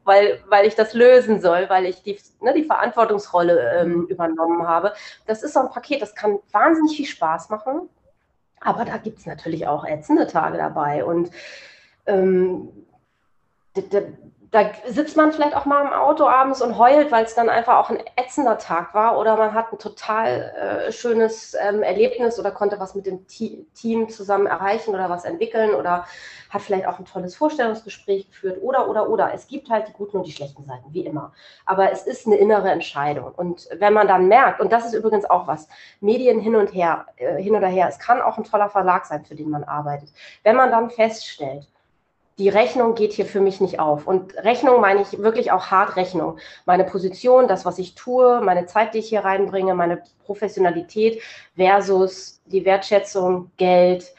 weil, 0.03 0.41
weil 0.49 0.67
ich 0.67 0.75
das 0.75 0.93
lösen 0.93 1.41
soll, 1.41 1.67
weil 1.69 1.87
ich 1.87 2.03
die, 2.03 2.19
ne, 2.41 2.53
die 2.53 2.65
Verantwortungsrolle 2.65 3.81
ähm, 3.81 3.93
mhm. 3.93 4.07
übernommen 4.07 4.67
habe? 4.67 4.93
Das 5.27 5.43
ist 5.45 5.55
so 5.55 5.61
ein 5.61 5.71
Paket, 5.71 6.03
das 6.03 6.15
kann 6.17 6.41
wahnsinnig 6.51 6.97
viel 6.97 7.07
Spaß 7.07 7.51
machen, 7.51 7.89
aber 8.65 8.85
da 8.85 8.97
gibt 8.97 9.19
es 9.19 9.27
natürlich 9.27 9.67
auch 9.67 9.85
ätzende 9.85 10.27
Tage 10.27 10.59
dabei. 10.59 11.05
Und 11.05 11.31
ähm, 12.07 12.69
da 14.55 14.71
sitzt 14.87 15.17
man 15.17 15.33
vielleicht 15.33 15.57
auch 15.57 15.65
mal 15.65 15.85
im 15.85 15.93
Auto 15.93 16.29
abends 16.29 16.63
und 16.63 16.79
heult, 16.79 17.11
weil 17.11 17.25
es 17.25 17.35
dann 17.35 17.49
einfach 17.49 17.77
auch 17.77 17.91
ein 17.91 17.99
ätzender 18.15 18.57
Tag 18.57 18.95
war 18.95 19.19
oder 19.19 19.37
man 19.37 19.53
hat 19.53 19.73
ein 19.73 19.81
total 19.81 20.87
äh, 20.87 20.93
schönes 20.93 21.57
ähm, 21.61 21.83
Erlebnis 21.83 22.39
oder 22.39 22.53
konnte 22.53 22.79
was 22.79 22.95
mit 22.95 23.05
dem 23.05 23.27
Team 23.27 24.09
zusammen 24.09 24.47
erreichen 24.47 24.95
oder 24.95 25.11
was 25.11 25.25
entwickeln 25.25 25.75
oder 25.75 26.07
hat 26.51 26.63
vielleicht 26.63 26.87
auch 26.87 27.01
ein 27.01 27.05
tolles 27.05 27.35
Vorstellungsgespräch 27.35 28.29
geführt 28.29 28.59
oder, 28.63 28.89
oder, 28.89 29.11
oder. 29.11 29.35
Es 29.35 29.49
gibt 29.49 29.71
halt 29.71 29.89
die 29.89 29.93
guten 29.93 30.19
und 30.19 30.27
die 30.29 30.31
schlechten 30.31 30.65
Seiten, 30.65 30.95
wie 30.95 31.05
immer. 31.05 31.33
Aber 31.67 31.91
es 31.91 32.07
ist 32.07 32.29
eine 32.29 32.37
innere 32.37 32.71
Entscheidung. 32.71 33.33
Und 33.35 33.69
wenn 33.77 33.93
man 33.93 34.07
dann 34.07 34.29
merkt, 34.29 34.61
und 34.61 34.71
das 34.71 34.87
ist 34.87 34.95
übrigens 34.95 35.25
auch 35.25 35.49
was, 35.49 35.67
Medien 36.01 36.39
hin 36.39 36.55
und 36.55 36.73
her, 36.73 37.07
äh, 37.17 37.43
hin 37.43 37.57
oder 37.57 37.67
her, 37.67 37.89
es 37.89 37.99
kann 37.99 38.23
auch 38.23 38.39
ein 38.39 38.45
toller 38.45 38.71
Verlag 38.71 39.05
sein, 39.05 39.25
für 39.25 39.35
den 39.35 39.51
man 39.51 39.65
arbeitet. 39.65 40.13
Wenn 40.45 40.55
man 40.55 40.71
dann 40.71 40.91
feststellt, 40.91 41.67
die 42.39 42.49
Rechnung 42.49 42.95
geht 42.95 43.13
hier 43.13 43.27
für 43.27 43.41
mich 43.41 43.61
nicht 43.61 43.79
auf. 43.79 44.07
Und 44.07 44.35
Rechnung 44.37 44.81
meine 44.81 45.03
ich 45.03 45.19
wirklich 45.19 45.53
auch 45.53 45.67
hart 45.67 45.97
Rechnung. 45.97 46.39
Meine 46.67 46.85
Position, 46.85 47.47
das, 47.47 47.65
was 47.65 47.79
ich 47.79 47.95
tue, 47.95 48.41
meine 48.41 48.67
Zeit, 48.67 48.95
die 48.95 48.99
ich 48.99 49.09
hier 49.09 49.25
reinbringe, 49.25 49.75
meine 49.75 50.03
Professionalität 50.25 51.23
versus 51.55 52.41
die 52.47 52.65
Wertschätzung, 52.65 53.53
Geld, 53.57 54.13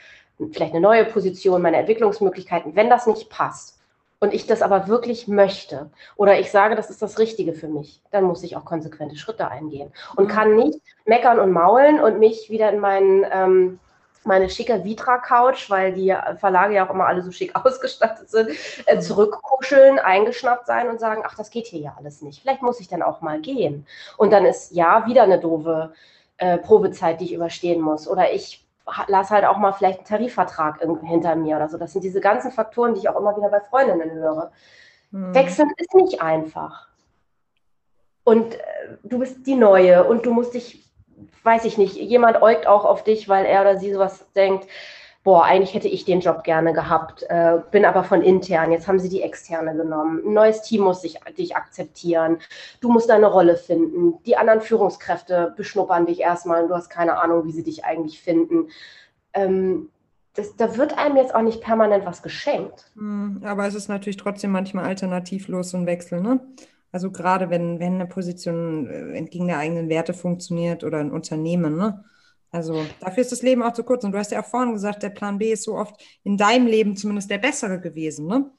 vielleicht 0.51 0.73
eine 0.73 0.81
neue 0.81 1.05
Position, 1.05 1.61
meine 1.61 1.77
Entwicklungsmöglichkeiten. 1.77 2.75
Wenn 2.75 2.89
das 2.89 3.05
nicht 3.05 3.29
passt 3.29 3.79
und 4.19 4.33
ich 4.33 4.47
das 4.47 4.61
aber 4.61 4.87
wirklich 4.87 5.27
möchte 5.27 5.89
oder 6.15 6.39
ich 6.39 6.51
sage, 6.51 6.75
das 6.75 6.89
ist 6.89 7.01
das 7.01 7.19
Richtige 7.19 7.53
für 7.53 7.67
mich, 7.67 8.01
dann 8.11 8.23
muss 8.23 8.43
ich 8.43 8.55
auch 8.55 8.63
konsequente 8.63 9.17
Schritte 9.17 9.49
eingehen 9.49 9.91
und 10.15 10.25
mhm. 10.25 10.31
kann 10.31 10.55
nicht 10.55 10.79
meckern 11.05 11.39
und 11.39 11.51
maulen 11.51 11.99
und 11.99 12.19
mich 12.19 12.49
wieder 12.49 12.71
in 12.71 12.79
meinen 12.79 13.25
ähm, 13.29 13.79
meine 14.25 14.49
schicke 14.49 14.83
Vitra-Couch, 14.83 15.69
weil 15.69 15.93
die 15.93 16.15
Verlage 16.37 16.75
ja 16.75 16.85
auch 16.85 16.93
immer 16.93 17.07
alle 17.07 17.21
so 17.21 17.31
schick 17.31 17.55
ausgestattet 17.65 18.29
sind, 18.29 18.49
äh, 18.85 18.95
mhm. 18.95 19.01
zurückkuscheln, 19.01 19.99
eingeschnappt 19.99 20.67
sein 20.67 20.89
und 20.89 20.99
sagen, 20.99 21.23
ach, 21.25 21.35
das 21.35 21.49
geht 21.49 21.67
hier 21.67 21.79
ja 21.79 21.95
alles 21.97 22.21
nicht. 22.21 22.41
Vielleicht 22.41 22.61
muss 22.61 22.79
ich 22.79 22.87
dann 22.87 23.01
auch 23.01 23.21
mal 23.21 23.39
gehen. 23.39 23.85
Und 24.17 24.31
dann 24.31 24.45
ist 24.45 24.71
ja 24.71 25.05
wieder 25.07 25.23
eine 25.23 25.39
doofe 25.39 25.93
äh, 26.37 26.57
Probezeit, 26.57 27.21
die 27.21 27.25
ich 27.25 27.33
überstehen 27.33 27.81
muss. 27.81 28.07
Oder 28.07 28.31
ich 28.33 28.65
lasse 29.07 29.33
halt 29.33 29.45
auch 29.45 29.57
mal 29.57 29.73
vielleicht 29.73 29.99
einen 29.99 30.07
Tarifvertrag 30.07 30.79
hinter 31.03 31.35
mir 31.35 31.55
oder 31.55 31.69
so. 31.69 31.77
Das 31.77 31.93
sind 31.93 32.03
diese 32.03 32.21
ganzen 32.21 32.51
Faktoren, 32.51 32.93
die 32.93 33.01
ich 33.01 33.09
auch 33.09 33.19
immer 33.19 33.35
wieder 33.35 33.49
bei 33.49 33.61
Freundinnen 33.61 34.11
höre. 34.11 34.51
Mhm. 35.11 35.33
Wechseln 35.33 35.71
ist 35.77 35.93
nicht 35.95 36.21
einfach. 36.21 36.87
Und 38.23 38.55
äh, 38.55 38.59
du 39.03 39.19
bist 39.19 39.45
die 39.45 39.55
Neue 39.55 40.03
und 40.03 40.25
du 40.25 40.33
musst 40.33 40.53
dich 40.53 40.84
weiß 41.43 41.65
ich 41.65 41.77
nicht, 41.77 41.95
jemand 41.95 42.41
äugt 42.41 42.67
auch 42.67 42.85
auf 42.85 43.03
dich, 43.03 43.29
weil 43.29 43.45
er 43.45 43.61
oder 43.61 43.77
sie 43.77 43.93
sowas 43.93 44.25
denkt, 44.35 44.67
boah, 45.25 45.43
eigentlich 45.43 45.73
hätte 45.73 45.87
ich 45.87 46.05
den 46.05 46.19
Job 46.19 46.43
gerne 46.43 46.71
gehabt, 46.71 47.23
äh, 47.29 47.57
bin 47.71 47.83
aber 47.83 48.03
von 48.03 48.21
intern, 48.21 48.71
jetzt 48.71 48.87
haben 48.87 48.99
sie 48.99 49.09
die 49.09 49.23
externe 49.23 49.75
genommen. 49.75 50.21
Ein 50.23 50.33
neues 50.33 50.61
Team 50.61 50.83
muss 50.83 51.01
sich, 51.01 51.19
dich 51.35 51.55
akzeptieren, 51.55 52.37
du 52.79 52.91
musst 52.91 53.09
deine 53.09 53.25
Rolle 53.25 53.57
finden, 53.57 54.21
die 54.25 54.37
anderen 54.37 54.61
Führungskräfte 54.61 55.53
beschnuppern 55.57 56.05
dich 56.05 56.19
erstmal 56.19 56.61
und 56.61 56.69
du 56.69 56.75
hast 56.75 56.89
keine 56.89 57.17
Ahnung, 57.17 57.45
wie 57.45 57.51
sie 57.51 57.63
dich 57.63 57.83
eigentlich 57.83 58.21
finden. 58.21 58.69
Ähm, 59.33 59.89
das, 60.35 60.55
da 60.57 60.77
wird 60.77 60.95
einem 60.95 61.17
jetzt 61.17 61.33
auch 61.33 61.41
nicht 61.41 61.61
permanent 61.61 62.05
was 62.05 62.21
geschenkt. 62.21 62.91
Hm, 62.95 63.41
aber 63.43 63.65
es 63.65 63.73
ist 63.73 63.87
natürlich 63.87 64.17
trotzdem 64.17 64.51
manchmal 64.51 64.85
alternativlos 64.85 65.71
so 65.71 65.77
ein 65.77 65.87
Wechsel, 65.87 66.21
ne? 66.21 66.39
Also 66.95 67.11
gerade 67.11 67.49
wenn, 67.49 67.81
wenn 67.81 67.95
eine 67.95 68.05
Position 68.05 68.87
äh, 68.87 69.17
entgegen 69.17 69.49
der 69.49 69.57
eigenen 69.57 69.89
Werte 69.89 70.13
funktioniert 70.13 70.81
oder 70.85 70.99
ein 70.99 71.11
Unternehmen, 71.11 71.75
ne? 71.75 72.05
Also 72.53 72.85
dafür 73.01 73.19
ist 73.19 73.33
das 73.33 73.41
Leben 73.41 73.63
auch 73.63 73.73
zu 73.73 73.83
kurz. 73.83 74.05
Und 74.05 74.13
du 74.13 74.17
hast 74.17 74.31
ja 74.31 74.39
auch 74.39 74.45
vorhin 74.45 74.71
gesagt, 74.71 75.03
der 75.03 75.09
Plan 75.09 75.37
B 75.37 75.51
ist 75.51 75.63
so 75.63 75.75
oft 75.75 76.01
in 76.23 76.37
deinem 76.37 76.67
Leben 76.67 76.95
zumindest 76.95 77.29
der 77.29 77.37
bessere 77.37 77.81
gewesen, 77.81 78.27
ne? 78.27 78.49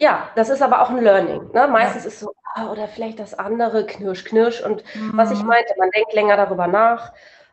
Ja, 0.00 0.30
das 0.34 0.48
ist 0.48 0.62
aber 0.62 0.82
auch 0.82 0.90
ein 0.90 1.00
Learning. 1.00 1.52
Ne? 1.52 1.68
Meistens 1.68 2.02
ja. 2.02 2.08
ist 2.08 2.18
so, 2.18 2.32
ah, 2.56 2.72
oder 2.72 2.88
vielleicht 2.88 3.20
das 3.20 3.34
andere, 3.34 3.86
knirsch, 3.86 4.24
knirsch. 4.24 4.64
Und 4.64 4.82
mhm. 4.96 5.12
was 5.14 5.30
ich 5.30 5.40
mhm. 5.40 5.46
meinte, 5.46 5.72
man 5.78 5.90
denkt 5.92 6.12
länger 6.12 6.36
darüber 6.36 6.66
nach. 6.66 7.12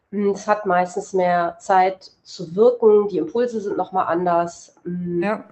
Hm, 0.10 0.32
es 0.32 0.48
hat 0.48 0.66
meistens 0.66 1.14
mehr 1.14 1.58
Zeit 1.60 2.10
zu 2.24 2.56
wirken. 2.56 3.08
Die 3.08 3.20
Impulse 3.20 3.62
sind 3.62 3.78
nochmal 3.78 4.08
anders. 4.08 4.78
Hm. 4.84 5.22
Ja. 5.22 5.44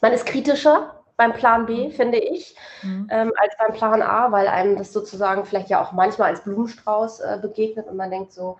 Man 0.00 0.12
ist 0.12 0.24
kritischer 0.24 1.03
beim 1.16 1.32
Plan 1.32 1.66
B, 1.66 1.88
mhm. 1.88 1.92
finde 1.92 2.18
ich, 2.18 2.56
mhm. 2.82 3.08
ähm, 3.10 3.32
als 3.36 3.54
beim 3.58 3.72
Plan 3.72 4.02
A, 4.02 4.32
weil 4.32 4.48
einem 4.48 4.76
das 4.76 4.92
sozusagen 4.92 5.44
vielleicht 5.44 5.68
ja 5.68 5.82
auch 5.82 5.92
manchmal 5.92 6.30
als 6.30 6.42
Blumenstrauß 6.42 7.20
äh, 7.20 7.38
begegnet 7.40 7.86
und 7.86 7.96
man 7.96 8.10
denkt 8.10 8.32
so, 8.32 8.58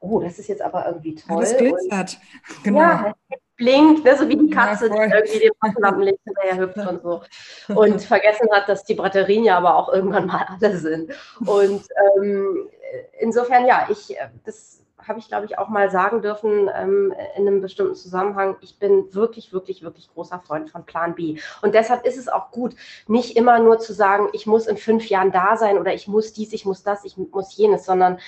oh, 0.00 0.20
das 0.20 0.38
ist 0.38 0.48
jetzt 0.48 0.62
aber 0.62 0.86
irgendwie 0.86 1.14
toll. 1.14 1.40
Das 1.40 1.56
glitzert, 1.56 2.18
genau. 2.62 2.78
Ja, 2.78 3.14
blinkt, 3.56 4.04
ne, 4.04 4.16
so 4.16 4.28
wie 4.28 4.36
die 4.36 4.50
Katze, 4.50 4.88
ja, 4.88 5.06
die 5.06 5.12
irgendwie 5.12 5.38
den 5.38 5.52
Taschenlampenlicht 5.60 6.20
hinterher 6.24 6.58
hüpft 6.58 6.76
und 6.76 7.02
so. 7.02 7.22
Und 7.74 8.02
vergessen 8.02 8.48
hat, 8.52 8.68
dass 8.68 8.84
die 8.84 8.94
Batterien 8.94 9.44
ja 9.44 9.56
aber 9.56 9.76
auch 9.76 9.92
irgendwann 9.92 10.26
mal 10.26 10.46
alle 10.48 10.76
sind. 10.76 11.10
Und 11.46 11.82
ähm, 12.16 12.68
insofern, 13.18 13.66
ja, 13.66 13.88
ich, 13.90 14.16
äh, 14.16 14.28
das 14.44 14.82
habe 15.08 15.18
ich, 15.18 15.28
glaube 15.28 15.46
ich, 15.46 15.58
auch 15.58 15.68
mal 15.68 15.90
sagen 15.90 16.22
dürfen 16.22 16.70
ähm, 16.74 17.14
in 17.36 17.46
einem 17.46 17.60
bestimmten 17.60 17.94
Zusammenhang, 17.94 18.56
ich 18.60 18.78
bin 18.78 19.14
wirklich, 19.14 19.52
wirklich, 19.52 19.82
wirklich 19.82 20.08
großer 20.12 20.40
Freund 20.40 20.70
von 20.70 20.84
Plan 20.84 21.14
B. 21.14 21.38
Und 21.62 21.74
deshalb 21.74 22.04
ist 22.04 22.18
es 22.18 22.28
auch 22.28 22.50
gut, 22.50 22.74
nicht 23.06 23.36
immer 23.36 23.58
nur 23.58 23.78
zu 23.78 23.92
sagen, 23.92 24.28
ich 24.32 24.46
muss 24.46 24.66
in 24.66 24.76
fünf 24.76 25.08
Jahren 25.08 25.32
da 25.32 25.56
sein 25.56 25.78
oder 25.78 25.94
ich 25.94 26.08
muss 26.08 26.32
dies, 26.32 26.52
ich 26.52 26.64
muss 26.64 26.82
das, 26.82 27.04
ich 27.04 27.16
muss 27.16 27.56
jenes, 27.56 27.84
sondern 27.84 28.18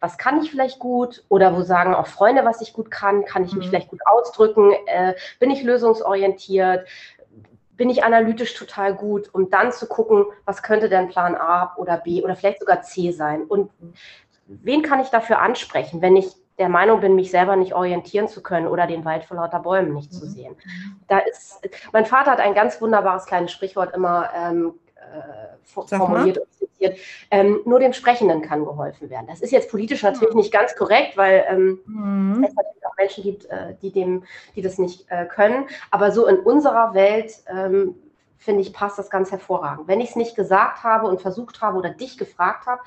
was 0.00 0.18
kann 0.18 0.42
ich 0.42 0.50
vielleicht 0.50 0.80
gut 0.80 1.24
oder 1.28 1.56
wo 1.56 1.62
sagen 1.62 1.94
auch 1.94 2.08
Freunde, 2.08 2.44
was 2.44 2.60
ich 2.60 2.72
gut 2.72 2.90
kann, 2.90 3.24
kann 3.24 3.44
ich 3.44 3.52
mich 3.52 3.66
mhm. 3.66 3.70
vielleicht 3.70 3.88
gut 3.88 4.00
ausdrücken, 4.04 4.72
äh, 4.86 5.14
bin 5.38 5.50
ich 5.50 5.62
lösungsorientiert, 5.62 6.88
bin 7.76 7.88
ich 7.88 8.04
analytisch 8.04 8.54
total 8.54 8.94
gut, 8.94 9.30
um 9.32 9.48
dann 9.48 9.72
zu 9.72 9.86
gucken, 9.86 10.26
was 10.44 10.62
könnte 10.62 10.88
denn 10.88 11.08
Plan 11.08 11.34
A 11.36 11.74
oder 11.76 11.96
B 11.96 12.22
oder 12.22 12.36
vielleicht 12.36 12.60
sogar 12.60 12.82
C 12.82 13.12
sein. 13.12 13.44
Und 13.44 13.70
wen 14.46 14.82
kann 14.82 15.00
ich 15.00 15.08
dafür 15.08 15.40
ansprechen, 15.40 16.02
wenn 16.02 16.16
ich 16.16 16.32
der 16.58 16.68
Meinung 16.68 17.00
bin, 17.00 17.14
mich 17.14 17.30
selber 17.30 17.56
nicht 17.56 17.74
orientieren 17.74 18.28
zu 18.28 18.42
können 18.42 18.66
oder 18.66 18.86
den 18.86 19.04
Wald 19.04 19.24
vor 19.24 19.36
lauter 19.36 19.60
Bäumen 19.60 19.94
nicht 19.94 20.12
zu 20.12 20.26
mhm. 20.26 20.30
sehen. 20.30 20.56
Da 21.08 21.18
ist, 21.18 21.60
mein 21.92 22.06
Vater 22.06 22.30
hat 22.30 22.40
ein 22.40 22.54
ganz 22.54 22.80
wunderbares 22.80 23.26
kleines 23.26 23.52
Sprichwort 23.52 23.94
immer 23.94 24.28
ähm, 24.34 24.74
äh, 24.94 25.86
formuliert 25.86 26.38
und 26.38 26.52
zitiert. 26.52 26.98
Ähm, 27.30 27.60
nur 27.64 27.80
dem 27.80 27.92
Sprechenden 27.92 28.42
kann 28.42 28.64
geholfen 28.64 29.08
werden. 29.10 29.26
Das 29.28 29.40
ist 29.40 29.50
jetzt 29.50 29.70
politisch 29.70 30.02
natürlich 30.02 30.34
nicht 30.34 30.52
ganz 30.52 30.76
korrekt, 30.76 31.16
weil 31.16 31.44
ähm, 31.48 31.80
mhm. 31.86 32.44
es 32.44 32.54
natürlich 32.54 32.86
auch 32.86 32.96
Menschen 32.96 33.24
gibt, 33.24 33.46
äh, 33.46 33.74
die, 33.80 33.90
dem, 33.90 34.24
die 34.54 34.62
das 34.62 34.78
nicht 34.78 35.10
äh, 35.10 35.26
können. 35.26 35.66
Aber 35.90 36.12
so 36.12 36.26
in 36.26 36.38
unserer 36.38 36.94
Welt 36.94 37.32
ähm, 37.48 37.94
finde 38.36 38.60
ich, 38.60 38.72
passt 38.72 38.98
das 38.98 39.08
ganz 39.08 39.30
hervorragend. 39.30 39.88
Wenn 39.88 40.00
ich 40.00 40.10
es 40.10 40.16
nicht 40.16 40.36
gesagt 40.36 40.82
habe 40.82 41.06
und 41.06 41.20
versucht 41.20 41.60
habe 41.60 41.78
oder 41.78 41.90
dich 41.90 42.18
gefragt 42.18 42.66
habe, 42.66 42.82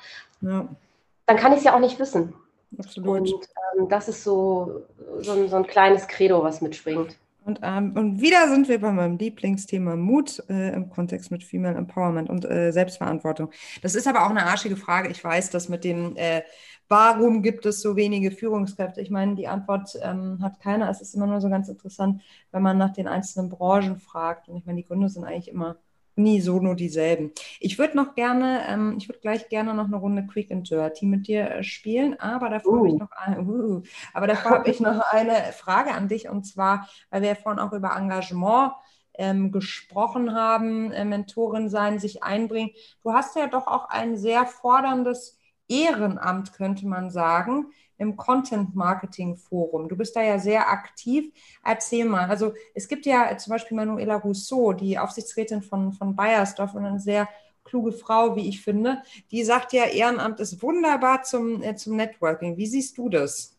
dann 1.26 1.36
kann 1.36 1.52
ich 1.52 1.58
es 1.58 1.64
ja 1.64 1.74
auch 1.74 1.80
nicht 1.80 1.98
wissen. 1.98 2.34
Absolut. 2.78 3.20
Und 3.20 3.48
ähm, 3.78 3.88
das 3.88 4.08
ist 4.08 4.24
so, 4.24 4.82
so 5.20 5.32
ein, 5.32 5.48
so, 5.48 5.56
ein, 5.56 5.66
kleines 5.66 6.08
Credo, 6.08 6.42
was 6.42 6.60
mitschwingt. 6.60 7.18
Und, 7.44 7.60
ähm, 7.62 7.92
und 7.96 8.20
wieder 8.20 8.48
sind 8.48 8.68
wir 8.68 8.80
bei 8.80 8.90
meinem 8.90 9.18
Lieblingsthema 9.18 9.94
Mut 9.94 10.42
äh, 10.48 10.72
im 10.74 10.90
Kontext 10.90 11.30
mit 11.30 11.44
Female 11.44 11.76
Empowerment 11.76 12.28
und 12.28 12.44
äh, 12.44 12.72
Selbstverantwortung. 12.72 13.52
Das 13.82 13.94
ist 13.94 14.08
aber 14.08 14.26
auch 14.26 14.30
eine 14.30 14.46
arschige 14.46 14.76
Frage. 14.76 15.10
Ich 15.10 15.22
weiß, 15.22 15.50
dass 15.50 15.68
mit 15.68 15.84
dem, 15.84 16.16
äh, 16.16 16.42
warum 16.88 17.42
gibt 17.42 17.64
es 17.64 17.80
so 17.80 17.94
wenige 17.94 18.32
Führungskräfte? 18.32 19.00
Ich 19.00 19.10
meine, 19.10 19.36
die 19.36 19.46
Antwort 19.46 19.96
ähm, 20.02 20.40
hat 20.42 20.58
keiner. 20.58 20.90
Es 20.90 21.00
ist 21.00 21.14
immer 21.14 21.28
nur 21.28 21.40
so 21.40 21.48
ganz 21.48 21.68
interessant, 21.68 22.20
wenn 22.50 22.62
man 22.62 22.78
nach 22.78 22.92
den 22.92 23.06
einzelnen 23.06 23.48
Branchen 23.48 23.96
fragt. 23.96 24.48
Und 24.48 24.56
ich 24.56 24.66
meine, 24.66 24.78
die 24.78 24.86
Gründe 24.86 25.08
sind 25.08 25.24
eigentlich 25.24 25.48
immer 25.48 25.76
nie 26.16 26.40
so 26.40 26.58
nur 26.58 26.74
dieselben. 26.74 27.32
Ich 27.60 27.78
würde 27.78 27.96
noch 27.96 28.14
gerne, 28.14 28.62
ähm, 28.68 28.96
ich 28.98 29.08
würde 29.08 29.20
gleich 29.20 29.48
gerne 29.48 29.74
noch 29.74 29.86
eine 29.86 29.96
Runde 29.96 30.26
Quick 30.26 30.50
and 30.50 30.68
Dirty 30.68 31.06
mit 31.06 31.28
dir 31.28 31.50
äh, 31.50 31.62
spielen, 31.62 32.18
aber 32.18 32.48
davor 32.48 32.72
uh. 32.72 32.78
habe 32.78 32.88
ich 32.88 32.98
noch, 32.98 33.10
uh, 33.38 33.82
aber 34.14 34.26
davor 34.26 34.50
habe 34.52 34.70
ich 34.70 34.80
noch 34.80 35.00
eine 35.12 35.52
Frage 35.52 35.92
an 35.92 36.08
dich 36.08 36.28
und 36.28 36.44
zwar, 36.44 36.88
weil 37.10 37.22
wir 37.22 37.28
ja 37.30 37.34
vorhin 37.34 37.60
auch 37.60 37.72
über 37.72 37.94
Engagement 37.96 38.72
ähm, 39.18 39.52
gesprochen 39.52 40.34
haben, 40.34 40.92
äh, 40.92 41.04
Mentorin 41.04 41.68
sein, 41.68 41.98
sich 41.98 42.22
einbringen. 42.22 42.70
Du 43.02 43.12
hast 43.12 43.36
ja 43.36 43.46
doch 43.46 43.66
auch 43.66 43.88
ein 43.88 44.16
sehr 44.16 44.46
forderndes 44.46 45.35
Ehrenamt, 45.68 46.52
könnte 46.52 46.86
man 46.86 47.10
sagen 47.10 47.66
im 47.98 48.16
Content 48.16 48.74
Marketing 48.74 49.36
Forum. 49.36 49.88
Du 49.88 49.96
bist 49.96 50.14
da 50.16 50.22
ja 50.22 50.38
sehr 50.38 50.68
aktiv. 50.68 51.32
Erzähl 51.64 52.04
mal. 52.04 52.28
Also 52.28 52.52
es 52.74 52.88
gibt 52.88 53.06
ja 53.06 53.36
zum 53.38 53.52
Beispiel 53.52 53.76
Manuela 53.76 54.16
Rousseau, 54.16 54.72
die 54.72 54.98
Aufsichtsrätin 54.98 55.62
von, 55.62 55.92
von 55.92 56.14
Bayersdorf 56.14 56.74
und 56.74 56.84
eine 56.84 57.00
sehr 57.00 57.28
kluge 57.64 57.92
Frau, 57.92 58.36
wie 58.36 58.48
ich 58.48 58.62
finde. 58.62 59.02
Die 59.30 59.44
sagt 59.44 59.72
ja, 59.72 59.84
Ehrenamt 59.84 60.40
ist 60.40 60.62
wunderbar 60.62 61.22
zum, 61.22 61.62
äh, 61.62 61.74
zum 61.74 61.96
Networking. 61.96 62.56
Wie 62.56 62.66
siehst 62.66 62.96
du 62.98 63.08
das? 63.08 63.56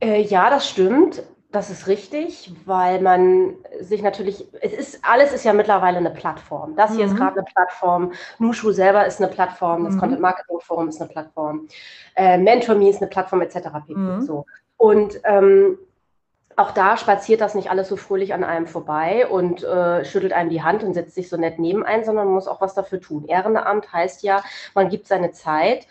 Äh, 0.00 0.22
ja, 0.22 0.50
das 0.50 0.68
stimmt. 0.68 1.22
Das 1.52 1.68
ist 1.68 1.88
richtig, 1.88 2.52
weil 2.64 3.00
man 3.00 3.56
sich 3.80 4.02
natürlich, 4.02 4.46
es 4.60 4.72
ist, 4.72 5.00
alles 5.02 5.32
ist 5.32 5.44
ja 5.44 5.52
mittlerweile 5.52 5.98
eine 5.98 6.10
Plattform. 6.10 6.76
Das 6.76 6.94
hier 6.94 7.06
mhm. 7.06 7.12
ist 7.12 7.18
gerade 7.18 7.40
eine 7.40 7.44
Plattform, 7.44 8.12
Nushu 8.38 8.70
selber 8.70 9.04
ist 9.04 9.20
eine 9.20 9.30
Plattform, 9.30 9.84
das 9.84 9.94
mhm. 9.94 9.98
Content 9.98 10.20
Marketing 10.20 10.60
Forum 10.60 10.88
ist 10.88 11.00
eine 11.00 11.10
Plattform, 11.10 11.66
äh, 12.14 12.38
MentorMe 12.38 12.88
ist 12.88 13.02
eine 13.02 13.10
Plattform, 13.10 13.42
etc. 13.42 13.68
Mhm. 13.88 14.22
So. 14.22 14.46
Und 14.76 15.20
ähm, 15.24 15.76
auch 16.60 16.70
da 16.70 16.96
spaziert 16.96 17.40
das 17.40 17.54
nicht 17.54 17.70
alles 17.70 17.88
so 17.88 17.96
fröhlich 17.96 18.32
an 18.32 18.44
einem 18.44 18.66
vorbei 18.66 19.26
und 19.26 19.64
äh, 19.64 20.04
schüttelt 20.04 20.32
einem 20.32 20.50
die 20.50 20.62
Hand 20.62 20.84
und 20.84 20.94
setzt 20.94 21.14
sich 21.14 21.28
so 21.28 21.36
nett 21.36 21.58
neben 21.58 21.84
ein, 21.84 22.04
sondern 22.04 22.26
man 22.26 22.34
muss 22.34 22.48
auch 22.48 22.60
was 22.60 22.74
dafür 22.74 23.00
tun. 23.00 23.24
Ehrenamt 23.26 23.92
heißt 23.92 24.22
ja, 24.22 24.42
man 24.74 24.88
gibt 24.88 25.08
seine 25.08 25.32
Zeit 25.32 25.86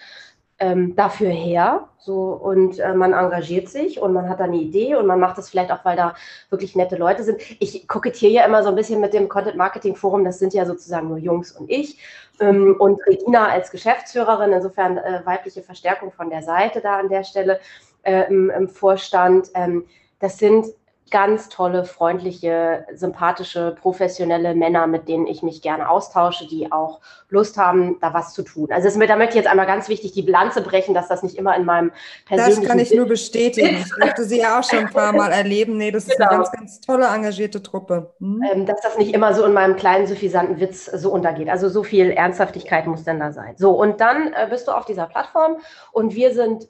ähm, 0.59 0.95
dafür 0.95 1.29
her. 1.29 1.87
So, 1.97 2.31
und 2.31 2.79
äh, 2.79 2.93
man 2.93 3.13
engagiert 3.13 3.69
sich 3.69 4.01
und 4.01 4.13
man 4.13 4.29
hat 4.29 4.39
da 4.39 4.45
eine 4.45 4.57
Idee 4.57 4.95
und 4.95 5.05
man 5.05 5.19
macht 5.19 5.37
das 5.37 5.49
vielleicht 5.49 5.71
auch, 5.71 5.83
weil 5.83 5.97
da 5.97 6.15
wirklich 6.49 6.75
nette 6.75 6.95
Leute 6.95 7.23
sind. 7.23 7.41
Ich 7.59 7.87
kokettiere 7.87 8.31
ja 8.31 8.45
immer 8.45 8.63
so 8.63 8.69
ein 8.69 8.75
bisschen 8.75 9.01
mit 9.01 9.13
dem 9.13 9.29
Content 9.29 9.57
Marketing 9.57 9.95
Forum, 9.95 10.23
das 10.23 10.39
sind 10.39 10.53
ja 10.53 10.65
sozusagen 10.65 11.09
nur 11.09 11.17
Jungs 11.17 11.51
und 11.51 11.69
ich. 11.69 11.99
Ähm, 12.39 12.75
und 12.79 12.99
Regina 13.05 13.49
als 13.49 13.71
Geschäftsführerin, 13.71 14.53
insofern 14.53 14.97
äh, 14.97 15.21
weibliche 15.25 15.61
Verstärkung 15.61 16.11
von 16.11 16.29
der 16.29 16.41
Seite 16.41 16.79
da 16.81 16.99
an 16.99 17.09
der 17.09 17.23
Stelle 17.23 17.59
äh, 18.03 18.27
im, 18.29 18.49
im, 18.49 18.69
Vorstand. 18.69 19.49
Ähm, 19.53 19.85
das 20.19 20.37
sind 20.37 20.67
ganz 21.11 21.49
tolle, 21.49 21.85
freundliche, 21.85 22.85
sympathische, 22.93 23.75
professionelle 23.79 24.55
Männer, 24.55 24.87
mit 24.87 25.07
denen 25.07 25.27
ich 25.27 25.43
mich 25.43 25.61
gerne 25.61 25.89
austausche, 25.89 26.47
die 26.47 26.71
auch 26.71 26.99
Lust 27.29 27.57
haben, 27.57 27.97
da 28.01 28.13
was 28.13 28.33
zu 28.33 28.43
tun. 28.43 28.69
Also 28.71 28.87
da 28.99 29.15
möchte 29.15 29.31
ich 29.37 29.43
jetzt 29.43 29.49
einmal 29.49 29.65
ganz 29.65 29.89
wichtig 29.89 30.13
die 30.13 30.21
Bilanze 30.21 30.61
brechen, 30.61 30.93
dass 30.93 31.07
das 31.07 31.23
nicht 31.23 31.35
immer 31.35 31.55
in 31.55 31.65
meinem 31.65 31.91
persönlichen... 32.25 32.61
Das 32.61 32.69
kann 32.69 32.79
ich 32.79 32.93
nur 32.93 33.05
bestätigen. 33.05 33.77
Ich 33.77 33.93
durfte 33.93 34.23
sie 34.23 34.39
ja 34.39 34.59
auch 34.59 34.63
schon 34.63 34.79
ein 34.79 34.89
paar 34.89 35.13
Mal 35.13 35.31
erleben. 35.33 35.77
Nee, 35.77 35.91
das 35.91 36.07
genau. 36.07 36.15
ist 36.15 36.21
eine 36.21 36.29
genau. 36.29 36.43
ganz, 36.43 36.51
ganz 36.51 36.81
tolle, 36.81 37.05
engagierte 37.07 37.61
Truppe. 37.61 38.13
Hm? 38.19 38.41
Ähm, 38.51 38.65
dass 38.65 38.81
das 38.81 38.97
nicht 38.97 39.13
immer 39.13 39.33
so 39.33 39.45
in 39.45 39.53
meinem 39.53 39.75
kleinen, 39.75 40.07
suffisanten 40.07 40.59
Witz 40.59 40.85
so 40.85 41.11
untergeht. 41.11 41.49
Also 41.49 41.69
so 41.69 41.83
viel 41.83 42.11
Ernsthaftigkeit 42.11 42.87
muss 42.87 43.03
denn 43.03 43.19
da 43.19 43.31
sein. 43.31 43.55
So, 43.57 43.71
und 43.71 44.01
dann 44.01 44.33
äh, 44.33 44.47
bist 44.49 44.67
du 44.67 44.71
auf 44.71 44.85
dieser 44.85 45.05
Plattform 45.05 45.57
und 45.91 46.15
wir 46.15 46.33
sind 46.33 46.67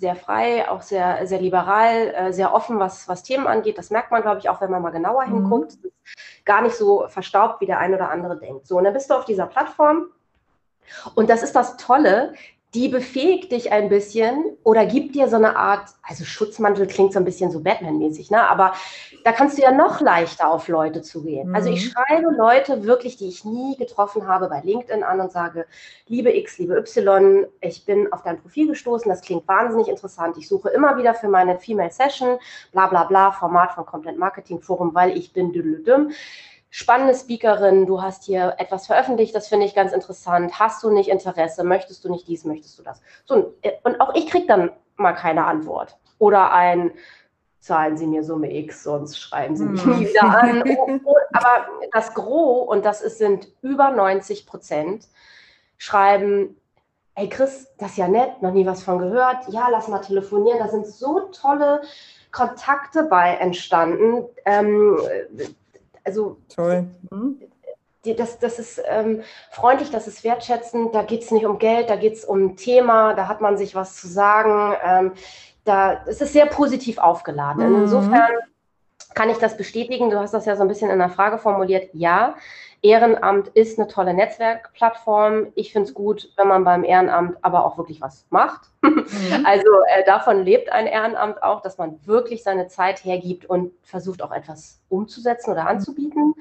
sehr 0.00 0.16
frei, 0.16 0.68
auch 0.68 0.80
sehr, 0.80 1.26
sehr 1.26 1.40
liberal, 1.40 2.14
äh, 2.14 2.32
sehr 2.32 2.54
offen, 2.54 2.78
was, 2.78 3.06
was 3.06 3.22
Themen 3.22 3.46
angeht. 3.46 3.76
Das 3.76 3.90
merkt 3.90 4.10
man, 4.10 4.22
glaube 4.22 4.38
ich, 4.38 4.48
auch, 4.48 4.60
wenn 4.62 4.70
man 4.70 4.80
mal 4.80 4.90
genauer 4.90 5.26
mhm. 5.26 5.34
hinguckt. 5.34 5.78
gar 6.46 6.62
nicht 6.62 6.74
so 6.74 7.06
verstaubt, 7.08 7.60
wie 7.60 7.66
der 7.66 7.78
ein 7.78 7.94
oder 7.94 8.10
andere 8.10 8.38
denkt. 8.38 8.66
So, 8.66 8.78
und 8.78 8.84
dann 8.84 8.94
bist 8.94 9.10
du 9.10 9.14
auf 9.14 9.26
dieser 9.26 9.46
Plattform. 9.46 10.06
Und 11.14 11.28
das 11.28 11.42
ist 11.42 11.54
das 11.54 11.76
Tolle, 11.76 12.32
die 12.74 12.88
befähigt 12.88 13.50
dich 13.50 13.72
ein 13.72 13.88
bisschen 13.88 14.56
oder 14.62 14.86
gibt 14.86 15.16
dir 15.16 15.28
so 15.28 15.36
eine 15.36 15.56
Art, 15.56 15.88
also 16.02 16.24
Schutzmantel 16.24 16.86
klingt 16.86 17.12
so 17.12 17.18
ein 17.18 17.24
bisschen 17.24 17.50
so 17.50 17.60
Batman-mäßig, 17.60 18.30
ne? 18.30 18.48
aber 18.48 18.74
da 19.24 19.32
kannst 19.32 19.58
du 19.58 19.62
ja 19.62 19.72
noch 19.72 20.00
leichter 20.00 20.48
auf 20.48 20.68
Leute 20.68 21.02
zugehen. 21.02 21.48
Mhm. 21.48 21.54
Also 21.54 21.68
ich 21.68 21.84
mhm. 21.84 21.90
schreibe 21.90 22.30
Leute 22.30 22.84
wirklich, 22.84 23.16
die 23.16 23.28
ich 23.28 23.44
nie 23.44 23.76
getroffen 23.76 24.28
habe, 24.28 24.48
bei 24.48 24.60
LinkedIn 24.60 25.02
an 25.02 25.20
und 25.20 25.32
sage, 25.32 25.66
liebe 26.06 26.32
X, 26.36 26.58
liebe 26.58 26.76
Y, 26.76 27.46
ich 27.60 27.84
bin 27.84 28.12
auf 28.12 28.22
dein 28.22 28.40
Profil 28.40 28.68
gestoßen, 28.68 29.08
das 29.08 29.22
klingt 29.22 29.48
wahnsinnig 29.48 29.88
interessant. 29.88 30.36
Ich 30.38 30.48
suche 30.48 30.70
immer 30.70 30.96
wieder 30.96 31.14
für 31.14 31.28
meine 31.28 31.58
Female 31.58 31.90
Session, 31.90 32.38
bla 32.70 32.86
bla 32.86 33.04
bla, 33.04 33.32
Format 33.32 33.72
von 33.72 33.84
Content 33.84 34.18
Marketing 34.18 34.60
Forum, 34.60 34.94
weil 34.94 35.16
ich 35.16 35.32
bin 35.32 35.52
düdelüdüm 35.52 36.12
spannende 36.70 37.14
Speakerin, 37.14 37.86
du 37.86 38.00
hast 38.00 38.24
hier 38.24 38.54
etwas 38.58 38.86
veröffentlicht, 38.86 39.34
das 39.34 39.48
finde 39.48 39.66
ich 39.66 39.74
ganz 39.74 39.92
interessant. 39.92 40.58
Hast 40.58 40.82
du 40.82 40.90
nicht 40.90 41.08
Interesse? 41.08 41.64
Möchtest 41.64 42.04
du 42.04 42.10
nicht 42.10 42.28
dies? 42.28 42.44
Möchtest 42.44 42.78
du 42.78 42.82
das? 42.82 43.02
So, 43.24 43.54
und 43.82 44.00
auch 44.00 44.14
ich 44.14 44.28
kriege 44.28 44.46
dann 44.46 44.70
mal 44.96 45.12
keine 45.12 45.44
Antwort. 45.44 45.98
Oder 46.18 46.52
ein, 46.52 46.92
zahlen 47.58 47.96
Sie 47.96 48.06
mir 48.06 48.22
Summe 48.22 48.54
X, 48.54 48.84
sonst 48.84 49.18
schreiben 49.18 49.56
Sie 49.56 49.64
mich 49.64 49.82
hm. 49.84 49.98
nie 49.98 50.08
wieder 50.08 50.22
an. 50.22 50.64
Oh, 50.78 50.98
oh, 51.04 51.16
aber 51.32 51.66
das 51.92 52.14
Gros, 52.14 52.68
und 52.68 52.84
das 52.84 53.02
ist, 53.02 53.18
sind 53.18 53.48
über 53.62 53.90
90 53.90 54.46
Prozent, 54.46 55.08
schreiben, 55.76 56.56
hey 57.14 57.28
Chris, 57.28 57.68
das 57.78 57.92
ist 57.92 57.96
ja 57.98 58.08
nett, 58.08 58.42
noch 58.42 58.52
nie 58.52 58.66
was 58.66 58.82
von 58.82 58.98
gehört. 58.98 59.48
Ja, 59.48 59.68
lass 59.70 59.88
mal 59.88 60.00
telefonieren. 60.00 60.58
Da 60.58 60.68
sind 60.68 60.86
so 60.86 61.28
tolle 61.32 61.82
Kontakte 62.30 63.04
bei 63.04 63.34
entstanden. 63.34 64.24
Ähm, 64.44 64.96
also 66.04 66.38
toll. 66.54 66.86
Mhm. 67.10 67.40
Das, 68.16 68.38
das 68.38 68.58
ist 68.58 68.82
ähm, 68.88 69.22
freundlich, 69.50 69.90
das 69.90 70.08
ist 70.08 70.24
wertschätzend, 70.24 70.94
da 70.94 71.02
geht 71.02 71.22
es 71.22 71.30
nicht 71.30 71.44
um 71.44 71.58
Geld, 71.58 71.90
da 71.90 71.96
geht 71.96 72.14
es 72.14 72.24
um 72.24 72.44
ein 72.44 72.56
Thema, 72.56 73.12
da 73.12 73.28
hat 73.28 73.42
man 73.42 73.58
sich 73.58 73.74
was 73.74 73.96
zu 73.96 74.08
sagen. 74.08 74.74
Ähm, 74.82 75.12
da, 75.64 76.02
es 76.06 76.22
ist 76.22 76.32
sehr 76.32 76.46
positiv 76.46 76.96
aufgeladen. 76.96 77.68
Mhm. 77.68 77.82
Insofern 77.82 78.30
kann 79.14 79.28
ich 79.28 79.38
das 79.38 79.56
bestätigen. 79.56 80.10
Du 80.10 80.18
hast 80.18 80.32
das 80.32 80.46
ja 80.46 80.56
so 80.56 80.62
ein 80.62 80.68
bisschen 80.68 80.90
in 80.90 80.98
der 80.98 81.10
Frage 81.10 81.38
formuliert. 81.38 81.90
Ja, 81.92 82.36
Ehrenamt 82.82 83.48
ist 83.48 83.78
eine 83.78 83.88
tolle 83.88 84.14
Netzwerkplattform. 84.14 85.48
Ich 85.54 85.72
finde 85.72 85.88
es 85.88 85.94
gut, 85.94 86.32
wenn 86.36 86.48
man 86.48 86.64
beim 86.64 86.82
Ehrenamt 86.82 87.36
aber 87.42 87.66
auch 87.66 87.76
wirklich 87.76 88.00
was 88.00 88.26
macht. 88.30 88.70
Mhm. 88.82 89.04
Also 89.44 89.68
äh, 89.88 90.04
davon 90.04 90.44
lebt 90.44 90.70
ein 90.72 90.86
Ehrenamt 90.86 91.42
auch, 91.42 91.60
dass 91.60 91.78
man 91.78 91.98
wirklich 92.06 92.42
seine 92.42 92.68
Zeit 92.68 93.04
hergibt 93.04 93.44
und 93.44 93.72
versucht 93.82 94.22
auch 94.22 94.32
etwas 94.32 94.80
umzusetzen 94.88 95.50
oder 95.50 95.66
anzubieten. 95.66 96.34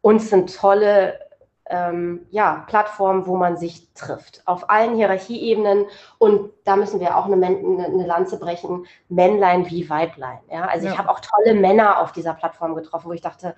Und 0.00 0.16
es 0.16 0.30
sind 0.30 0.54
tolle 0.54 1.18
ähm, 1.66 2.26
ja, 2.30 2.64
Plattformen, 2.68 3.26
wo 3.26 3.36
man 3.36 3.56
sich 3.56 3.92
trifft. 3.94 4.42
Auf 4.44 4.68
allen 4.70 4.96
Hierarchieebenen. 4.96 5.86
Und 6.18 6.50
da 6.64 6.76
müssen 6.76 7.00
wir 7.00 7.16
auch 7.16 7.26
eine, 7.26 7.46
eine 7.46 8.06
Lanze 8.06 8.38
brechen, 8.38 8.86
Männlein 9.08 9.68
wie 9.70 9.88
Weiblein. 9.88 10.40
Ja? 10.50 10.66
Also 10.66 10.86
ja. 10.86 10.92
ich 10.92 10.98
habe 10.98 11.10
auch 11.10 11.20
tolle 11.20 11.54
Männer 11.54 12.00
auf 12.00 12.12
dieser 12.12 12.34
Plattform 12.34 12.74
getroffen, 12.74 13.08
wo 13.08 13.12
ich 13.12 13.22
dachte, 13.22 13.56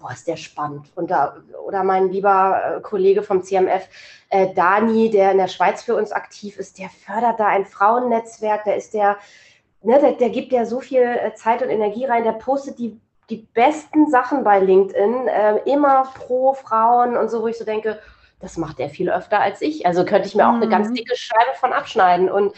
boah, 0.00 0.12
ist 0.12 0.26
der 0.26 0.36
spannend. 0.36 0.86
Und 0.94 1.10
da, 1.10 1.36
oder 1.66 1.84
mein 1.84 2.10
lieber 2.10 2.76
äh, 2.78 2.80
Kollege 2.80 3.22
vom 3.22 3.42
CMF, 3.42 3.88
äh, 4.30 4.52
Dani, 4.54 5.10
der 5.10 5.32
in 5.32 5.38
der 5.38 5.48
Schweiz 5.48 5.82
für 5.82 5.96
uns 5.96 6.12
aktiv 6.12 6.56
ist, 6.58 6.78
der 6.78 6.88
fördert 6.88 7.38
da 7.38 7.46
ein 7.46 7.66
Frauennetzwerk, 7.66 8.64
der 8.64 8.76
ist 8.76 8.94
der, 8.94 9.16
ne, 9.82 9.98
der, 10.00 10.12
der 10.12 10.30
gibt 10.30 10.52
ja 10.52 10.64
so 10.64 10.80
viel 10.80 11.02
äh, 11.02 11.34
Zeit 11.34 11.62
und 11.62 11.70
Energie 11.70 12.04
rein, 12.04 12.24
der 12.24 12.32
postet 12.32 12.78
die, 12.78 12.98
die 13.28 13.48
besten 13.54 14.10
Sachen 14.10 14.44
bei 14.44 14.58
LinkedIn, 14.58 15.28
äh, 15.28 15.56
immer 15.66 16.04
pro 16.14 16.54
Frauen 16.54 17.16
und 17.16 17.30
so, 17.30 17.42
wo 17.42 17.46
ich 17.46 17.58
so 17.58 17.64
denke, 17.64 18.00
das 18.40 18.56
macht 18.56 18.80
er 18.80 18.88
viel 18.88 19.10
öfter 19.10 19.40
als 19.40 19.60
ich. 19.60 19.86
Also 19.86 20.04
könnte 20.04 20.26
ich 20.26 20.34
mir 20.34 20.48
auch 20.48 20.54
eine 20.54 20.68
ganz 20.68 20.88
mhm. 20.88 20.94
dicke 20.94 21.14
Scheibe 21.14 21.54
von 21.58 21.72
abschneiden. 21.72 22.30
Und 22.30 22.54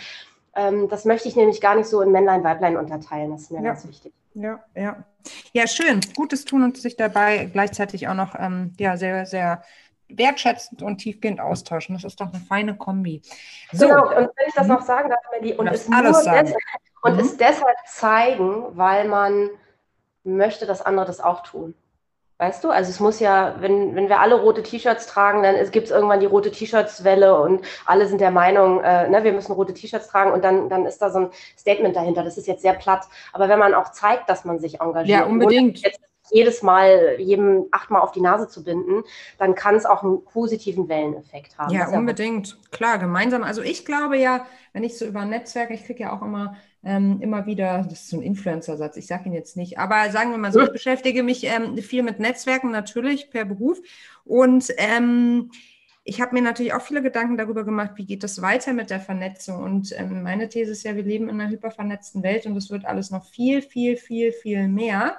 ähm, 0.55 0.89
das 0.89 1.05
möchte 1.05 1.29
ich 1.29 1.37
nämlich 1.37 1.61
gar 1.61 1.75
nicht 1.75 1.89
so 1.89 2.01
in 2.01 2.13
Männlein, 2.13 2.45
Weiblein 2.45 2.77
unterteilen. 2.77 3.33
Das 3.33 3.43
ist 3.43 3.51
mir 3.51 3.59
ja. 3.59 3.65
ganz 3.65 3.87
wichtig. 3.87 4.13
Ja, 4.35 4.61
ja. 4.75 5.05
Ja, 5.53 5.67
schön. 5.67 6.01
Gutes 6.17 6.45
tun 6.45 6.63
und 6.63 6.77
sich 6.77 6.97
dabei 6.97 7.47
gleichzeitig 7.47 8.09
auch 8.09 8.15
noch 8.15 8.35
ähm, 8.39 8.75
ja, 8.79 8.97
sehr, 8.97 9.27
sehr 9.27 9.63
wertschätzend 10.09 10.83
und 10.83 10.99
tiefgehend 10.99 11.41
austauschen. 11.41 11.95
Das 11.95 12.05
ist 12.05 12.21
doch 12.21 12.33
eine 12.33 12.43
feine 12.43 12.77
Kombi. 12.77 13.23
So. 13.73 13.87
Genau, 13.87 14.09
und 14.09 14.31
wenn 14.37 14.49
ich 14.49 14.55
das 14.55 14.67
noch 14.67 14.83
sagen 14.83 15.09
darf, 15.11 15.21
Melly, 15.31 15.55
und, 15.55 15.69
es, 15.69 15.91
alles 15.91 16.25
deshalb, 16.25 16.55
und 17.03 17.15
mhm. 17.15 17.21
es 17.21 17.37
deshalb 17.37 17.77
zeigen, 17.87 18.77
weil 18.77 19.09
man 19.09 19.51
möchte, 20.25 20.67
dass 20.67 20.83
andere 20.83 21.07
das 21.07 21.21
auch 21.21 21.43
tun. 21.43 21.75
Weißt 22.43 22.65
du? 22.65 22.71
Also 22.71 22.91
es 22.91 22.99
muss 22.99 23.21
ja, 23.21 23.55
wenn, 23.61 23.95
wenn 23.95 24.09
wir 24.09 24.19
alle 24.19 24.35
rote 24.35 24.65
T-Shirts 24.65 25.07
tragen, 25.07 25.45
dann 25.45 25.55
gibt 25.71 25.87
es 25.87 25.93
irgendwann 25.93 26.19
die 26.19 26.27
rote 26.27 26.51
T-Shirts-Welle 26.51 27.41
und 27.41 27.65
alle 27.87 28.09
sind 28.09 28.21
der 28.21 28.33
Meinung, 28.33 28.83
äh, 28.83 29.09
ne, 29.09 29.23
wir 29.23 29.33
müssen 29.33 29.53
rote 29.53 29.73
T-Shirts 29.73 30.09
tragen 30.09 30.33
und 30.33 30.43
dann, 30.43 30.69
dann 30.69 30.85
ist 30.85 30.99
da 30.99 31.11
so 31.11 31.21
ein 31.21 31.31
Statement 31.57 31.95
dahinter. 31.95 32.25
Das 32.25 32.37
ist 32.37 32.49
jetzt 32.49 32.63
sehr 32.63 32.73
platt. 32.73 33.07
Aber 33.33 33.49
wenn 33.49 33.61
man 33.61 33.75
auch 33.75 33.93
zeigt, 33.93 34.29
dass 34.29 34.45
man 34.45 34.59
sich 34.59 34.81
engagiert, 34.81 35.21
ja, 35.21 35.25
unbedingt. 35.25 35.83
Jetzt 35.83 36.01
jedes 36.33 36.63
Mal 36.63 37.15
jedem 37.19 37.67
achtmal 37.71 38.03
auf 38.03 38.11
die 38.11 38.21
Nase 38.21 38.49
zu 38.49 38.65
binden, 38.65 39.05
dann 39.39 39.55
kann 39.55 39.77
es 39.77 39.87
auch 39.87 40.03
einen 40.03 40.25
positiven 40.25 40.89
Welleneffekt 40.89 41.57
haben. 41.59 41.73
Ja, 41.73 41.91
unbedingt. 41.91 42.49
Ja 42.49 42.57
Klar, 42.73 42.99
gemeinsam. 42.99 43.45
Also 43.45 43.63
ich 43.63 43.85
glaube 43.85 44.17
ja, 44.17 44.47
wenn 44.73 44.83
ich 44.83 44.99
so 44.99 45.05
über 45.05 45.25
Netzwerke, 45.25 45.75
ich 45.75 45.85
kriege 45.85 46.03
ja 46.03 46.13
auch 46.13 46.23
immer 46.23 46.57
ähm, 46.85 47.21
immer 47.21 47.47
wieder, 47.47 47.83
das 47.89 48.03
ist 48.03 48.09
so 48.09 48.19
ein 48.19 48.23
Influencer-Satz, 48.23 48.97
ich 48.97 49.07
sage 49.07 49.29
ihn 49.29 49.35
jetzt 49.35 49.57
nicht, 49.57 49.79
aber 49.79 50.11
sagen 50.11 50.31
wir 50.31 50.39
mal 50.39 50.53
so, 50.53 50.61
ich 50.61 50.73
beschäftige 50.73 51.23
mich 51.23 51.45
ähm, 51.45 51.79
viel 51.79 52.03
mit 52.03 52.19
Netzwerken 52.19 52.71
natürlich 52.71 53.31
per 53.31 53.45
Beruf 53.45 53.79
und 54.25 54.69
ähm, 54.79 55.51
ich 56.05 56.21
habe 56.21 56.35
mir 56.35 56.43
natürlich 56.43 56.75
auch 56.75 56.83
viele 56.83 57.03
Gedanken 57.03 57.37
darüber 57.37 57.65
gemacht, 57.65 57.93
wie 57.95 58.05
geht 58.05 58.25
es 58.25 58.43
weiter 58.43 58.73
mit 58.73 58.91
der 58.91 58.99
Vernetzung. 58.99 59.63
Und 59.63 59.93
ähm, 59.97 60.23
meine 60.25 60.49
These 60.49 60.73
ist 60.73 60.83
ja, 60.83 60.97
wir 60.97 61.05
leben 61.05 61.29
in 61.29 61.41
einer 61.41 61.51
hypervernetzten 61.51 62.25
Welt 62.25 62.45
und 62.47 62.57
es 62.57 62.71
wird 62.71 62.85
alles 62.85 63.11
noch 63.11 63.25
viel, 63.25 63.63
viel, 63.63 63.97
viel, 63.97 64.33
viel 64.33 64.67
mehr. 64.67 65.17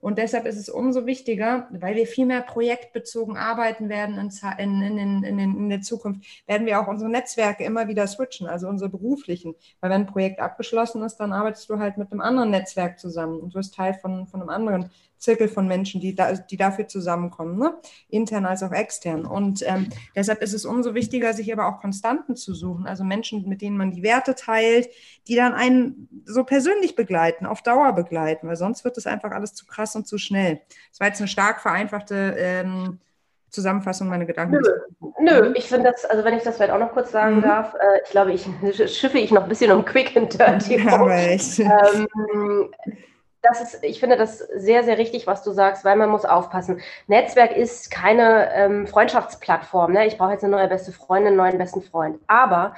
Und 0.00 0.18
deshalb 0.18 0.46
ist 0.46 0.56
es 0.56 0.68
umso 0.68 1.06
wichtiger, 1.06 1.68
weil 1.70 1.96
wir 1.96 2.06
viel 2.06 2.26
mehr 2.26 2.42
projektbezogen 2.42 3.36
arbeiten 3.36 3.88
werden 3.88 4.18
in, 4.18 4.82
in, 4.82 5.24
in, 5.24 5.38
in, 5.38 5.68
der 5.68 5.80
Zukunft, 5.80 6.24
werden 6.46 6.66
wir 6.66 6.80
auch 6.80 6.86
unsere 6.86 7.10
Netzwerke 7.10 7.64
immer 7.64 7.88
wieder 7.88 8.06
switchen, 8.06 8.46
also 8.46 8.68
unsere 8.68 8.90
beruflichen. 8.90 9.54
Weil 9.80 9.90
wenn 9.90 10.02
ein 10.02 10.06
Projekt 10.06 10.40
abgeschlossen 10.40 11.02
ist, 11.02 11.16
dann 11.16 11.32
arbeitest 11.32 11.68
du 11.70 11.78
halt 11.78 11.96
mit 11.96 12.12
einem 12.12 12.20
anderen 12.20 12.50
Netzwerk 12.50 13.00
zusammen 13.00 13.40
und 13.40 13.54
wirst 13.54 13.74
Teil 13.74 13.94
von, 13.94 14.26
von 14.26 14.40
einem 14.40 14.50
anderen 14.50 14.90
Zirkel 15.18 15.48
von 15.48 15.66
Menschen, 15.66 16.00
die, 16.00 16.14
da, 16.14 16.32
die 16.32 16.56
dafür 16.56 16.88
zusammenkommen, 16.88 17.58
ne? 17.58 17.74
intern 18.08 18.46
als 18.46 18.62
auch 18.62 18.72
extern. 18.72 19.24
Und 19.26 19.62
ähm, 19.66 19.88
deshalb 20.14 20.42
ist 20.42 20.52
es 20.52 20.64
umso 20.64 20.94
wichtiger, 20.94 21.32
sich 21.32 21.52
aber 21.52 21.66
auch 21.66 21.80
Konstanten 21.80 22.36
zu 22.36 22.54
suchen, 22.54 22.86
also 22.86 23.04
Menschen, 23.04 23.48
mit 23.48 23.62
denen 23.62 23.76
man 23.76 23.90
die 23.90 24.02
Werte 24.02 24.34
teilt, 24.34 24.88
die 25.28 25.36
dann 25.36 25.54
einen 25.54 26.22
so 26.24 26.44
persönlich 26.44 26.96
begleiten, 26.96 27.46
auf 27.46 27.62
Dauer 27.62 27.92
begleiten, 27.92 28.48
weil 28.48 28.56
sonst 28.56 28.84
wird 28.84 28.96
das 28.96 29.06
einfach 29.06 29.32
alles 29.32 29.54
zu 29.54 29.66
krass 29.66 29.96
und 29.96 30.06
zu 30.06 30.18
schnell. 30.18 30.60
Das 30.90 31.00
war 31.00 31.08
jetzt 31.08 31.20
eine 31.20 31.28
stark 31.28 31.60
vereinfachte 31.60 32.36
ähm, 32.38 32.98
Zusammenfassung 33.50 34.08
meiner 34.08 34.26
Gedanken. 34.26 34.60
Nö, 34.60 34.70
nö 35.20 35.52
ich 35.56 35.64
finde 35.64 35.90
das, 35.90 36.04
also 36.04 36.24
wenn 36.24 36.34
ich 36.34 36.42
das 36.42 36.56
vielleicht 36.56 36.72
auch 36.72 36.78
noch 36.78 36.92
kurz 36.92 37.10
sagen 37.10 37.36
mhm. 37.36 37.42
darf, 37.42 37.74
äh, 37.74 38.02
ich 38.04 38.10
glaube, 38.10 38.32
ich 38.32 38.46
schiffe 38.92 39.18
ich 39.18 39.30
noch 39.30 39.44
ein 39.44 39.48
bisschen 39.48 39.72
um 39.72 39.84
Quick 39.84 40.16
and 40.16 40.32
Dirty. 40.38 40.76
Ja, 40.84 41.02
ähm, 42.34 42.70
das 43.48 43.60
ist, 43.60 43.84
ich 43.84 44.00
finde 44.00 44.16
das 44.16 44.38
sehr, 44.38 44.84
sehr 44.84 44.98
richtig, 44.98 45.26
was 45.26 45.42
du 45.42 45.52
sagst, 45.52 45.84
weil 45.84 45.96
man 45.96 46.10
muss 46.10 46.24
aufpassen. 46.24 46.80
Netzwerk 47.06 47.56
ist 47.56 47.90
keine 47.90 48.52
ähm, 48.54 48.86
Freundschaftsplattform. 48.86 49.92
Ne? 49.92 50.06
Ich 50.06 50.18
brauche 50.18 50.32
jetzt 50.32 50.44
eine 50.44 50.56
neue 50.56 50.68
beste 50.68 50.92
Freundin, 50.92 51.28
einen 51.28 51.36
neuen 51.36 51.58
besten 51.58 51.82
Freund. 51.82 52.18
Aber 52.26 52.74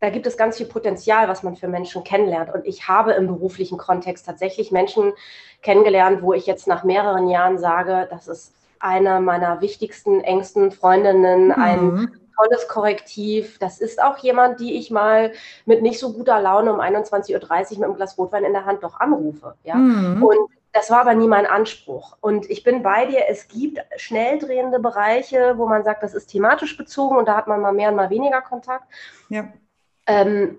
da 0.00 0.10
gibt 0.10 0.26
es 0.26 0.36
ganz 0.36 0.56
viel 0.56 0.66
Potenzial, 0.66 1.28
was 1.28 1.42
man 1.42 1.56
für 1.56 1.68
Menschen 1.68 2.04
kennenlernt. 2.04 2.52
Und 2.54 2.66
ich 2.66 2.88
habe 2.88 3.12
im 3.12 3.26
beruflichen 3.26 3.78
Kontext 3.78 4.26
tatsächlich 4.26 4.72
Menschen 4.72 5.12
kennengelernt, 5.62 6.22
wo 6.22 6.32
ich 6.32 6.46
jetzt 6.46 6.66
nach 6.66 6.84
mehreren 6.84 7.28
Jahren 7.28 7.58
sage, 7.58 8.08
das 8.10 8.26
ist 8.26 8.54
eine 8.78 9.20
meiner 9.20 9.60
wichtigsten, 9.60 10.22
engsten 10.22 10.72
Freundinnen, 10.72 11.48
mhm. 11.48 11.52
ein 11.52 12.19
tolles 12.40 12.68
Korrektiv. 12.68 13.58
Das 13.58 13.80
ist 13.80 14.02
auch 14.02 14.18
jemand, 14.18 14.60
die 14.60 14.78
ich 14.78 14.90
mal 14.90 15.32
mit 15.66 15.82
nicht 15.82 15.98
so 15.98 16.12
guter 16.12 16.40
Laune 16.40 16.72
um 16.72 16.80
21.30 16.80 17.34
Uhr 17.34 17.78
mit 17.78 17.84
einem 17.84 17.94
Glas 17.96 18.18
Rotwein 18.18 18.44
in 18.44 18.52
der 18.52 18.64
Hand 18.64 18.82
doch 18.82 19.00
anrufe. 19.00 19.54
Ja? 19.64 19.74
Mhm. 19.74 20.22
Und 20.22 20.50
das 20.72 20.90
war 20.90 21.00
aber 21.00 21.14
nie 21.14 21.28
mein 21.28 21.46
Anspruch. 21.46 22.16
Und 22.20 22.48
ich 22.48 22.62
bin 22.62 22.82
bei 22.82 23.06
dir, 23.06 23.24
es 23.28 23.48
gibt 23.48 23.80
schnell 23.96 24.38
drehende 24.38 24.78
Bereiche, 24.78 25.54
wo 25.56 25.66
man 25.66 25.82
sagt, 25.82 26.02
das 26.02 26.14
ist 26.14 26.28
thematisch 26.28 26.76
bezogen 26.76 27.16
und 27.16 27.26
da 27.26 27.36
hat 27.36 27.48
man 27.48 27.60
mal 27.60 27.72
mehr 27.72 27.90
und 27.90 27.96
mal 27.96 28.10
weniger 28.10 28.40
Kontakt. 28.40 28.84
Ja. 29.28 29.48
Ähm, 30.06 30.58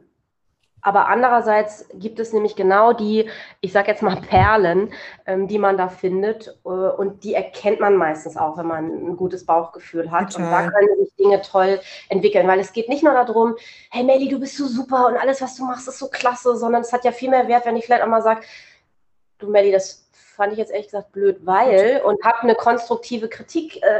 aber 0.82 1.08
andererseits 1.08 1.88
gibt 1.94 2.20
es 2.20 2.34
nämlich 2.34 2.56
genau 2.56 2.94
die, 2.94 3.30
ich 3.60 3.72
sage 3.72 3.92
jetzt 3.92 4.02
mal 4.02 4.16
Perlen, 4.16 4.92
ähm, 5.26 5.48
die 5.48 5.60
man 5.60 5.78
da 5.78 5.90
findet. 5.90 6.60
Äh, 6.66 6.70
und 6.70 7.24
die 7.24 7.34
erkennt 7.34 7.80
man 7.80 7.96
meistens 7.96 8.38
auch, 8.38 8.58
wenn 8.58 8.68
man 8.68 8.86
ein 8.86 9.18
gutes 9.18 9.46
Bauchgefühl 9.46 10.12
hat. 10.12 10.34
Total. 10.34 10.46
Und 10.46 10.52
da 10.52 10.72
können 10.72 10.98
sich 10.98 11.16
Dinge 11.16 11.42
toll 11.42 11.80
entwickeln. 12.10 12.48
Weil 12.48 12.60
es 12.60 12.74
geht 12.74 12.90
nicht 12.90 13.04
nur 13.04 13.14
darum, 13.14 13.56
hey 13.92 14.04
Melly, 14.04 14.30
du 14.30 14.40
bist 14.40 14.58
so 14.58 14.66
super 14.68 15.08
und 15.08 15.18
alles, 15.18 15.42
was 15.42 15.56
du 15.56 15.66
machst, 15.66 15.88
ist 15.88 16.00
so 16.00 16.10
klasse, 16.10 16.56
sondern 16.58 16.82
es 16.82 16.92
hat 16.92 17.06
ja 17.06 17.12
viel 17.12 17.30
mehr 17.30 17.48
Wert, 17.48 17.66
wenn 17.66 17.76
ich 17.76 17.86
vielleicht 17.86 18.04
auch 18.04 18.08
mal 18.08 18.24
sage, 18.24 18.42
du 19.38 19.50
Melly, 19.50 19.72
das 19.72 20.08
fand 20.12 20.54
ich 20.54 20.60
jetzt 20.60 20.72
ehrlich 20.72 20.88
gesagt 20.88 21.12
blöd, 21.12 21.38
weil 21.44 22.02
und 22.04 22.24
habe 22.24 22.42
eine 22.42 22.56
konstruktive 22.56 23.30
Kritik. 23.30 23.82
Äh, 23.84 24.00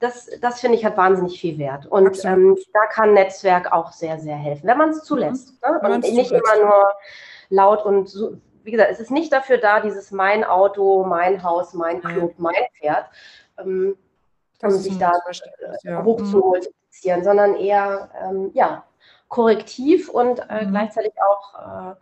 das, 0.00 0.30
das 0.40 0.60
finde 0.60 0.76
ich 0.76 0.84
hat 0.84 0.96
wahnsinnig 0.96 1.40
viel 1.40 1.58
Wert. 1.58 1.86
Und 1.86 2.24
ähm, 2.24 2.56
da 2.72 2.86
kann 2.86 3.14
Netzwerk 3.14 3.72
auch 3.72 3.92
sehr, 3.92 4.18
sehr 4.18 4.36
helfen, 4.36 4.66
wenn 4.66 4.78
man 4.78 4.90
es 4.90 5.02
zulässt. 5.02 5.54
Mhm. 5.62 5.72
Ne? 5.72 5.94
Und 5.94 6.02
nicht 6.02 6.28
zulässt. 6.28 6.32
immer 6.32 6.64
nur 6.64 6.92
laut 7.50 7.84
und 7.84 8.08
so, 8.08 8.36
wie 8.62 8.70
gesagt, 8.70 8.90
es 8.90 9.00
ist 9.00 9.10
nicht 9.10 9.32
dafür 9.32 9.58
da, 9.58 9.80
dieses 9.80 10.10
mein 10.10 10.44
Auto, 10.44 11.04
mein 11.04 11.42
Haus, 11.42 11.74
mein 11.74 12.02
Club, 12.02 12.34
mein 12.36 12.54
Pferd, 12.78 13.06
ähm, 13.58 13.96
um 14.62 14.70
sich 14.70 14.98
da 14.98 15.12
äh, 15.12 15.88
ja. 15.88 16.04
hochzumultiplizieren, 16.04 17.20
mhm. 17.20 17.24
sondern 17.24 17.56
eher 17.56 18.10
ähm, 18.22 18.50
ja, 18.54 18.84
korrektiv 19.28 20.08
und 20.08 20.40
äh, 20.48 20.64
mhm. 20.64 20.70
gleichzeitig 20.70 21.12
auch 21.20 21.54
äh, 21.54 21.94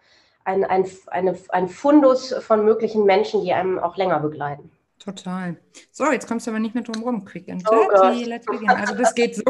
ein, 0.45 0.65
ein, 0.65 0.87
eine, 1.07 1.37
ein 1.51 1.69
Fundus 1.69 2.35
von 2.35 2.65
möglichen 2.65 3.05
Menschen, 3.05 3.43
die 3.43 3.53
einem 3.53 3.79
auch 3.79 3.97
länger 3.97 4.21
begleiten. 4.21 4.71
Total. 5.07 5.57
So, 5.93 6.11
jetzt 6.11 6.27
kommst 6.27 6.47
du 6.47 6.51
aber 6.51 6.59
nicht 6.59 6.75
mehr 6.75 6.83
drum 6.83 7.01
rum. 7.05 7.25
Quick 7.25 7.49
and 7.49 7.63
oh 7.71 7.89
dirty, 7.95 8.25
let's 8.25 8.45
begin. 8.45 8.69
Also 8.69 8.97
das 8.97 9.15
geht 9.15 9.37
so. 9.37 9.45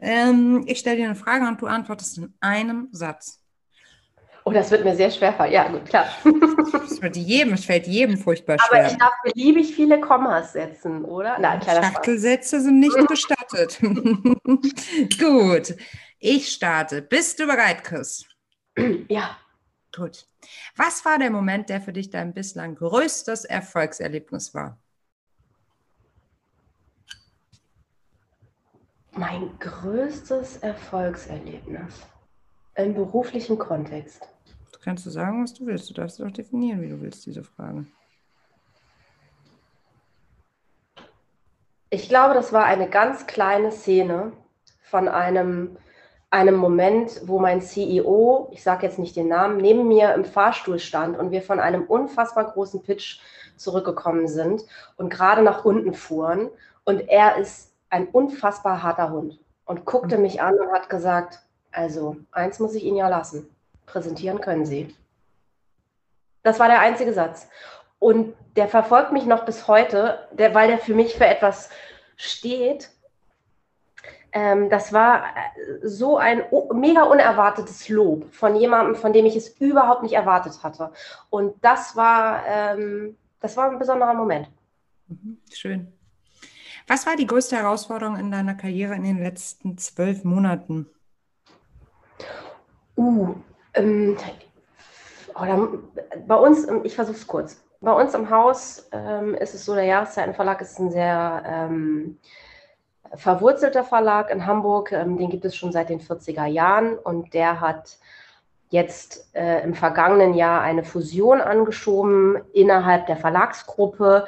Ähm, 0.00 0.64
ich 0.66 0.80
stelle 0.80 0.96
dir 0.96 1.04
eine 1.04 1.14
Frage 1.14 1.46
und 1.46 1.62
du 1.62 1.66
antwortest 1.66 2.18
in 2.18 2.34
einem 2.40 2.88
Satz. 2.90 3.38
Oh, 4.44 4.50
das 4.50 4.68
wird 4.72 4.84
mir 4.84 4.96
sehr 4.96 5.12
schwer 5.12 5.32
fallen. 5.32 5.52
Ja, 5.52 5.68
gut, 5.68 5.84
klar. 5.84 6.06
Das 6.72 7.00
wird 7.00 7.16
jedem, 7.16 7.52
es 7.52 7.64
fällt 7.64 7.86
jedem 7.86 8.18
furchtbar 8.18 8.56
schwer. 8.58 8.80
Aber 8.80 8.90
ich 8.90 8.98
darf 8.98 9.12
beliebig 9.22 9.76
viele 9.76 10.00
Kommas 10.00 10.54
setzen, 10.54 11.04
oder? 11.04 11.38
Nein, 11.38 11.62
Schachtelsätze 11.62 12.60
sind 12.60 12.80
nicht 12.80 12.96
gestattet. 13.06 13.78
gut, 15.20 15.76
ich 16.18 16.48
starte. 16.48 17.00
Bist 17.00 17.38
du 17.38 17.46
bereit, 17.46 17.84
Chris? 17.84 18.24
Ja. 19.08 19.36
Gut. 19.94 20.26
Was 20.76 21.04
war 21.04 21.18
der 21.18 21.30
Moment, 21.30 21.68
der 21.68 21.80
für 21.80 21.92
dich 21.92 22.10
dein 22.10 22.32
bislang 22.32 22.76
größtes 22.76 23.44
Erfolgserlebnis 23.44 24.54
war? 24.54 24.78
Mein 29.12 29.58
größtes 29.58 30.58
Erfolgserlebnis 30.58 32.06
im 32.76 32.94
beruflichen 32.94 33.58
Kontext. 33.58 34.22
Du 34.72 34.78
kannst 34.80 35.04
du 35.04 35.10
sagen, 35.10 35.42
was 35.42 35.52
du 35.52 35.66
willst. 35.66 35.90
Du 35.90 35.94
darfst 35.94 36.22
auch 36.22 36.30
definieren, 36.30 36.80
wie 36.80 36.88
du 36.88 37.00
willst, 37.00 37.26
diese 37.26 37.42
Frage. 37.42 37.84
Ich 41.90 42.08
glaube, 42.08 42.34
das 42.34 42.52
war 42.52 42.64
eine 42.66 42.88
ganz 42.88 43.26
kleine 43.26 43.72
Szene 43.72 44.32
von 44.82 45.08
einem 45.08 45.76
einem 46.30 46.54
Moment, 46.54 47.20
wo 47.26 47.40
mein 47.40 47.60
CEO, 47.60 48.48
ich 48.52 48.62
sage 48.62 48.86
jetzt 48.86 48.98
nicht 48.98 49.16
den 49.16 49.28
Namen, 49.28 49.56
neben 49.56 49.88
mir 49.88 50.14
im 50.14 50.24
Fahrstuhl 50.24 50.78
stand 50.78 51.18
und 51.18 51.32
wir 51.32 51.42
von 51.42 51.58
einem 51.58 51.82
unfassbar 51.82 52.44
großen 52.52 52.82
Pitch 52.82 53.20
zurückgekommen 53.56 54.28
sind 54.28 54.62
und 54.96 55.10
gerade 55.10 55.42
nach 55.42 55.64
unten 55.64 55.92
fuhren. 55.92 56.48
Und 56.84 57.08
er 57.08 57.36
ist 57.36 57.74
ein 57.90 58.06
unfassbar 58.06 58.82
harter 58.82 59.10
Hund 59.10 59.40
und 59.64 59.84
guckte 59.84 60.18
mich 60.18 60.40
an 60.40 60.54
und 60.54 60.72
hat 60.72 60.88
gesagt, 60.88 61.40
also 61.72 62.16
eins 62.30 62.60
muss 62.60 62.74
ich 62.74 62.84
Ihnen 62.84 62.96
ja 62.96 63.08
lassen, 63.08 63.48
präsentieren 63.86 64.40
können 64.40 64.64
Sie. 64.64 64.94
Das 66.42 66.58
war 66.58 66.68
der 66.68 66.80
einzige 66.80 67.12
Satz. 67.12 67.48
Und 67.98 68.34
der 68.56 68.68
verfolgt 68.68 69.12
mich 69.12 69.26
noch 69.26 69.44
bis 69.44 69.68
heute, 69.68 70.26
der, 70.32 70.54
weil 70.54 70.68
der 70.68 70.78
für 70.78 70.94
mich 70.94 71.14
für 71.16 71.26
etwas 71.26 71.70
steht, 72.16 72.90
ähm, 74.32 74.70
das 74.70 74.92
war 74.92 75.24
äh, 75.24 75.86
so 75.86 76.18
ein 76.18 76.42
mega 76.74 77.02
unerwartetes 77.04 77.88
Lob 77.88 78.32
von 78.32 78.56
jemandem, 78.56 78.94
von 78.94 79.12
dem 79.12 79.26
ich 79.26 79.36
es 79.36 79.48
überhaupt 79.60 80.02
nicht 80.02 80.14
erwartet 80.14 80.62
hatte. 80.62 80.92
Und 81.30 81.54
das 81.62 81.96
war, 81.96 82.42
ähm, 82.46 83.16
das 83.40 83.56
war 83.56 83.70
ein 83.70 83.78
besonderer 83.78 84.14
Moment. 84.14 84.48
Mhm, 85.08 85.38
schön. 85.52 85.92
Was 86.86 87.06
war 87.06 87.16
die 87.16 87.26
größte 87.26 87.56
Herausforderung 87.56 88.16
in 88.16 88.30
deiner 88.30 88.54
Karriere 88.54 88.94
in 88.94 89.04
den 89.04 89.22
letzten 89.22 89.78
zwölf 89.78 90.24
Monaten? 90.24 90.86
Uh, 92.96 93.34
ähm, 93.74 94.16
oder, 95.34 95.68
bei 96.26 96.36
uns, 96.36 96.66
ich 96.84 96.94
versuche 96.94 97.16
es 97.16 97.26
kurz. 97.26 97.62
Bei 97.80 97.92
uns 97.92 98.12
im 98.14 98.28
Haus 98.28 98.88
ähm, 98.92 99.34
ist 99.36 99.54
es 99.54 99.64
so, 99.64 99.74
der 99.74 99.84
Jahreszeitenverlag 99.84 100.60
ist 100.60 100.78
ein 100.78 100.90
sehr 100.90 101.42
ähm, 101.46 102.18
verwurzelter 103.14 103.84
Verlag 103.84 104.30
in 104.30 104.46
Hamburg, 104.46 104.92
ähm, 104.92 105.18
den 105.18 105.30
gibt 105.30 105.44
es 105.44 105.56
schon 105.56 105.72
seit 105.72 105.88
den 105.88 106.00
40er 106.00 106.46
Jahren 106.46 106.96
und 106.98 107.34
der 107.34 107.60
hat 107.60 107.98
jetzt 108.70 109.34
äh, 109.34 109.62
im 109.64 109.74
vergangenen 109.74 110.34
Jahr 110.34 110.60
eine 110.60 110.84
Fusion 110.84 111.40
angeschoben 111.40 112.40
innerhalb 112.52 113.06
der 113.06 113.16
Verlagsgruppe. 113.16 114.26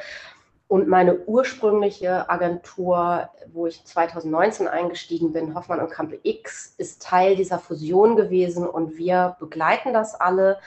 Und 0.66 0.88
meine 0.88 1.18
ursprüngliche 1.26 2.28
Agentur, 2.30 3.28
wo 3.52 3.66
ich 3.66 3.84
2019 3.84 4.66
eingestiegen 4.68 5.32
bin, 5.32 5.54
Hoffmann 5.54 5.80
und 5.80 5.90
Kampe 5.90 6.18
X, 6.22 6.74
ist 6.78 7.02
Teil 7.02 7.36
dieser 7.36 7.58
Fusion 7.58 8.16
gewesen 8.16 8.66
und 8.66 8.96
wir 8.96 9.36
begleiten 9.38 9.92
das 9.92 10.14
alle, 10.14 10.58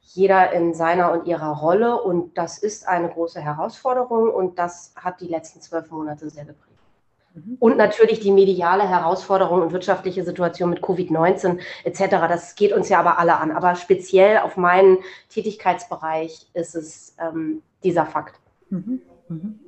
jeder 0.00 0.52
in 0.52 0.74
seiner 0.74 1.12
und 1.12 1.26
ihrer 1.26 1.56
Rolle. 1.56 2.02
Und 2.02 2.36
das 2.36 2.58
ist 2.58 2.88
eine 2.88 3.08
große 3.08 3.40
Herausforderung 3.40 4.30
und 4.30 4.58
das 4.58 4.92
hat 4.96 5.20
die 5.20 5.28
letzten 5.28 5.60
zwölf 5.60 5.90
Monate 5.90 6.28
sehr 6.28 6.44
geprägt. 6.44 6.71
Mhm. 7.34 7.56
Und 7.58 7.76
natürlich 7.76 8.20
die 8.20 8.30
mediale 8.30 8.88
Herausforderung 8.88 9.62
und 9.62 9.72
wirtschaftliche 9.72 10.24
Situation 10.24 10.70
mit 10.70 10.80
Covid-19 10.80 11.60
etc. 11.84 12.10
Das 12.28 12.54
geht 12.54 12.72
uns 12.72 12.88
ja 12.88 13.00
aber 13.00 13.18
alle 13.18 13.38
an. 13.38 13.50
Aber 13.50 13.74
speziell 13.74 14.38
auf 14.38 14.56
meinen 14.56 14.98
Tätigkeitsbereich 15.28 16.46
ist 16.54 16.74
es 16.74 17.16
ähm, 17.18 17.62
dieser 17.82 18.06
Fakt. 18.06 18.38
Mhm. 18.70 19.02
Mhm. 19.28 19.60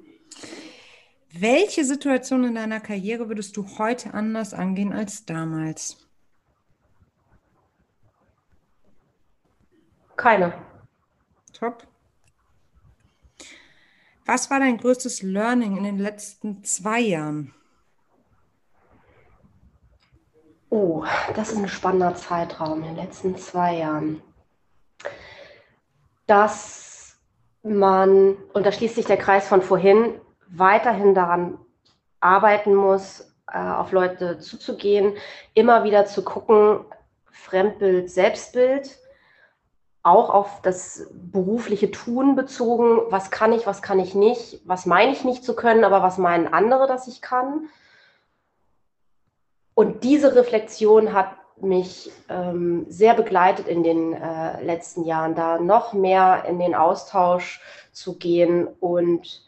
Welche 1.36 1.84
Situation 1.84 2.44
in 2.44 2.54
deiner 2.54 2.80
Karriere 2.80 3.28
würdest 3.28 3.56
du 3.56 3.66
heute 3.78 4.14
anders 4.14 4.54
angehen 4.54 4.92
als 4.92 5.26
damals? 5.26 5.96
Keine. 10.16 10.52
Top. 11.52 11.86
Was 14.26 14.50
war 14.50 14.58
dein 14.58 14.78
größtes 14.78 15.22
Learning 15.22 15.76
in 15.76 15.84
den 15.84 15.98
letzten 15.98 16.64
zwei 16.64 17.00
Jahren? 17.00 17.52
Oh, 20.70 21.04
das 21.36 21.52
ist 21.52 21.58
ein 21.58 21.68
spannender 21.68 22.14
Zeitraum 22.14 22.82
in 22.82 22.94
den 22.94 22.96
letzten 22.96 23.36
zwei 23.36 23.76
Jahren. 23.76 24.22
Dass 26.26 27.16
man, 27.62 28.36
und 28.54 28.64
da 28.64 28.72
schließt 28.72 28.94
sich 28.94 29.04
der 29.04 29.18
Kreis 29.18 29.46
von 29.46 29.60
vorhin, 29.60 30.20
weiterhin 30.48 31.14
daran 31.14 31.58
arbeiten 32.20 32.74
muss, 32.74 33.34
äh, 33.52 33.58
auf 33.58 33.92
Leute 33.92 34.38
zuzugehen, 34.38 35.14
immer 35.52 35.84
wieder 35.84 36.06
zu 36.06 36.24
gucken, 36.24 36.84
Fremdbild, 37.30 38.10
Selbstbild, 38.10 38.98
auch 40.04 40.28
auf 40.28 40.60
das 40.60 41.08
berufliche 41.12 41.90
Tun 41.90 42.36
bezogen, 42.36 43.00
was 43.08 43.30
kann 43.30 43.52
ich, 43.52 43.66
was 43.66 43.80
kann 43.80 43.98
ich 43.98 44.14
nicht, 44.14 44.60
was 44.66 44.84
meine 44.84 45.12
ich 45.12 45.24
nicht 45.24 45.42
zu 45.42 45.56
können, 45.56 45.82
aber 45.82 46.02
was 46.02 46.18
meinen 46.18 46.46
andere, 46.46 46.86
dass 46.86 47.08
ich 47.08 47.22
kann. 47.22 47.68
Und 49.72 50.04
diese 50.04 50.36
Reflexion 50.36 51.14
hat 51.14 51.30
mich 51.56 52.12
ähm, 52.28 52.84
sehr 52.88 53.14
begleitet 53.14 53.66
in 53.66 53.82
den 53.82 54.12
äh, 54.12 54.62
letzten 54.62 55.04
Jahren, 55.04 55.34
da 55.34 55.58
noch 55.58 55.94
mehr 55.94 56.44
in 56.46 56.58
den 56.58 56.74
Austausch 56.74 57.62
zu 57.92 58.18
gehen 58.18 58.66
und 58.80 59.42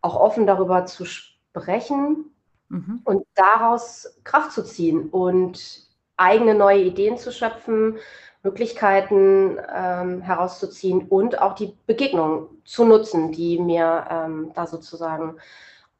auch 0.00 0.16
offen 0.16 0.46
darüber 0.46 0.86
zu 0.86 1.04
sprechen 1.04 2.32
mhm. 2.70 3.02
und 3.04 3.26
daraus 3.34 4.18
Kraft 4.24 4.52
zu 4.52 4.64
ziehen 4.64 5.10
und 5.10 5.86
eigene 6.16 6.54
neue 6.54 6.80
Ideen 6.80 7.18
zu 7.18 7.30
schöpfen, 7.30 7.98
Möglichkeiten 8.42 9.58
ähm, 9.74 10.22
herauszuziehen 10.22 11.08
und 11.08 11.40
auch 11.40 11.54
die 11.54 11.74
Begegnungen 11.86 12.46
zu 12.64 12.84
nutzen, 12.84 13.32
die 13.32 13.58
mir 13.58 14.06
ähm, 14.10 14.52
da 14.54 14.66
sozusagen 14.66 15.36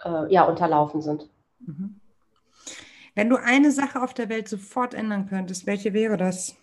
äh, 0.05 0.32
ja, 0.32 0.45
unterlaufen 0.45 1.03
sind. 1.03 1.28
Mhm. 1.61 2.01
Wenn 3.14 3.28
du 3.28 3.36
eine 3.36 3.72
Sache 3.72 4.01
auf 4.01 4.14
der 4.14 4.28
Welt 4.28 4.49
sofort 4.49 4.95
ändern 4.95 5.28
könntest, 5.28 5.66
welche 5.66 5.93
wäre 5.93 6.16
das? 6.16 6.55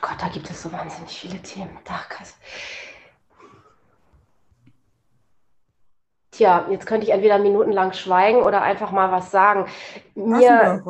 Gott, 0.00 0.20
da 0.20 0.28
gibt 0.28 0.50
es 0.50 0.62
so 0.62 0.72
wahnsinnig 0.72 1.18
viele 1.18 1.40
Themen. 1.40 1.78
Da, 1.84 2.00
Tja, 6.36 6.66
jetzt 6.68 6.86
könnte 6.86 7.06
ich 7.06 7.12
entweder 7.12 7.38
minutenlang 7.38 7.92
schweigen 7.92 8.42
oder 8.42 8.62
einfach 8.62 8.90
mal 8.90 9.12
was 9.12 9.30
sagen. 9.30 9.66
Mir, 10.16 10.82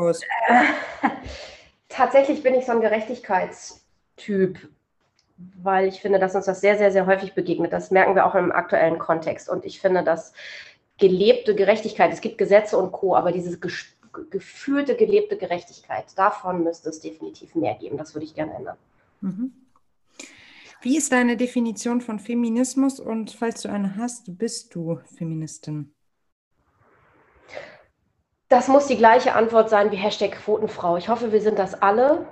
äh, 0.49 0.65
tatsächlich 1.91 2.43
bin 2.43 2.55
ich 2.55 2.65
so 2.65 2.73
ein 2.73 2.81
Gerechtigkeitstyp, 2.81 4.59
weil 5.63 5.87
ich 5.87 6.01
finde, 6.01 6.19
dass 6.19 6.35
uns 6.35 6.47
das 6.47 6.63
sehr, 6.63 6.79
sehr, 6.79 6.91
sehr 6.93 7.05
häufig 7.05 7.35
begegnet. 7.35 7.75
Das 7.75 7.91
merken 7.91 8.15
wir 8.15 8.25
auch 8.25 8.35
im 8.35 8.53
aktuellen 8.53 8.99
Kontext. 8.99 9.51
Und 9.51 9.67
ich 9.67 9.83
finde, 9.83 10.03
dass 10.03 10.33
gelebte 10.97 11.55
Gerechtigkeit, 11.55 12.11
es 12.11 12.23
gibt 12.23 12.39
Gesetze 12.39 12.79
und 12.79 12.93
Co., 12.93 13.15
aber 13.15 13.31
diese 13.31 13.59
gefühlte, 14.31 14.97
gelebte 14.97 15.37
Gerechtigkeit, 15.37 16.07
davon 16.17 16.65
müsste 16.65 16.89
es 16.89 17.01
definitiv 17.01 17.55
mehr 17.55 17.75
geben. 17.75 17.99
Das 17.99 18.15
würde 18.15 18.25
ich 18.25 18.35
gerne 18.35 18.55
ändern. 18.55 18.77
Mhm. 19.21 19.53
Wie 20.85 20.99
ist 20.99 21.13
deine 21.13 21.39
Definition 21.39 22.03
von 22.03 22.19
Feminismus 22.19 23.01
und 23.01 23.31
falls 23.31 23.63
du 23.63 23.71
eine 23.71 23.97
hast, 23.97 24.37
bist 24.37 24.75
du 24.75 25.01
Feministin? 25.17 25.95
Das 28.51 28.69
muss 28.69 28.87
die 28.87 28.99
gleiche 28.99 29.35
Antwort 29.35 29.71
sein 29.71 29.91
wie 29.93 29.97
Hashtag 29.97 30.33
Quotenfrau. 30.33 30.99
Ich 30.99 31.09
hoffe, 31.09 31.33
wir 31.33 31.41
sind 31.41 31.59
das 31.59 31.73
alle. 31.73 32.27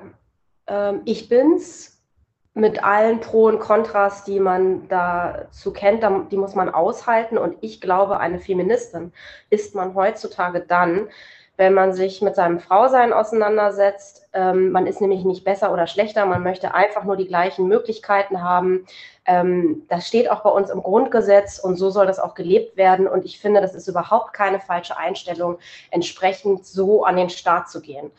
Ähm, 0.66 1.00
ich 1.06 1.30
bin's 1.30 2.04
mit 2.52 2.84
allen 2.84 3.20
Pro 3.20 3.46
und 3.46 3.58
Kontras, 3.58 4.24
die 4.24 4.38
man 4.38 4.86
dazu 4.88 5.72
kennt, 5.72 6.04
die 6.30 6.36
muss 6.36 6.54
man 6.54 6.68
aushalten. 6.68 7.38
Und 7.38 7.56
ich 7.62 7.80
glaube, 7.80 8.20
eine 8.20 8.38
Feministin 8.38 9.14
ist 9.48 9.74
man 9.74 9.94
heutzutage 9.94 10.60
dann, 10.60 11.08
wenn 11.56 11.74
man 11.74 11.92
sich 11.92 12.22
mit 12.22 12.34
seinem 12.34 12.60
Frausein 12.60 13.12
auseinandersetzt. 13.12 14.26
Ähm, 14.32 14.72
man 14.72 14.86
ist 14.86 15.00
nämlich 15.00 15.24
nicht 15.24 15.44
besser 15.44 15.72
oder 15.72 15.86
schlechter, 15.86 16.24
man 16.24 16.42
möchte 16.42 16.74
einfach 16.74 17.04
nur 17.04 17.16
die 17.16 17.26
gleichen 17.26 17.68
Möglichkeiten 17.68 18.42
haben. 18.42 18.86
Ähm, 19.26 19.82
das 19.88 20.08
steht 20.08 20.30
auch 20.30 20.42
bei 20.42 20.50
uns 20.50 20.70
im 20.70 20.82
Grundgesetz 20.82 21.58
und 21.58 21.76
so 21.76 21.90
soll 21.90 22.06
das 22.06 22.18
auch 22.18 22.34
gelebt 22.34 22.76
werden. 22.76 23.06
Und 23.06 23.24
ich 23.24 23.38
finde, 23.38 23.60
das 23.60 23.74
ist 23.74 23.86
überhaupt 23.86 24.32
keine 24.32 24.60
falsche 24.60 24.96
Einstellung, 24.96 25.58
entsprechend 25.90 26.66
so 26.66 27.04
an 27.04 27.16
den 27.16 27.30
Start 27.30 27.68
zu 27.68 27.80
gehen. 27.80 28.10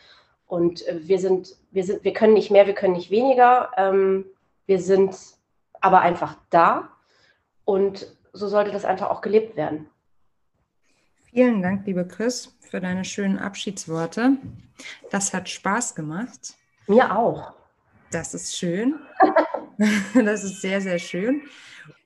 Und 0.47 0.87
äh, 0.87 0.99
wir 1.01 1.19
sind, 1.19 1.55
wir 1.71 1.83
sind, 1.83 2.03
wir 2.03 2.13
können 2.13 2.33
nicht 2.33 2.51
mehr, 2.51 2.67
wir 2.67 2.75
können 2.75 2.93
nicht 2.93 3.09
weniger. 3.09 3.71
Ähm, 3.77 4.25
wir 4.65 4.79
sind 4.79 5.15
aber 5.81 5.99
einfach 6.01 6.35
da 6.49 6.89
und 7.65 8.07
so 8.31 8.47
sollte 8.47 8.71
das 8.71 8.85
einfach 8.85 9.09
auch 9.09 9.21
gelebt 9.21 9.55
werden. 9.55 9.89
Vielen 11.33 11.63
Dank, 11.63 11.87
liebe 11.87 12.07
Chris, 12.07 12.55
für 12.59 12.79
deine 12.79 13.03
schönen 13.03 13.39
Abschiedsworte. 13.39 14.37
Das 15.09 15.33
hat 15.33 15.49
Spaß 15.49 15.95
gemacht. 15.95 16.53
Mir 16.85 17.17
auch. 17.17 17.53
Das 18.11 18.35
ist 18.35 18.55
schön. 18.55 18.99
das 20.13 20.43
ist 20.43 20.61
sehr, 20.61 20.79
sehr 20.79 20.99
schön. 20.99 21.41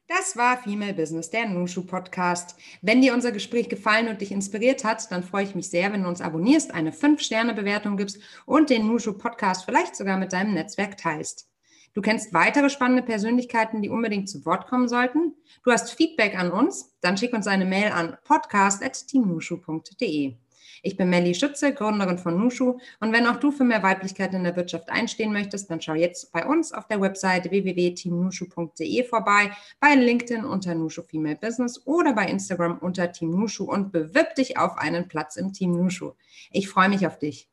Das 0.07 0.37
war 0.37 0.57
Female 0.57 0.93
Business, 0.93 1.29
der 1.29 1.49
Nushu 1.49 1.83
Podcast. 1.83 2.55
Wenn 2.81 3.01
dir 3.01 3.13
unser 3.13 3.33
Gespräch 3.33 3.67
gefallen 3.67 4.07
und 4.07 4.21
dich 4.21 4.31
inspiriert 4.31 4.85
hat, 4.85 5.11
dann 5.11 5.23
freue 5.23 5.43
ich 5.43 5.55
mich 5.55 5.69
sehr, 5.69 5.91
wenn 5.91 6.03
du 6.03 6.07
uns 6.07 6.21
abonnierst, 6.21 6.73
eine 6.73 6.91
5-Sterne-Bewertung 6.91 7.97
gibst 7.97 8.21
und 8.45 8.69
den 8.69 8.87
Nushu 8.87 9.11
Podcast 9.11 9.65
vielleicht 9.65 9.97
sogar 9.97 10.17
mit 10.17 10.31
deinem 10.31 10.53
Netzwerk 10.53 10.95
teilst. 10.95 11.49
Du 11.97 12.03
kennst 12.03 12.31
weitere 12.31 12.69
spannende 12.69 13.01
Persönlichkeiten, 13.01 13.81
die 13.81 13.89
unbedingt 13.89 14.29
zu 14.29 14.45
Wort 14.45 14.67
kommen 14.67 14.87
sollten. 14.87 15.33
Du 15.63 15.71
hast 15.71 15.89
Feedback 15.89 16.37
an 16.37 16.51
uns, 16.51 16.95
dann 17.01 17.17
schick 17.17 17.33
uns 17.33 17.47
eine 17.47 17.65
Mail 17.65 17.91
an 17.91 18.17
podcast.teamnushu.de. 18.23 20.35
Ich 20.83 20.95
bin 20.95 21.09
Melly 21.09 21.33
Schütze, 21.33 21.73
Gründerin 21.73 22.19
von 22.19 22.37
Nushu. 22.37 22.77
Und 22.99 23.13
wenn 23.13 23.25
auch 23.25 23.37
du 23.37 23.51
für 23.51 23.63
mehr 23.63 23.81
Weiblichkeit 23.81 24.31
in 24.35 24.43
der 24.43 24.55
Wirtschaft 24.55 24.91
einstehen 24.91 25.33
möchtest, 25.33 25.71
dann 25.71 25.81
schau 25.81 25.95
jetzt 25.95 26.31
bei 26.31 26.45
uns 26.45 26.71
auf 26.71 26.87
der 26.87 27.01
Webseite 27.01 27.49
www.teamnushu.de 27.49 29.03
vorbei, 29.03 29.49
bei 29.79 29.95
LinkedIn 29.95 30.45
unter 30.45 30.75
Nushu 30.75 31.01
Female 31.01 31.37
Business 31.37 31.81
oder 31.87 32.13
bei 32.13 32.27
Instagram 32.27 32.77
unter 32.77 33.11
Team 33.11 33.31
Nushu 33.31 33.63
und 33.63 33.91
bewirb 33.91 34.35
dich 34.35 34.59
auf 34.59 34.77
einen 34.77 35.07
Platz 35.07 35.35
im 35.35 35.51
Team 35.51 35.71
Nushu. 35.71 36.11
Ich 36.51 36.69
freue 36.69 36.89
mich 36.89 37.07
auf 37.07 37.17
dich. 37.17 37.49